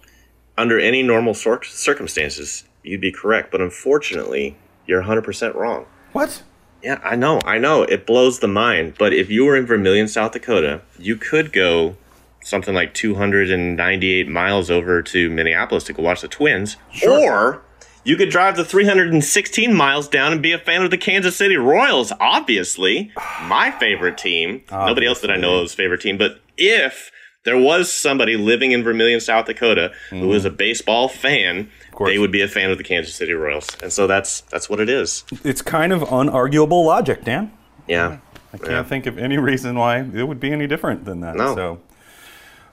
Under 0.56 0.78
any 0.78 1.02
normal 1.02 1.34
cir- 1.34 1.62
circumstances, 1.64 2.64
you'd 2.82 3.00
be 3.00 3.12
correct, 3.12 3.50
but 3.50 3.60
unfortunately, 3.60 4.56
you're 4.86 5.02
100% 5.02 5.54
wrong. 5.54 5.86
What? 6.12 6.42
Yeah, 6.82 6.98
I 7.04 7.14
know, 7.16 7.40
I 7.44 7.58
know. 7.58 7.82
It 7.82 8.06
blows 8.06 8.38
the 8.38 8.48
mind. 8.48 8.94
But 8.98 9.12
if 9.12 9.28
you 9.30 9.44
were 9.44 9.56
in 9.56 9.66
Vermillion, 9.66 10.08
South 10.08 10.32
Dakota, 10.32 10.80
you 10.98 11.16
could 11.16 11.52
go 11.52 11.96
something 12.42 12.74
like 12.74 12.94
298 12.94 14.28
miles 14.28 14.70
over 14.70 15.02
to 15.02 15.30
Minneapolis 15.30 15.84
to 15.84 15.92
go 15.92 16.02
watch 16.02 16.20
the 16.20 16.28
Twins. 16.28 16.76
Or 17.06 17.62
you 18.04 18.16
could 18.16 18.30
drive 18.30 18.56
the 18.56 18.64
316 18.64 19.74
miles 19.74 20.08
down 20.08 20.32
and 20.32 20.42
be 20.42 20.52
a 20.52 20.58
fan 20.58 20.82
of 20.82 20.90
the 20.90 20.98
Kansas 20.98 21.36
City 21.36 21.56
Royals, 21.56 22.12
obviously. 22.18 23.12
My 23.42 23.70
favorite 23.70 24.18
team. 24.18 24.62
Nobody 24.70 25.06
else 25.06 25.20
that 25.20 25.30
I 25.30 25.36
know 25.36 25.62
is 25.62 25.74
favorite 25.74 26.00
team. 26.00 26.16
But 26.16 26.40
if 26.56 27.10
there 27.44 27.58
was 27.58 27.90
somebody 27.90 28.36
living 28.36 28.72
in 28.72 28.82
Vermillion, 28.82 29.20
South 29.20 29.46
Dakota, 29.46 29.92
who 30.10 30.28
was 30.28 30.44
a 30.44 30.50
mm. 30.50 30.56
baseball 30.56 31.08
fan, 31.08 31.70
they 31.98 32.18
would 32.18 32.32
be 32.32 32.42
a 32.42 32.48
fan 32.48 32.70
of 32.70 32.78
the 32.78 32.84
Kansas 32.84 33.14
City 33.14 33.32
Royals. 33.32 33.68
And 33.82 33.92
so 33.92 34.06
that's 34.06 34.42
that's 34.42 34.68
what 34.68 34.80
it 34.80 34.88
is. 34.88 35.24
It's 35.44 35.62
kind 35.62 35.92
of 35.92 36.02
unarguable 36.02 36.84
logic, 36.84 37.24
Dan. 37.24 37.52
Yeah. 37.86 38.18
I 38.52 38.58
can't 38.58 38.86
think 38.86 39.06
of 39.06 39.16
any 39.18 39.38
reason 39.38 39.76
why 39.76 39.98
it 40.00 40.26
would 40.26 40.40
be 40.40 40.50
any 40.50 40.66
different 40.66 41.04
than 41.04 41.20
that. 41.20 41.36
No. 41.36 41.54
So, 41.54 41.80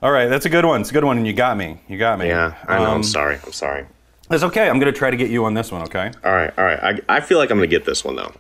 all 0.02 0.12
right, 0.12 0.28
that's 0.28 0.46
a 0.46 0.50
good 0.50 0.66
one. 0.66 0.82
It's 0.82 0.90
a 0.90 0.94
good 0.94 1.04
one, 1.04 1.18
and 1.18 1.26
you 1.28 1.34
got 1.34 1.58
me. 1.58 1.80
You 1.88 1.98
got 1.98 2.20
me. 2.20 2.28
Yeah, 2.28 2.56
I 2.68 2.78
know. 2.80 2.86
Um, 2.86 2.96
I'm 2.98 3.04
sorry. 3.04 3.40
I'm 3.46 3.52
sorry. 3.52 3.86
It's 4.30 4.44
okay. 4.44 4.70
I'm 4.70 4.80
going 4.80 4.92
to 4.92 4.98
try 4.98 5.10
to 5.10 5.18
get 5.18 5.30
you 5.30 5.46
on 5.46 5.54
this 5.54 5.72
one. 5.72 5.82
Okay. 5.84 6.12
All 6.24 6.32
right, 6.34 6.54
all 6.58 6.66
right. 6.66 7.02
I, 7.10 7.18
I 7.18 7.20
feel 7.22 7.38
like 7.38 7.50
I'm 7.50 7.58
gonna 7.58 7.68
get 7.68 7.86
this 7.86 8.04
one 8.04 8.16
though. 8.16 8.34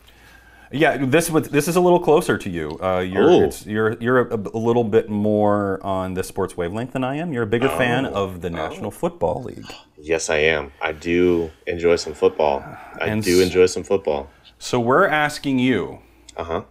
Yeah, 0.69 0.97
this 0.97 1.29
this 1.29 1.69
is 1.69 1.77
a 1.77 1.79
little 1.79 1.99
closer 2.01 2.37
to 2.37 2.49
you. 2.49 2.77
Uh, 2.83 2.99
you're 2.99 3.23
Oh. 3.29 3.43
it's, 3.45 3.65
you're 3.65 3.93
you're 4.01 4.27
a, 4.27 4.35
a 4.35 4.59
little 4.59 4.83
bit 4.83 5.07
more 5.09 5.79
on 5.81 6.13
the 6.13 6.23
sports 6.23 6.57
wavelength 6.57 6.91
than 6.91 7.05
I 7.05 7.15
am. 7.15 7.31
You're 7.31 7.43
a 7.43 7.47
bigger 7.47 7.69
fan 7.69 8.05
Oh. 8.05 8.25
of 8.25 8.41
the 8.41 8.49
National 8.49 8.91
Football 8.91 9.43
League. 9.43 9.65
Yes, 9.97 10.29
I 10.29 10.39
am. 10.39 10.73
I 10.81 10.91
do 10.91 11.51
enjoy 11.67 11.95
some 11.95 12.13
football. 12.13 12.59
I 12.99 13.05
And 13.07 13.23
do 13.23 13.41
enjoy 13.41 13.67
some 13.67 13.83
football. 13.83 14.29
So 14.59 14.77
we're 14.77 15.07
asking 15.07 15.59
you, 15.59 15.99
Uh 16.35 16.43
huh. 16.43 16.61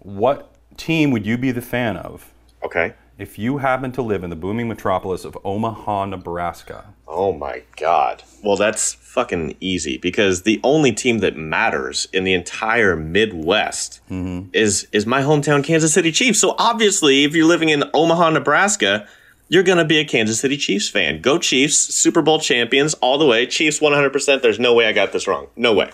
what 0.00 0.52
team 0.76 1.10
would 1.12 1.24
you 1.24 1.38
be 1.38 1.50
the 1.50 1.62
fan 1.62 1.96
of 1.96 2.30
Okay. 2.62 2.92
If 3.18 3.38
you 3.38 3.58
happen 3.58 3.92
to 3.92 4.02
live 4.02 4.22
in 4.22 4.30
the 4.30 4.36
booming 4.36 4.68
metropolis 4.68 5.24
of 5.24 5.38
Omaha, 5.42 6.06
Nebraska? 6.06 6.92
Oh 7.08 7.32
my 7.32 7.62
god. 7.76 8.22
Well, 8.42 8.56
that's 8.56 8.92
fucking 8.92 9.56
easy 9.60 9.96
because 9.96 10.42
the 10.42 10.60
only 10.62 10.92
team 10.92 11.18
that 11.18 11.36
matters 11.36 12.08
in 12.12 12.24
the 12.24 12.34
entire 12.34 12.94
Midwest 12.94 14.00
mm-hmm. 14.10 14.50
is 14.52 14.86
is 14.92 15.06
my 15.06 15.22
hometown 15.22 15.64
Kansas 15.64 15.94
City 15.94 16.12
Chiefs. 16.12 16.40
So 16.40 16.54
obviously, 16.58 17.24
if 17.24 17.34
you're 17.34 17.46
living 17.46 17.70
in 17.70 17.84
Omaha, 17.94 18.30
Nebraska, 18.30 19.08
you're 19.48 19.62
gonna 19.62 19.84
be 19.84 19.98
a 19.98 20.04
Kansas 20.04 20.40
City 20.40 20.56
Chiefs 20.56 20.88
fan. 20.88 21.22
Go 21.22 21.38
Chiefs! 21.38 21.78
Super 21.78 22.20
Bowl 22.20 22.38
champions 22.38 22.94
all 22.94 23.16
the 23.16 23.26
way. 23.26 23.46
Chiefs 23.46 23.80
100%. 23.80 24.42
There's 24.42 24.58
no 24.58 24.74
way 24.74 24.86
I 24.86 24.92
got 24.92 25.12
this 25.12 25.26
wrong. 25.26 25.46
No 25.56 25.72
way. 25.72 25.90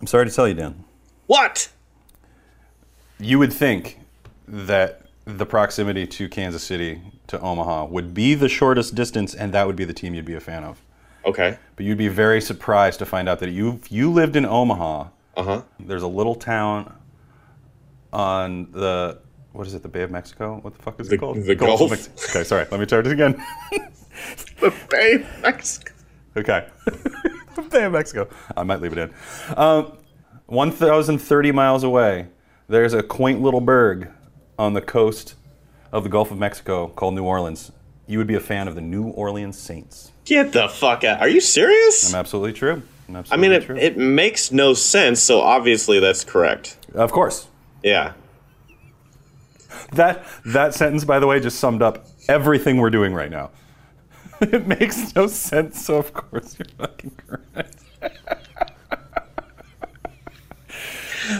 I'm 0.00 0.06
sorry 0.06 0.26
to 0.26 0.32
tell 0.32 0.48
you, 0.48 0.54
Dan. 0.54 0.84
What? 1.26 1.68
You 3.18 3.38
would 3.38 3.52
think 3.52 4.00
that 4.46 5.03
the 5.26 5.46
proximity 5.46 6.06
to 6.06 6.28
Kansas 6.28 6.62
City 6.62 7.00
to 7.28 7.40
Omaha 7.40 7.86
would 7.86 8.12
be 8.14 8.34
the 8.34 8.48
shortest 8.48 8.94
distance, 8.94 9.34
and 9.34 9.52
that 9.54 9.66
would 9.66 9.76
be 9.76 9.84
the 9.84 9.92
team 9.94 10.14
you'd 10.14 10.24
be 10.24 10.34
a 10.34 10.40
fan 10.40 10.64
of. 10.64 10.82
Okay. 11.24 11.58
But 11.76 11.86
you'd 11.86 11.96
be 11.98 12.08
very 12.08 12.40
surprised 12.40 12.98
to 12.98 13.06
find 13.06 13.28
out 13.28 13.38
that 13.40 13.50
you 13.50 13.80
you 13.88 14.10
lived 14.10 14.36
in 14.36 14.44
Omaha. 14.44 15.08
Uh 15.36 15.42
huh. 15.42 15.62
There's 15.80 16.02
a 16.02 16.08
little 16.08 16.34
town 16.34 16.94
on 18.12 18.70
the 18.72 19.18
what 19.52 19.66
is 19.66 19.74
it? 19.74 19.82
The 19.82 19.88
Bay 19.88 20.02
of 20.02 20.10
Mexico? 20.10 20.58
What 20.62 20.76
the 20.76 20.82
fuck 20.82 21.00
is 21.00 21.08
The- 21.08 21.14
it 21.14 21.18
called? 21.18 21.36
the 21.36 21.52
of 21.52 21.58
Gulf. 21.58 21.90
Mex- 21.90 22.08
okay, 22.30 22.44
sorry. 22.44 22.66
Let 22.70 22.80
me 22.80 22.86
try 22.86 23.00
this 23.00 23.12
again. 23.12 23.42
The 24.60 24.72
Bay 24.90 25.14
of 25.14 25.42
Mexico. 25.42 25.92
Okay. 26.36 26.68
the 26.84 27.62
Bay 27.68 27.84
of 27.84 27.92
Mexico. 27.92 28.28
I 28.56 28.62
might 28.62 28.80
leave 28.80 28.92
it 28.92 28.98
in. 28.98 29.12
Um, 29.56 29.98
1,030 30.46 31.50
miles 31.52 31.82
away, 31.82 32.28
there's 32.68 32.94
a 32.94 33.02
quaint 33.02 33.42
little 33.42 33.60
burg 33.60 34.08
on 34.58 34.74
the 34.74 34.80
coast 34.80 35.34
of 35.92 36.02
the 36.04 36.08
Gulf 36.10 36.30
of 36.30 36.38
Mexico 36.38 36.88
called 36.88 37.14
New 37.14 37.24
Orleans. 37.24 37.72
You 38.06 38.18
would 38.18 38.26
be 38.26 38.34
a 38.34 38.40
fan 38.40 38.68
of 38.68 38.74
the 38.74 38.80
New 38.80 39.08
Orleans 39.08 39.58
Saints. 39.58 40.12
Get 40.24 40.52
the 40.52 40.68
fuck 40.68 41.04
out. 41.04 41.20
Are 41.20 41.28
you 41.28 41.40
serious? 41.40 42.12
I'm 42.12 42.18
absolutely 42.18 42.52
true. 42.52 42.82
I 43.08 43.18
Absolutely 43.18 43.48
mean, 43.48 43.56
it, 43.56 43.64
true. 43.64 43.76
it 43.76 43.96
makes 43.98 44.50
no 44.50 44.72
sense, 44.72 45.20
so 45.20 45.40
obviously 45.40 46.00
that's 46.00 46.24
correct. 46.24 46.78
of 46.94 47.12
course. 47.12 47.48
Yeah. 47.82 48.14
That 49.92 50.24
that 50.46 50.72
sentence, 50.74 51.04
by 51.04 51.18
the 51.18 51.26
way, 51.26 51.38
just 51.40 51.58
summed 51.58 51.82
up 51.82 52.06
everything 52.28 52.78
we're 52.78 52.90
doing 52.90 53.12
right 53.12 53.30
now. 53.30 53.50
it 54.40 54.66
makes 54.66 55.14
no 55.14 55.26
sense, 55.26 55.84
so 55.84 55.96
of 55.96 56.12
course 56.14 56.56
you're 56.58 56.66
fucking 56.78 57.12
correct. 57.26 57.76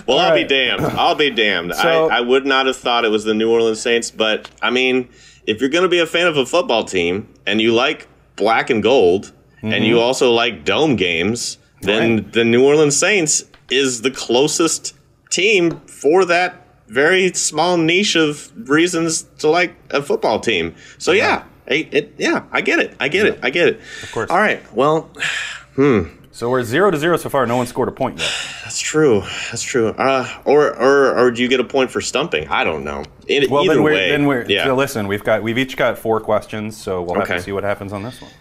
Well, 0.07 0.18
I'll 0.18 0.35
be 0.35 0.45
damned. 0.45 0.82
I'll 0.82 1.14
be 1.14 1.30
damned. 1.30 1.74
So- 1.74 2.09
I, 2.09 2.18
I 2.18 2.20
would 2.20 2.47
not 2.47 2.66
have 2.66 2.76
thought 2.76 3.05
it 3.05 3.11
was 3.11 3.24
the 3.24 3.35
New 3.35 3.51
Orleans 3.51 3.80
Saints, 3.80 4.11
but 4.11 4.51
I 4.62 4.70
mean, 4.70 5.09
if 5.47 5.61
you're 5.61 5.70
going 5.70 5.82
to 5.82 5.89
be 5.89 5.99
a 5.99 6.07
fan 6.07 6.26
of 6.26 6.37
a 6.37 6.47
football 6.47 6.85
team 6.85 7.28
and 7.47 7.61
you 7.61 7.72
like 7.72 8.09
black 8.37 8.70
and 8.70 8.82
gold 8.82 9.32
and 9.62 9.85
you 9.85 9.95
mm-hmm. 9.95 10.05
also 10.05 10.30
like 10.32 10.64
dome 10.64 10.97
games, 10.97 11.59
then 11.80 12.16
Right. 12.16 12.32
the 12.32 12.45
New 12.45 12.64
Orleans 12.64 12.97
Saints 12.97 13.45
is 13.70 14.03
the 14.03 14.11
closest 14.11 14.95
team 15.30 15.80
for 15.87 16.24
that 16.26 16.66
very 16.89 17.32
small 17.32 17.76
niche 17.78 18.14
of 18.14 18.53
reasons 18.68 19.22
to 19.39 19.49
like 19.49 19.74
a 19.91 20.03
football 20.03 20.39
team. 20.39 20.74
So 20.99 21.12
yeah, 21.12 21.45
it, 21.66 21.95
it, 21.95 22.14
yeah, 22.18 22.45
I 22.53 22.61
get 22.61 22.78
it. 22.78 22.95
I 23.01 23.09
get 23.09 23.26
it. 23.26 23.39
I 23.43 23.51
get 23.51 23.68
it. 23.68 23.80
Of 24.03 24.12
course. 24.12 24.30
All 24.30 24.39
right. 24.39 24.61
Well, 24.74 25.11
hmm. 25.74 26.05
So 26.35 26.51
we're 26.51 26.64
zero 26.64 26.91
to 26.91 26.99
zero 26.99 27.16
so 27.16 27.28
far. 27.28 27.47
No 27.47 27.57
one 27.57 27.68
scored 27.68 27.89
a 27.89 27.93
point 27.93 28.18
yet. 28.18 28.28
That's 28.64 28.80
true. 28.80 29.20
That's 29.20 29.62
true. 29.62 29.91
Uh, 29.91 30.28
or, 30.45 30.74
or, 30.76 31.16
or 31.16 31.30
do 31.30 31.41
you 31.41 31.49
get 31.49 31.61
a 31.61 31.64
point 31.64 31.93
for 31.93 32.01
stumping? 32.01 32.49
I 32.49 32.64
don't 32.64 32.82
know. 32.82 33.05
In, 33.28 33.49
Well, 33.49 33.62
either 33.62 33.74
then 33.74 33.82
we're 33.85 33.93
way, 33.95 34.11
then 34.11 34.26
we're 34.26 34.45
yeah. 34.49 34.64
so 34.64 34.74
listen. 34.74 35.07
We've 35.07 35.22
got 35.22 35.45
we've 35.45 35.59
each 35.59 35.76
got 35.76 35.97
four 35.97 36.18
questions, 36.20 36.76
so 36.76 37.03
we'll 37.03 37.14
have 37.14 37.22
Okay. 37.24 37.37
to 37.37 37.43
see 37.43 37.53
what 37.53 37.62
happens 37.62 37.93
on 37.93 38.03
this 38.03 38.20
one. 38.20 38.32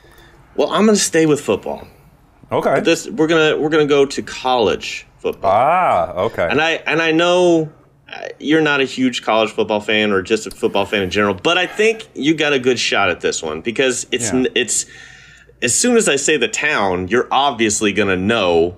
well, 0.55 0.69
I'm 0.71 0.85
going 0.85 0.97
to 0.97 1.03
stay 1.03 1.27
with 1.27 1.39
football. 1.39 1.87
Okay. 2.51 2.79
This 2.79 3.07
we're 3.07 3.27
gonna 3.27 3.57
we're 3.57 3.69
gonna 3.69 3.85
go 3.85 4.05
to 4.05 4.21
college 4.23 5.05
football, 5.19 5.51
ah, 5.51 6.11
okay. 6.13 6.47
and 6.49 6.61
I 6.61 6.71
and 6.85 7.01
I 7.01 7.11
know 7.11 7.71
uh, 8.11 8.27
you're 8.39 8.61
not 8.61 8.79
a 8.81 8.85
huge 8.85 9.23
college 9.23 9.49
football 9.51 9.79
fan 9.79 10.11
or 10.11 10.21
just 10.21 10.45
a 10.45 10.51
football 10.51 10.85
fan 10.85 11.01
in 11.03 11.09
general, 11.09 11.33
but 11.35 11.57
I 11.57 11.65
think 11.67 12.07
you 12.13 12.35
got 12.35 12.53
a 12.53 12.59
good 12.59 12.77
shot 12.79 13.09
at 13.09 13.21
this 13.21 13.41
one 13.41 13.61
because 13.61 14.05
it's 14.11 14.31
Yeah. 14.33 14.45
it's 14.55 14.85
as 15.63 15.73
soon 15.73 15.97
as 15.97 16.07
I 16.09 16.17
say 16.17 16.37
the 16.37 16.47
town, 16.47 17.07
you're 17.07 17.27
obviously 17.31 17.91
gonna 17.93 18.17
know 18.17 18.75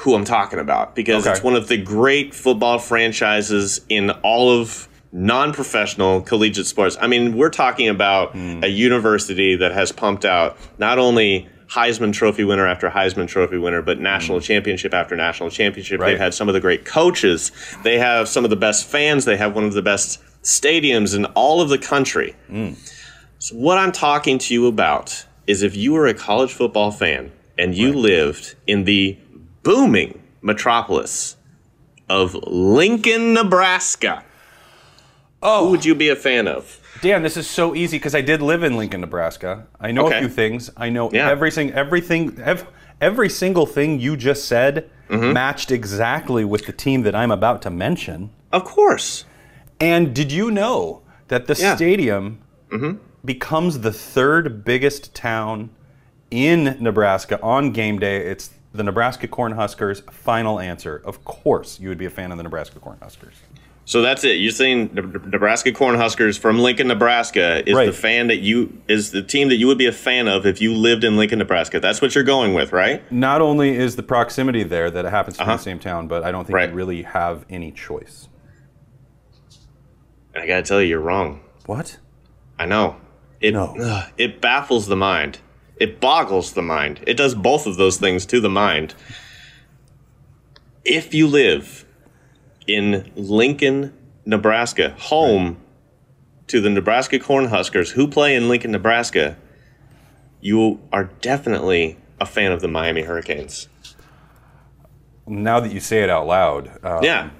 who 0.00 0.14
I'm 0.14 0.24
talking 0.24 0.58
about 0.58 0.94
because 0.96 1.24
Okay. 1.26 1.32
it's 1.32 1.42
one 1.42 1.54
of 1.54 1.68
the 1.68 1.76
great 1.76 2.34
football 2.34 2.78
franchises 2.78 3.80
in 3.88 4.10
all 4.22 4.50
of 4.50 4.88
non-professional 5.12 6.20
collegiate 6.22 6.66
sports. 6.66 6.96
I 7.00 7.06
mean, 7.06 7.36
we're 7.36 7.50
talking 7.50 7.88
about 7.88 8.32
Hmm. 8.32 8.60
a 8.62 8.66
university 8.68 9.56
that 9.56 9.72
has 9.72 9.92
pumped 9.92 10.24
out 10.24 10.56
not 10.78 10.98
only 10.98 11.46
Heisman 11.70 12.12
Trophy 12.12 12.44
winner 12.44 12.66
after 12.66 12.88
Heisman 12.90 13.26
Trophy 13.26 13.58
winner, 13.58 13.82
but 13.82 13.98
national 13.98 14.40
championship 14.40 14.94
after 14.94 15.16
national 15.16 15.50
championship. 15.50 16.00
Right. 16.00 16.10
They've 16.10 16.18
had 16.18 16.32
some 16.34 16.48
of 16.48 16.54
the 16.54 16.60
great 16.60 16.84
coaches. 16.84 17.50
They 17.82 17.98
have 17.98 18.28
some 18.28 18.44
of 18.44 18.50
the 18.50 18.56
best 18.56 18.86
fans. 18.86 19.24
They 19.24 19.36
have 19.36 19.54
one 19.54 19.64
of 19.64 19.72
the 19.74 19.82
best 19.82 20.20
stadiums 20.44 21.14
in 21.16 21.24
all 21.34 21.60
of 21.60 21.68
the 21.68 21.78
country. 21.78 22.34
Hmm. 22.48 22.70
So 23.38 23.56
what 23.56 23.78
I'm 23.78 23.92
talking 23.92 24.38
to 24.38 24.54
you 24.54 24.66
about 24.66 25.24
is 25.46 25.62
if 25.62 25.76
you 25.76 25.92
were 25.92 26.06
a 26.06 26.14
college 26.14 26.52
football 26.52 26.90
fan 26.90 27.32
and 27.58 27.74
you 27.74 27.92
lived 27.92 28.54
in 28.66 28.84
the 28.84 29.16
booming 29.62 30.22
metropolis 30.42 31.36
of 32.08 32.34
Lincoln, 32.46 33.32
Nebraska, 33.34 34.24
oh, 35.42 35.64
who 35.66 35.70
would 35.72 35.84
you 35.84 35.94
be 35.94 36.08
a 36.08 36.16
fan 36.16 36.48
of? 36.48 36.80
Dan, 37.02 37.22
this 37.22 37.36
is 37.36 37.46
so 37.48 37.74
easy 37.74 37.98
because 37.98 38.14
I 38.14 38.20
did 38.22 38.40
live 38.42 38.62
in 38.62 38.76
Lincoln, 38.76 39.00
Nebraska. 39.02 39.66
I 39.80 39.92
know 39.92 40.06
Okay. 40.06 40.16
a 40.16 40.20
few 40.20 40.28
things. 40.28 40.70
I 40.76 40.88
know 40.88 41.10
Yeah. 41.12 41.28
everything, 41.30 41.72
everything, 41.72 42.38
ev- 42.42 42.66
every 43.00 43.28
single 43.28 43.66
thing 43.66 44.00
you 44.00 44.16
just 44.16 44.46
said 44.46 44.88
Mm-hmm. 45.08 45.32
matched 45.34 45.70
exactly 45.70 46.44
with 46.44 46.66
the 46.66 46.72
team 46.72 47.02
that 47.02 47.14
I'm 47.14 47.30
about 47.30 47.62
to 47.62 47.70
mention. 47.70 48.30
Of 48.50 48.64
course. 48.64 49.24
And 49.78 50.12
did 50.12 50.32
you 50.32 50.50
know 50.50 51.02
that 51.28 51.46
the 51.46 51.54
Yeah. 51.56 51.76
Mm-hmm. 51.76 52.96
Becomes 53.26 53.80
the 53.80 53.92
third 53.92 54.64
biggest 54.64 55.14
town 55.14 55.70
in 56.30 56.76
Nebraska 56.80 57.40
on 57.42 57.72
game 57.72 57.98
day? 57.98 58.18
It's 58.26 58.50
the 58.72 58.82
Nebraska 58.82 59.28
Cornhuskers. 59.28 60.08
Final 60.12 60.58
answer. 60.60 61.02
Of 61.04 61.24
course, 61.24 61.78
you 61.80 61.88
would 61.88 61.98
be 61.98 62.06
a 62.06 62.10
fan 62.10 62.30
of 62.30 62.36
the 62.38 62.42
Nebraska 62.44 62.78
Cornhuskers. 62.78 63.34
So 63.88 64.02
that's 64.02 64.24
it. 64.24 64.38
You're 64.40 64.50
saying 64.50 64.90
Nebraska 64.94 65.70
Cornhuskers 65.70 66.36
from 66.38 66.58
Lincoln, 66.58 66.88
Nebraska 66.88 67.62
is 67.68 67.76
Right. 67.76 67.86
the 67.86 67.92
fan 67.92 68.26
that 68.26 68.38
you 68.38 68.78
is 68.88 69.12
the 69.12 69.22
team 69.22 69.46
that 69.48 69.56
you 69.58 69.68
would 69.68 69.78
be 69.78 69.86
a 69.86 69.92
fan 69.92 70.26
of 70.26 70.44
if 70.44 70.60
you 70.60 70.74
lived 70.74 71.04
in 71.04 71.16
Lincoln, 71.16 71.38
Nebraska. 71.38 71.78
That's 71.78 72.02
what 72.02 72.12
you're 72.16 72.24
going 72.24 72.52
with, 72.52 72.72
right? 72.72 73.00
Not 73.12 73.40
only 73.40 73.76
is 73.76 73.94
the 73.94 74.02
proximity 74.02 74.64
there 74.64 74.90
that 74.90 75.04
it 75.04 75.10
happens 75.10 75.36
to 75.36 75.44
Uh-huh. 75.44 75.52
the 75.56 75.62
same 75.62 75.78
town, 75.78 76.08
but 76.08 76.24
I 76.24 76.32
don't 76.32 76.44
think 76.44 76.56
Right. 76.56 76.70
you 76.70 76.74
really 76.74 77.02
have 77.02 77.44
any 77.48 77.70
choice. 77.70 78.28
And 80.34 80.42
I 80.42 80.46
gotta 80.48 80.62
tell 80.62 80.82
you, 80.82 80.88
you're 80.88 81.00
wrong. 81.00 81.40
What? 81.66 81.98
I 82.58 82.66
know. 82.66 82.96
It 83.40 83.52
No. 83.54 83.74
ugh, 83.80 84.10
it 84.18 84.40
baffles 84.40 84.86
the 84.86 84.96
mind. 84.96 85.38
It 85.78 86.00
boggles 86.00 86.52
the 86.54 86.62
mind. 86.62 87.00
It 87.06 87.16
does 87.16 87.34
both 87.34 87.66
of 87.66 87.76
those 87.76 87.98
things 87.98 88.24
to 88.26 88.40
the 88.40 88.48
mind. 88.48 88.94
If 90.84 91.12
you 91.12 91.26
live 91.26 91.84
in 92.66 93.10
Lincoln, 93.14 93.92
Nebraska, 94.24 94.90
home 94.98 95.58
to 96.46 96.60
the 96.60 96.70
Nebraska 96.70 97.18
Cornhuskers 97.18 97.90
who 97.90 98.06
play 98.08 98.34
in 98.36 98.48
Lincoln, 98.48 98.70
Nebraska, 98.72 99.36
you 100.40 100.80
are 100.92 101.04
definitely 101.20 101.98
a 102.20 102.26
fan 102.26 102.52
of 102.52 102.60
the 102.60 102.68
Miami 102.68 103.02
Hurricanes. 103.02 103.68
Now 105.26 105.58
that 105.60 105.72
you 105.72 105.80
say 105.80 106.02
it 106.02 106.08
out 106.10 106.26
loud, 106.26 106.70
um, 106.84 107.02
Yeah. 107.02 107.30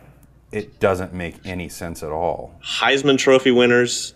it 0.51 0.81
doesn't 0.81 1.15
make 1.15 1.37
any 1.45 1.69
sense 1.69 2.03
at 2.03 2.11
all. 2.11 2.59
Heisman 2.63 3.17
Trophy 3.17 3.53
winners, 3.53 4.13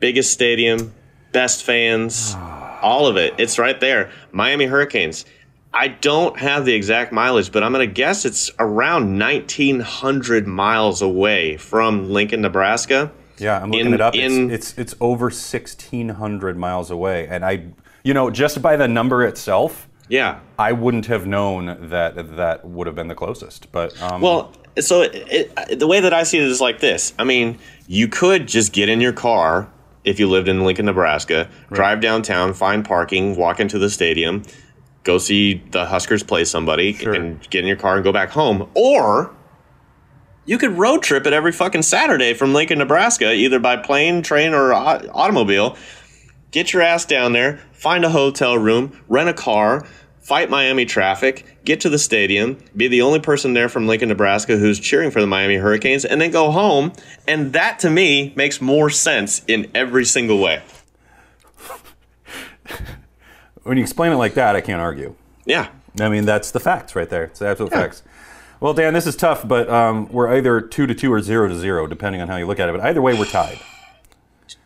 biggest 0.00 0.32
stadium, 0.32 0.92
best 1.32 1.64
fans, 1.64 2.34
all 2.82 3.06
of 3.06 3.16
it. 3.16 3.34
It's 3.38 3.58
right 3.58 3.78
there. 3.80 4.10
Miami 4.32 4.66
Hurricanes. 4.66 5.24
I 5.74 5.88
don't 5.88 6.38
have 6.38 6.64
the 6.64 6.72
exact 6.72 7.12
mileage, 7.12 7.52
but 7.52 7.62
I'm 7.62 7.72
going 7.72 7.86
to 7.86 7.92
guess 7.92 8.24
it's 8.24 8.50
around 8.58 9.18
1,900 9.18 10.46
miles 10.46 11.02
away 11.02 11.56
from 11.58 12.10
Lincoln, 12.10 12.40
Nebraska. 12.40 13.12
Yeah, 13.36 13.62
I'm 13.62 13.70
looking 13.70 13.86
In- 13.88 13.94
it 13.94 14.00
up. 14.00 14.14
in- 14.14 14.50
it's, 14.50 14.70
it's 14.70 14.78
it's 14.78 14.94
over 15.00 15.26
1,600 15.26 16.56
miles 16.56 16.90
away, 16.90 17.28
and 17.28 17.44
I, 17.44 17.64
you 18.02 18.14
know, 18.14 18.30
just 18.30 18.60
by 18.62 18.76
the 18.76 18.88
number 18.88 19.24
itself, 19.24 19.88
Yeah. 20.08 20.40
I 20.58 20.72
wouldn't 20.72 21.06
have 21.06 21.26
known 21.26 21.90
that 21.90 22.36
that 22.36 22.64
would 22.64 22.86
have 22.86 22.96
been 22.96 23.08
the 23.08 23.14
closest. 23.14 23.70
But 23.70 24.00
um, 24.02 24.22
Well, 24.22 24.52
so 24.80 25.02
it, 25.02 25.52
it, 25.60 25.78
the 25.78 25.86
way 25.86 26.00
that 26.00 26.14
I 26.14 26.22
see 26.22 26.38
it 26.38 26.44
is 26.44 26.60
like 26.60 26.80
this. 26.80 27.12
I 27.18 27.24
mean, 27.24 27.58
you 27.86 28.08
could 28.08 28.48
just 28.48 28.72
get 28.72 28.88
in 28.88 29.00
your 29.00 29.12
car 29.12 29.70
if 30.04 30.18
you 30.18 30.28
lived 30.28 30.48
in 30.48 30.64
Lincoln, 30.64 30.86
Nebraska, 30.86 31.48
drive 31.72 32.00
downtown, 32.00 32.54
find 32.54 32.84
parking, 32.84 33.36
walk 33.36 33.60
into 33.60 33.78
the 33.78 33.90
stadium, 33.90 34.42
go 35.04 35.18
see 35.18 35.62
the 35.70 35.86
Huskers 35.86 36.22
play 36.22 36.44
somebody, 36.44 36.92
Sure. 36.94 37.12
and 37.14 37.40
get 37.50 37.60
in 37.60 37.66
your 37.66 37.76
car 37.76 37.96
and 37.96 38.04
go 38.04 38.12
back 38.12 38.30
home. 38.30 38.68
Or 38.74 39.34
you 40.44 40.56
could 40.58 40.78
road 40.78 41.02
trip 41.02 41.26
it 41.26 41.32
every 41.32 41.52
fucking 41.52 41.82
Saturday 41.82 42.32
from 42.34 42.54
Lincoln, 42.54 42.78
Nebraska, 42.78 43.32
either 43.34 43.58
by 43.58 43.76
plane, 43.76 44.22
train, 44.22 44.54
or 44.54 44.72
automobile. 44.72 45.76
Get 46.50 46.72
your 46.72 46.80
ass 46.82 47.04
down 47.04 47.32
there, 47.34 47.60
find 47.72 48.04
a 48.04 48.10
hotel 48.10 48.56
room, 48.56 48.98
rent 49.08 49.28
a 49.28 49.34
car, 49.34 49.86
fight 50.28 50.50
Miami 50.50 50.84
traffic, 50.84 51.46
get 51.64 51.80
to 51.80 51.88
the 51.88 51.98
stadium, 51.98 52.58
be 52.76 52.86
the 52.86 53.00
only 53.00 53.18
person 53.18 53.54
there 53.54 53.70
from 53.70 53.86
Lincoln, 53.86 54.10
Nebraska 54.10 54.58
who's 54.58 54.78
cheering 54.78 55.10
for 55.10 55.22
the 55.22 55.26
Miami 55.26 55.54
Hurricanes, 55.54 56.04
and 56.04 56.20
then 56.20 56.30
go 56.30 56.50
home. 56.50 56.92
And 57.26 57.54
that 57.54 57.78
to 57.78 57.88
me 57.88 58.34
makes 58.36 58.60
more 58.60 58.90
sense 58.90 59.42
in 59.48 59.70
every 59.74 60.04
single 60.04 60.38
way. 60.38 60.60
when 63.62 63.78
you 63.78 63.82
explain 63.82 64.12
it 64.12 64.16
like 64.16 64.34
that, 64.34 64.54
I 64.54 64.60
can't 64.60 64.82
argue. 64.82 65.14
Yeah. 65.46 65.70
I 65.98 66.10
mean, 66.10 66.26
that's 66.26 66.50
the 66.50 66.60
facts 66.60 66.94
right 66.94 67.08
there. 67.08 67.24
It's 67.24 67.38
the 67.38 67.48
absolute 67.48 67.72
facts. 67.72 68.02
Well, 68.60 68.74
Dan, 68.74 68.92
this 68.92 69.06
is 69.06 69.16
tough, 69.16 69.48
but 69.48 69.70
um, 69.70 70.08
we're 70.08 70.36
either 70.36 70.60
two 70.60 70.86
to 70.86 70.94
two 70.94 71.10
or 71.10 71.22
zero 71.22 71.48
to 71.48 71.56
zero, 71.58 71.86
depending 71.86 72.20
on 72.20 72.28
how 72.28 72.36
you 72.36 72.44
look 72.44 72.60
at 72.60 72.68
it. 72.68 72.72
But 72.72 72.82
either 72.82 73.00
way, 73.00 73.18
we're 73.18 73.24
tied. 73.24 73.58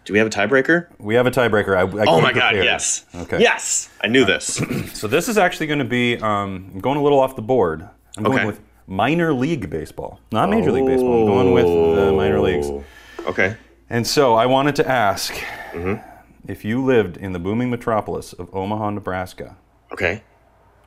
Do 0.05 0.13
we 0.13 0.19
have 0.19 0.27
a 0.27 0.31
tiebreaker? 0.31 0.89
We 0.99 1.15
have 1.15 1.27
a 1.27 1.31
tiebreaker. 1.31 1.77
I, 1.77 2.03
I 2.03 2.05
Oh 2.07 2.21
my 2.21 2.33
god, 2.33 2.55
yes. 2.57 3.05
Okay. 3.15 3.41
Yes. 3.41 3.89
I 4.03 4.07
knew 4.09 4.25
this. 4.25 4.61
So 4.95 5.09
this 5.09 5.29
is 5.29 5.39
actually 5.39 5.67
going 5.67 5.79
to 5.81 5.85
be 5.85 6.17
um, 6.19 6.71
I'm 6.75 6.81
going 6.81 6.99
a 6.99 7.03
little 7.03 7.19
off 7.21 7.35
the 7.37 7.43
board. 7.43 7.89
I'm 8.17 8.23
going 8.25 8.39
Okay. 8.39 8.47
with 8.47 8.61
minor 8.87 9.33
league 9.33 9.71
baseball, 9.71 10.21
not 10.31 10.51
major 10.51 10.71
league 10.73 10.87
baseball. 10.87 11.21
I'm 11.23 11.27
going 11.27 11.53
with 11.53 11.67
the 11.97 12.13
minor 12.13 12.41
leagues. 12.41 12.67
Oh. 12.69 12.85
Okay. 13.27 13.57
And 13.91 14.07
so 14.07 14.35
I 14.35 14.47
wanted 14.47 14.77
to 14.77 14.89
ask 14.89 15.33
Mm-hmm. 15.73 16.07
if 16.51 16.65
you 16.65 16.85
lived 16.85 17.17
in 17.17 17.33
the 17.33 17.39
booming 17.39 17.71
metropolis 17.71 18.33
of 18.35 18.55
Omaha, 18.55 18.91
Nebraska, 18.91 19.57
Okay. 19.91 20.23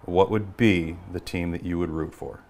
what 0.04 0.30
would 0.30 0.56
be 0.58 0.96
the 1.12 1.20
team 1.20 1.52
that 1.52 1.64
you 1.64 1.80
would 1.80 1.90
root 1.90 2.14
for? 2.14 2.42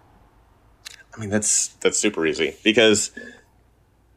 I 1.16 1.20
mean, 1.22 1.30
that's 1.30 1.68
that's 1.80 1.98
super 1.98 2.26
easy 2.26 2.56
because 2.64 3.12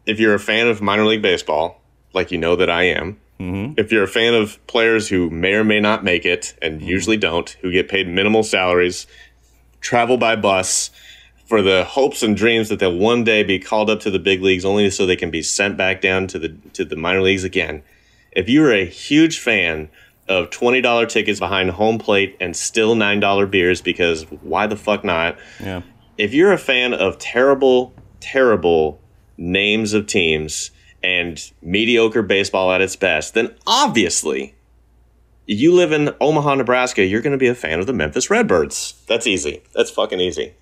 if 0.05 0.19
you're 0.19 0.35
a 0.35 0.41
fan 0.41 0.67
of 0.67 0.81
minor 0.83 1.05
league 1.05 1.23
baseball, 1.23 1.81
like 2.13 2.31
you 2.31 2.39
know 2.39 2.57
that 2.57 2.71
I 2.71 2.85
am, 2.85 3.19
mm-hmm. 3.39 3.75
if 3.77 3.93
you're 3.93 4.05
a 4.05 4.09
fan 4.09 4.35
of 4.35 4.65
players 4.67 5.09
who 5.09 5.31
may 5.31 5.55
or 5.55 5.65
may 5.65 5.81
not 5.81 6.05
make 6.05 6.25
it 6.25 6.55
and 6.63 6.81
mm-hmm. 6.81 6.89
usually 6.89 7.17
don't, 7.17 7.51
who 7.61 7.71
get 7.71 7.89
paid 7.89 8.09
minimal 8.09 8.43
salaries, 8.43 9.07
travel 9.81 10.17
by 10.17 10.37
bus 10.37 10.91
for 11.47 11.63
the 11.63 11.85
hopes 11.85 12.23
and 12.23 12.37
dreams 12.37 12.69
that 12.69 12.79
they'll 12.79 12.97
one 12.97 13.25
day 13.25 13.43
be 13.43 13.59
called 13.59 13.89
up 13.89 14.01
to 14.01 14.11
the 14.11 14.19
big 14.19 14.43
leagues 14.43 14.65
only 14.65 14.91
so 14.91 15.07
they 15.07 15.17
can 15.17 15.31
be 15.31 15.43
sent 15.43 15.77
back 15.77 16.01
down 16.01 16.27
to 16.27 16.39
the 16.39 16.49
to 16.75 16.85
the 16.85 16.97
minor 16.97 17.23
leagues 17.23 17.45
again. 17.45 17.83
If 18.33 18.49
you're 18.51 18.73
a 18.73 18.85
huge 18.85 19.39
fan 19.39 19.89
of 20.29 20.51
$20 20.51 21.09
tickets 21.09 21.41
behind 21.41 21.71
home 21.71 21.99
plate 21.99 22.37
and 22.39 22.55
still 22.55 22.95
$9 22.95 23.51
beers 23.51 23.81
because 23.81 24.25
why 24.43 24.67
the 24.67 24.77
fuck 24.77 25.03
not? 25.03 25.39
Yeah. 25.59 25.81
if 26.19 26.35
you're 26.35 26.53
a 26.53 26.59
fan 26.59 26.93
of 26.93 27.19
terrible, 27.19 27.95
terrible 28.21 29.01
names 29.39 29.95
of 29.95 30.07
teams 30.07 30.71
and 31.03 31.51
mediocre 31.63 32.23
baseball 32.23 32.73
at 32.73 32.81
its 32.81 32.97
best, 32.97 33.35
then 33.35 33.55
obviously 33.67 34.55
you 35.49 35.73
live 35.73 35.93
in 35.93 36.15
Omaha, 36.21 36.57
Nebraska, 36.57 37.05
you're 37.05 37.23
going 37.23 37.33
to 37.33 37.39
be 37.39 37.49
a 37.49 37.55
fan 37.55 37.81
of 37.81 37.87
the 37.87 37.93
Memphis 37.93 38.29
Redbirds. 38.29 39.03
That's 39.07 39.27
easy. 39.27 39.63
That's 39.75 39.91
fucking 39.91 40.21
easy. 40.21 40.55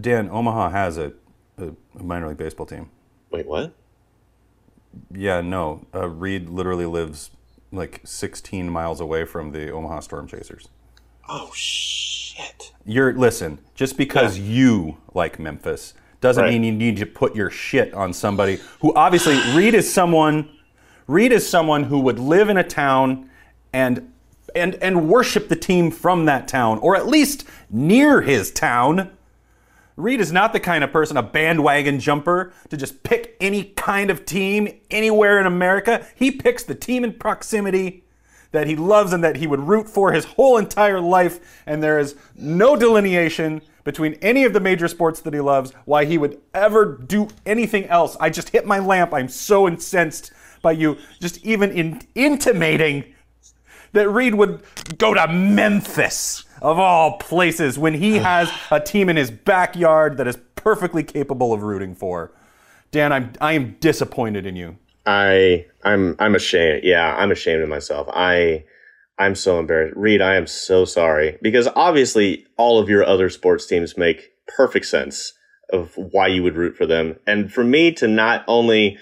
Dan, 0.00 0.30
Omaha 0.30 0.70
has 0.70 0.96
a, 0.96 1.12
a 1.58 1.72
minor 2.00 2.28
league 2.28 2.36
baseball 2.36 2.64
team. 2.64 2.90
Wait, 3.30 3.46
what? 3.46 3.74
Yeah, 5.12 5.40
no. 5.40 5.84
Uh, 5.92 6.08
Reed 6.08 6.48
literally 6.48 6.86
lives 6.86 7.30
like 7.72 8.00
16 8.04 8.70
miles 8.70 9.00
away 9.00 9.24
from 9.24 9.50
the 9.50 9.70
Omaha 9.70 10.00
Storm 10.00 10.28
Chasers. 10.28 10.68
Oh, 11.28 11.50
shit. 11.54 12.72
You're 12.84 13.12
listen. 13.12 13.58
Just 13.74 13.96
because 13.96 14.38
you 14.38 14.98
like 15.12 15.40
Memphis 15.40 15.92
doesn't 16.20 16.42
Right. 16.44 16.52
mean 16.52 16.64
you 16.64 16.72
need 16.72 16.96
to 16.98 17.06
put 17.06 17.34
your 17.36 17.50
shit 17.50 17.94
on 17.94 18.12
somebody 18.12 18.58
who 18.80 18.92
obviously 18.94 19.38
Reed 19.54 19.74
is 19.74 19.92
someone. 19.92 20.48
Reed 21.06 21.32
is 21.32 21.48
someone 21.48 21.84
who 21.84 22.00
would 22.00 22.18
live 22.18 22.48
in 22.48 22.56
a 22.56 22.64
town 22.64 23.30
and 23.72 24.12
and 24.54 24.74
and 24.76 25.08
worship 25.08 25.48
the 25.48 25.56
team 25.56 25.90
from 25.90 26.24
that 26.24 26.48
town, 26.48 26.78
or 26.78 26.96
at 26.96 27.06
least 27.06 27.44
near 27.70 28.22
his 28.22 28.50
town. 28.50 29.10
Reed 29.96 30.20
is 30.20 30.32
not 30.32 30.52
the 30.52 30.60
kind 30.60 30.84
of 30.84 30.92
person, 30.92 31.16
a 31.16 31.22
bandwagon 31.22 31.98
jumper, 31.98 32.52
to 32.70 32.76
just 32.76 33.02
pick 33.02 33.36
any 33.40 33.64
kind 33.64 34.10
of 34.10 34.24
team 34.24 34.68
anywhere 34.90 35.40
in 35.40 35.46
America. 35.46 36.06
He 36.14 36.30
picks 36.30 36.62
the 36.62 36.74
team 36.74 37.04
in 37.04 37.14
proximity 37.14 38.04
that 38.52 38.66
he 38.66 38.76
loves 38.76 39.12
and 39.12 39.22
that 39.22 39.36
he 39.36 39.46
would 39.46 39.60
root 39.60 39.88
for 39.88 40.12
his 40.12 40.24
whole 40.24 40.56
entire 40.56 41.00
life, 41.00 41.62
and 41.66 41.82
there 41.82 41.98
is 41.98 42.14
no 42.34 42.76
delineation 42.76 43.62
between 43.84 44.14
any 44.14 44.44
of 44.44 44.52
the 44.52 44.60
major 44.60 44.88
sports 44.88 45.20
that 45.20 45.32
he 45.32 45.40
loves 45.40 45.72
why 45.84 46.04
he 46.04 46.18
would 46.18 46.40
ever 46.52 46.84
do 46.84 47.28
anything 47.46 47.86
else. 47.86 48.16
I 48.20 48.30
just 48.30 48.50
hit 48.50 48.66
my 48.66 48.78
lamp. 48.78 49.14
I'm 49.14 49.28
so 49.28 49.66
incensed 49.66 50.32
by 50.62 50.72
you 50.72 50.98
just 51.20 51.44
even 51.44 51.70
in 51.70 52.02
intimating 52.14 53.14
that 53.92 54.08
Reed 54.10 54.34
would 54.34 54.62
go 54.98 55.14
to 55.14 55.26
Memphis 55.28 56.44
of 56.60 56.78
all 56.78 57.16
places 57.18 57.78
when 57.78 57.94
he 57.94 58.16
has 58.18 58.50
a 58.70 58.80
team 58.80 59.08
in 59.08 59.16
his 59.16 59.30
backyard 59.30 60.16
that 60.18 60.26
is 60.26 60.38
perfectly 60.54 61.02
capable 61.02 61.52
of 61.52 61.62
rooting 61.62 61.94
for. 61.94 62.32
Dan, 62.90 63.12
I'm 63.12 63.32
I 63.40 63.52
am 63.52 63.76
disappointed 63.80 64.46
in 64.46 64.56
you. 64.56 64.76
I 65.08 65.64
I'm 65.84 66.16
I'm 66.18 66.34
ashamed. 66.34 66.84
Yeah, 66.84 67.16
I'm 67.16 67.32
ashamed 67.32 67.62
of 67.62 67.68
myself. 67.70 68.08
I 68.12 68.64
I'm 69.18 69.34
so 69.34 69.58
embarrassed. 69.58 69.96
Reed, 69.96 70.20
I 70.20 70.34
am 70.36 70.46
so 70.46 70.84
sorry 70.84 71.38
because 71.40 71.66
obviously 71.74 72.46
all 72.58 72.78
of 72.78 72.90
your 72.90 73.04
other 73.04 73.30
sports 73.30 73.66
teams 73.66 73.96
make 73.96 74.32
perfect 74.46 74.84
sense 74.84 75.32
of 75.72 75.94
why 75.96 76.26
you 76.26 76.42
would 76.42 76.56
root 76.56 76.76
for 76.76 76.84
them. 76.84 77.16
And 77.26 77.50
for 77.50 77.64
me 77.64 77.90
to 77.92 78.06
not 78.06 78.44
only 78.46 78.98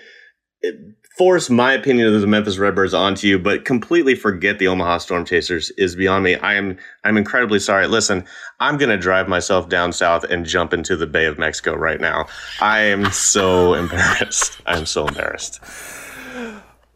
force 1.17 1.49
my 1.49 1.73
opinion 1.73 2.13
of 2.13 2.21
the 2.21 2.27
Memphis 2.27 2.59
Redbirds 2.59 2.93
onto 2.93 3.27
you, 3.27 3.39
but 3.39 3.65
completely 3.65 4.15
forget 4.15 4.59
the 4.59 4.69
Omaha 4.69 4.99
Storm 4.99 5.25
Chasers 5.25 5.71
is 5.73 5.97
beyond 5.97 6.25
me. 6.25 6.37
I 6.37 6.55
am 6.55 6.77
I'm 7.05 7.17
incredibly 7.17 7.59
sorry. 7.59 7.87
Listen, 7.87 8.25
I'm 8.61 8.77
gonna 8.77 8.99
drive 8.99 9.27
myself 9.27 9.69
down 9.69 9.93
south 9.93 10.25
and 10.25 10.45
jump 10.45 10.75
into 10.75 10.95
the 10.95 11.07
Bay 11.07 11.25
of 11.25 11.39
Mexico 11.39 11.75
right 11.75 12.01
now. 12.01 12.27
I 12.61 12.81
am 12.81 13.11
so 13.13 13.75
embarrassed. 13.75 14.61
I'm 14.67 14.85
so 14.85 15.07
embarrassed. 15.07 15.61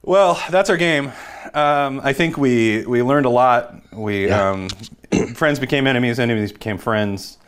Well, 0.03 0.43
that's 0.51 0.69
our 0.69 0.77
game. 0.77 1.13
Um, 1.55 2.01
I 2.05 2.13
think 2.13 2.37
we 2.37 2.85
we 2.87 3.03
learned 3.03 3.27
a 3.27 3.31
lot. 3.31 3.75
We 3.93 4.31
um, 4.31 4.69
friends 5.35 5.59
became 5.59 5.87
enemies, 5.87 6.21
enemies 6.21 6.53
became 6.53 6.77
friends. 6.77 7.39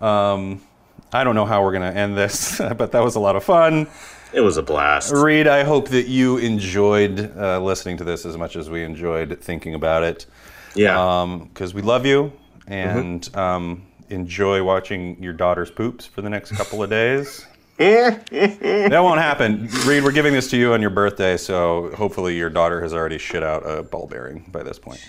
Um, 0.00 0.62
I 1.12 1.24
don't 1.24 1.34
know 1.34 1.44
how 1.44 1.62
we're 1.62 1.72
gonna 1.72 1.90
end 1.90 2.16
this, 2.16 2.58
but 2.78 2.92
that 2.92 3.04
was 3.04 3.14
a 3.14 3.20
lot 3.20 3.36
of 3.36 3.44
fun. 3.44 3.88
It 4.32 4.40
was 4.40 4.56
a 4.56 4.62
blast. 4.62 5.12
Reed, 5.12 5.46
I 5.46 5.64
hope 5.64 5.88
that 5.88 6.06
you 6.06 6.36
enjoyed 6.38 7.34
uh, 7.36 7.60
listening 7.60 7.96
to 7.98 8.04
this 8.04 8.26
as 8.26 8.36
much 8.36 8.56
as 8.56 8.68
we 8.68 8.84
enjoyed 8.84 9.38
thinking 9.40 9.74
about 9.74 10.02
it. 10.02 10.26
Yeah. 10.74 11.38
because 11.52 11.74
we 11.74 11.82
love 11.82 12.06
you 12.06 12.32
and 12.66 13.34
um, 13.34 13.86
enjoy 14.10 14.62
watching 14.62 15.20
your 15.22 15.32
daughter's 15.32 15.70
poops 15.70 16.06
for 16.06 16.22
the 16.22 16.30
next 16.30 16.52
couple 16.52 16.82
of 16.82 16.90
days. 16.90 17.46
that 17.78 18.90
won't 19.02 19.20
happen. 19.20 19.68
Reed, 19.86 20.02
we're 20.02 20.12
giving 20.12 20.32
this 20.32 20.50
to 20.50 20.56
you 20.56 20.72
on 20.72 20.80
your 20.80 20.90
birthday, 20.90 21.36
so 21.36 21.90
hopefully 21.96 22.36
your 22.36 22.50
daughter 22.50 22.82
has 22.82 22.92
already 22.92 23.18
shit 23.18 23.42
out 23.42 23.62
a 23.64 23.82
ball 23.82 24.06
bearing 24.08 24.44
by 24.50 24.62
this 24.62 24.78
point. 24.78 25.00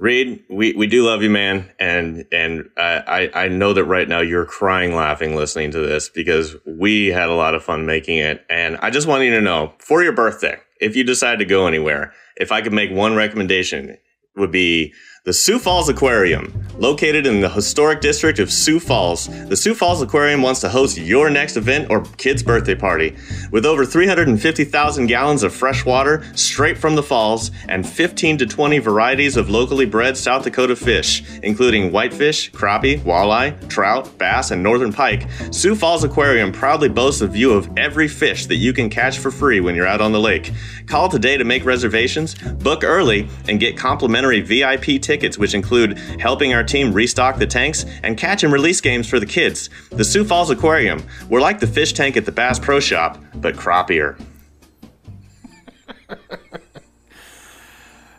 Reed, 0.00 0.42
we, 0.48 0.72
we 0.72 0.86
do 0.86 1.04
love 1.04 1.22
you, 1.22 1.28
man, 1.28 1.70
and 1.78 2.24
and 2.32 2.70
I, 2.78 3.30
I 3.34 3.48
know 3.48 3.74
that 3.74 3.84
right 3.84 4.08
now 4.08 4.20
you're 4.20 4.46
crying 4.46 4.94
laughing 4.94 5.36
listening 5.36 5.72
to 5.72 5.80
this 5.80 6.08
because 6.08 6.56
we 6.64 7.08
had 7.08 7.28
a 7.28 7.34
lot 7.34 7.54
of 7.54 7.62
fun 7.62 7.84
making 7.84 8.16
it, 8.16 8.42
and 8.48 8.78
I 8.78 8.88
just 8.88 9.06
want 9.06 9.24
you 9.24 9.30
to 9.32 9.42
know 9.42 9.74
for 9.78 10.02
your 10.02 10.14
birthday, 10.14 10.58
if 10.80 10.96
you 10.96 11.04
decide 11.04 11.38
to 11.40 11.44
go 11.44 11.66
anywhere, 11.66 12.14
if 12.36 12.50
I 12.50 12.62
could 12.62 12.72
make 12.72 12.90
one 12.90 13.14
recommendation, 13.14 13.98
would 14.36 14.50
be 14.50 14.94
the 15.24 15.34
Sioux 15.34 15.58
Falls 15.58 15.90
Aquarium, 15.90 16.66
located 16.78 17.26
in 17.26 17.42
the 17.42 17.48
historic 17.50 18.00
district 18.00 18.38
of 18.38 18.50
Sioux 18.50 18.80
Falls. 18.80 19.26
The 19.48 19.56
Sioux 19.56 19.74
Falls 19.74 20.00
Aquarium 20.00 20.40
wants 20.40 20.62
to 20.62 20.68
host 20.70 20.96
your 20.96 21.28
next 21.28 21.58
event 21.58 21.90
or 21.90 22.04
kid's 22.16 22.42
birthday 22.42 22.74
party. 22.74 23.14
With 23.52 23.66
over 23.66 23.84
350,000 23.84 25.06
gallons 25.08 25.42
of 25.42 25.52
fresh 25.52 25.84
water 25.84 26.24
straight 26.34 26.78
from 26.78 26.94
the 26.94 27.02
falls 27.02 27.50
and 27.68 27.86
15 27.86 28.38
to 28.38 28.46
20 28.46 28.78
varieties 28.78 29.36
of 29.36 29.50
locally 29.50 29.84
bred 29.84 30.16
South 30.16 30.44
Dakota 30.44 30.74
fish, 30.74 31.22
including 31.42 31.92
whitefish, 31.92 32.50
crappie, 32.52 32.98
walleye, 33.00 33.68
trout, 33.68 34.16
bass, 34.16 34.50
and 34.50 34.62
northern 34.62 34.90
pike, 34.90 35.28
Sioux 35.50 35.74
Falls 35.74 36.02
Aquarium 36.02 36.50
proudly 36.50 36.88
boasts 36.88 37.20
a 37.20 37.26
view 37.26 37.52
of 37.52 37.68
every 37.76 38.08
fish 38.08 38.46
that 38.46 38.56
you 38.56 38.72
can 38.72 38.88
catch 38.88 39.18
for 39.18 39.30
free 39.30 39.60
when 39.60 39.74
you're 39.74 39.86
out 39.86 40.00
on 40.00 40.12
the 40.12 40.20
lake. 40.20 40.50
Call 40.86 41.10
today 41.10 41.36
to 41.36 41.44
make 41.44 41.66
reservations, 41.66 42.34
book 42.34 42.82
early, 42.84 43.28
and 43.48 43.60
get 43.60 43.76
complimentary 43.76 44.40
VIP 44.40 45.02
tickets, 45.10 45.10
which 45.38 45.54
include 45.54 45.98
helping 46.20 46.54
our 46.54 46.62
team 46.62 46.92
restock 46.92 47.38
the 47.38 47.46
tanks 47.46 47.84
and 48.02 48.16
catch 48.16 48.44
and 48.44 48.52
release 48.52 48.80
games 48.80 49.08
for 49.08 49.20
the 49.20 49.26
kids. 49.26 49.70
The 49.90 50.04
Sioux 50.04 50.24
Falls 50.24 50.50
Aquarium, 50.50 51.02
we're 51.28 51.40
like 51.40 51.60
the 51.60 51.66
fish 51.66 51.92
tank 51.92 52.16
at 52.16 52.24
the 52.24 52.32
Bass 52.32 52.58
Pro 52.58 52.80
Shop, 52.80 53.18
but 53.34 53.54
crappier. 53.54 54.20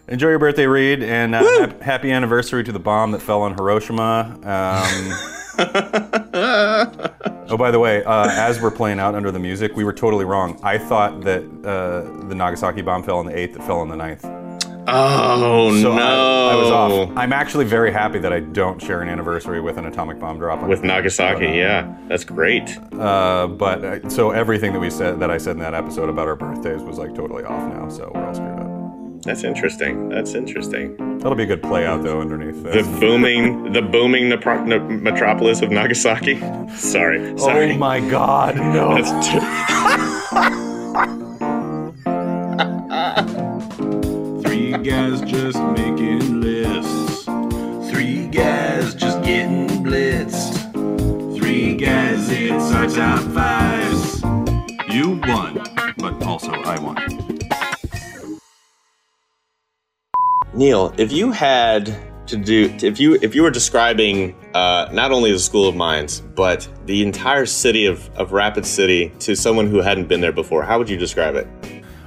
Enjoy 0.08 0.28
your 0.28 0.40
birthday, 0.40 0.68
Reed, 0.68 1.02
and 1.04 1.34
uh, 1.34 1.42
hap- 1.42 1.82
happy 1.82 2.12
anniversary 2.12 2.66
to 2.66 2.72
the 2.74 2.80
bomb 2.80 3.12
that 3.12 3.22
fell 3.22 3.44
on 3.44 3.56
Hiroshima. 3.56 4.36
Um, 4.44 5.14
oh, 7.50 7.56
by 7.58 7.72
the 7.72 7.80
way, 7.80 8.04
uh, 8.04 8.28
as 8.30 8.62
we're 8.62 8.72
playing 8.72 9.00
out 9.00 9.16
under 9.16 9.32
the 9.32 9.40
music, 9.40 9.74
we 9.74 9.86
were 9.86 9.94
totally 9.94 10.26
wrong. 10.26 10.60
I 10.64 10.78
thought 10.78 11.22
that 11.22 11.44
uh, 11.64 12.28
the 12.28 12.36
Nagasaki 12.36 12.82
bomb 12.82 13.04
fell 13.04 13.20
on 13.20 13.26
the 13.26 13.32
8th, 13.32 13.56
it 13.56 13.64
fell 13.64 13.80
on 13.80 13.88
the 13.88 13.96
9th. 13.96 14.51
Oh 14.88 15.72
So 15.82 15.94
no! 15.96 16.48
I, 16.50 16.54
I 16.54 16.56
was 16.56 16.70
off. 16.72 17.18
I'm 17.18 17.32
actually 17.34 17.66
very 17.66 17.92
happy 17.92 18.20
that 18.20 18.34
I 18.34 18.40
don't 18.40 18.82
share 18.82 19.02
an 19.02 19.10
anniversary 19.10 19.62
with 19.62 19.78
an 19.78 19.86
atomic 19.86 20.20
bomb 20.20 20.38
drop. 20.40 20.62
on 20.64 20.70
With. 20.70 20.84
Nagasaki, 20.84 21.46
yeah, 21.46 21.96
that's 22.08 22.24
great. 22.24 22.78
Uh, 22.94 23.48
but 23.48 23.84
uh, 23.86 24.10
so 24.10 24.32
everything 24.32 24.74
that 24.74 24.80
we 24.80 24.90
said 24.90 25.20
that 25.20 25.30
I 25.30 25.38
said 25.38 25.52
in 25.52 25.60
that 25.60 25.74
episode 25.76 26.10
about 26.10 26.28
our 26.28 26.36
birthdays 26.36 26.82
was 26.82 26.98
like 26.98 27.14
totally 27.16 27.44
off 27.44 27.72
now. 27.72 27.90
So 27.90 28.12
we're 28.14 28.26
all 28.26 28.34
screwed 28.34 28.60
up. 28.60 28.68
That's 29.24 29.44
interesting. 29.44 30.10
That's 30.10 30.34
interesting. 30.34 30.98
That'll 31.20 31.36
be 31.36 31.44
a 31.44 31.48
good 31.48 31.62
play 31.62 31.86
out 31.86 32.02
though 32.04 32.20
underneath 32.20 32.64
The 32.64 32.82
booming, 33.00 33.72
the 33.74 33.84
booming 33.84 34.24
nepro- 34.32 34.66
ne- 34.66 34.80
metropolis 34.98 35.62
of 35.62 35.70
Nagasaki. 35.70 36.40
Sorry, 36.76 37.38
sorry. 37.38 37.74
Oh 37.74 37.78
my 37.78 38.00
God! 38.10 38.56
No. 38.56 38.98
guys 44.84 45.22
just 45.22 45.62
making 45.62 46.42
lists. 46.42 47.26
Three 47.92 48.28
guys 48.28 48.96
just 48.96 49.22
getting 49.24 49.68
blitzed. 49.84 51.38
Three 51.38 51.76
guys, 51.76 52.28
it's 52.32 52.72
our 52.74 52.88
top 52.88 53.20
fives. 53.32 54.24
You 54.90 55.22
won, 55.28 55.62
but 55.98 56.24
also 56.26 56.52
I 56.52 56.80
won. 56.80 56.98
Neil, 60.56 60.96
if 60.98 61.12
you 61.12 61.32
had 61.32 61.96
to 62.26 62.36
do, 62.36 62.76
if 62.82 63.00
you 63.00 63.20
if 63.22 63.36
you 63.36 63.44
were 63.44 63.52
describing 63.52 64.36
uh, 64.56 64.90
not 64.92 65.12
only 65.12 65.32
the 65.32 65.40
School 65.40 65.70
of 65.70 65.76
Mines 65.76 66.22
but 66.22 66.68
the 66.88 67.04
entire 67.04 67.46
city 67.46 67.86
of, 67.86 68.10
of 68.16 68.32
Rapid 68.32 68.66
City 68.66 69.10
to 69.20 69.36
someone 69.36 69.68
who 69.68 69.80
hadn't 69.82 70.08
been 70.08 70.22
there 70.22 70.32
before, 70.32 70.64
how 70.64 70.80
would 70.80 70.90
you 70.90 70.98
describe 70.98 71.36
it? 71.36 71.48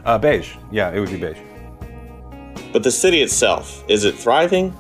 Uh, 0.05 0.19
beige. 0.19 0.57
Yeah, 0.73 0.91
it 0.91 0.99
would 0.99 1.11
be 1.11 1.19
beige. 1.19 1.39
But 2.75 2.83
the 2.83 2.91
city 2.91 3.23
itself, 3.23 3.85
is 3.87 4.05
it 4.05 4.17
thriving? 4.17 4.77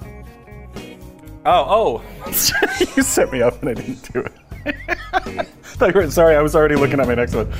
Oh, 1.47 2.03
oh! 2.03 2.26
you 2.97 3.05
set 3.05 3.30
me 3.30 3.40
up 3.40 3.61
and 3.62 3.70
I 3.70 3.74
didn't 3.74 4.12
do 4.12 4.18
it. 4.18 5.47
Thought 5.62 5.88
you 5.95 6.01
were- 6.01 6.11
Sorry, 6.11 6.34
I 6.34 6.42
was 6.42 6.57
already 6.57 6.74
looking 6.74 6.99
at 6.99 7.07
my 7.07 7.14
next 7.14 7.36
one. 7.36 7.53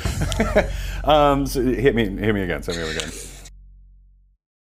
um, 1.05 1.47
so 1.47 1.63
hit 1.63 1.95
me, 1.95 2.09
hit 2.09 2.35
me 2.35 2.41
again. 2.41 2.61
Send 2.63 2.79
me 2.79 2.83
again. 2.97 3.09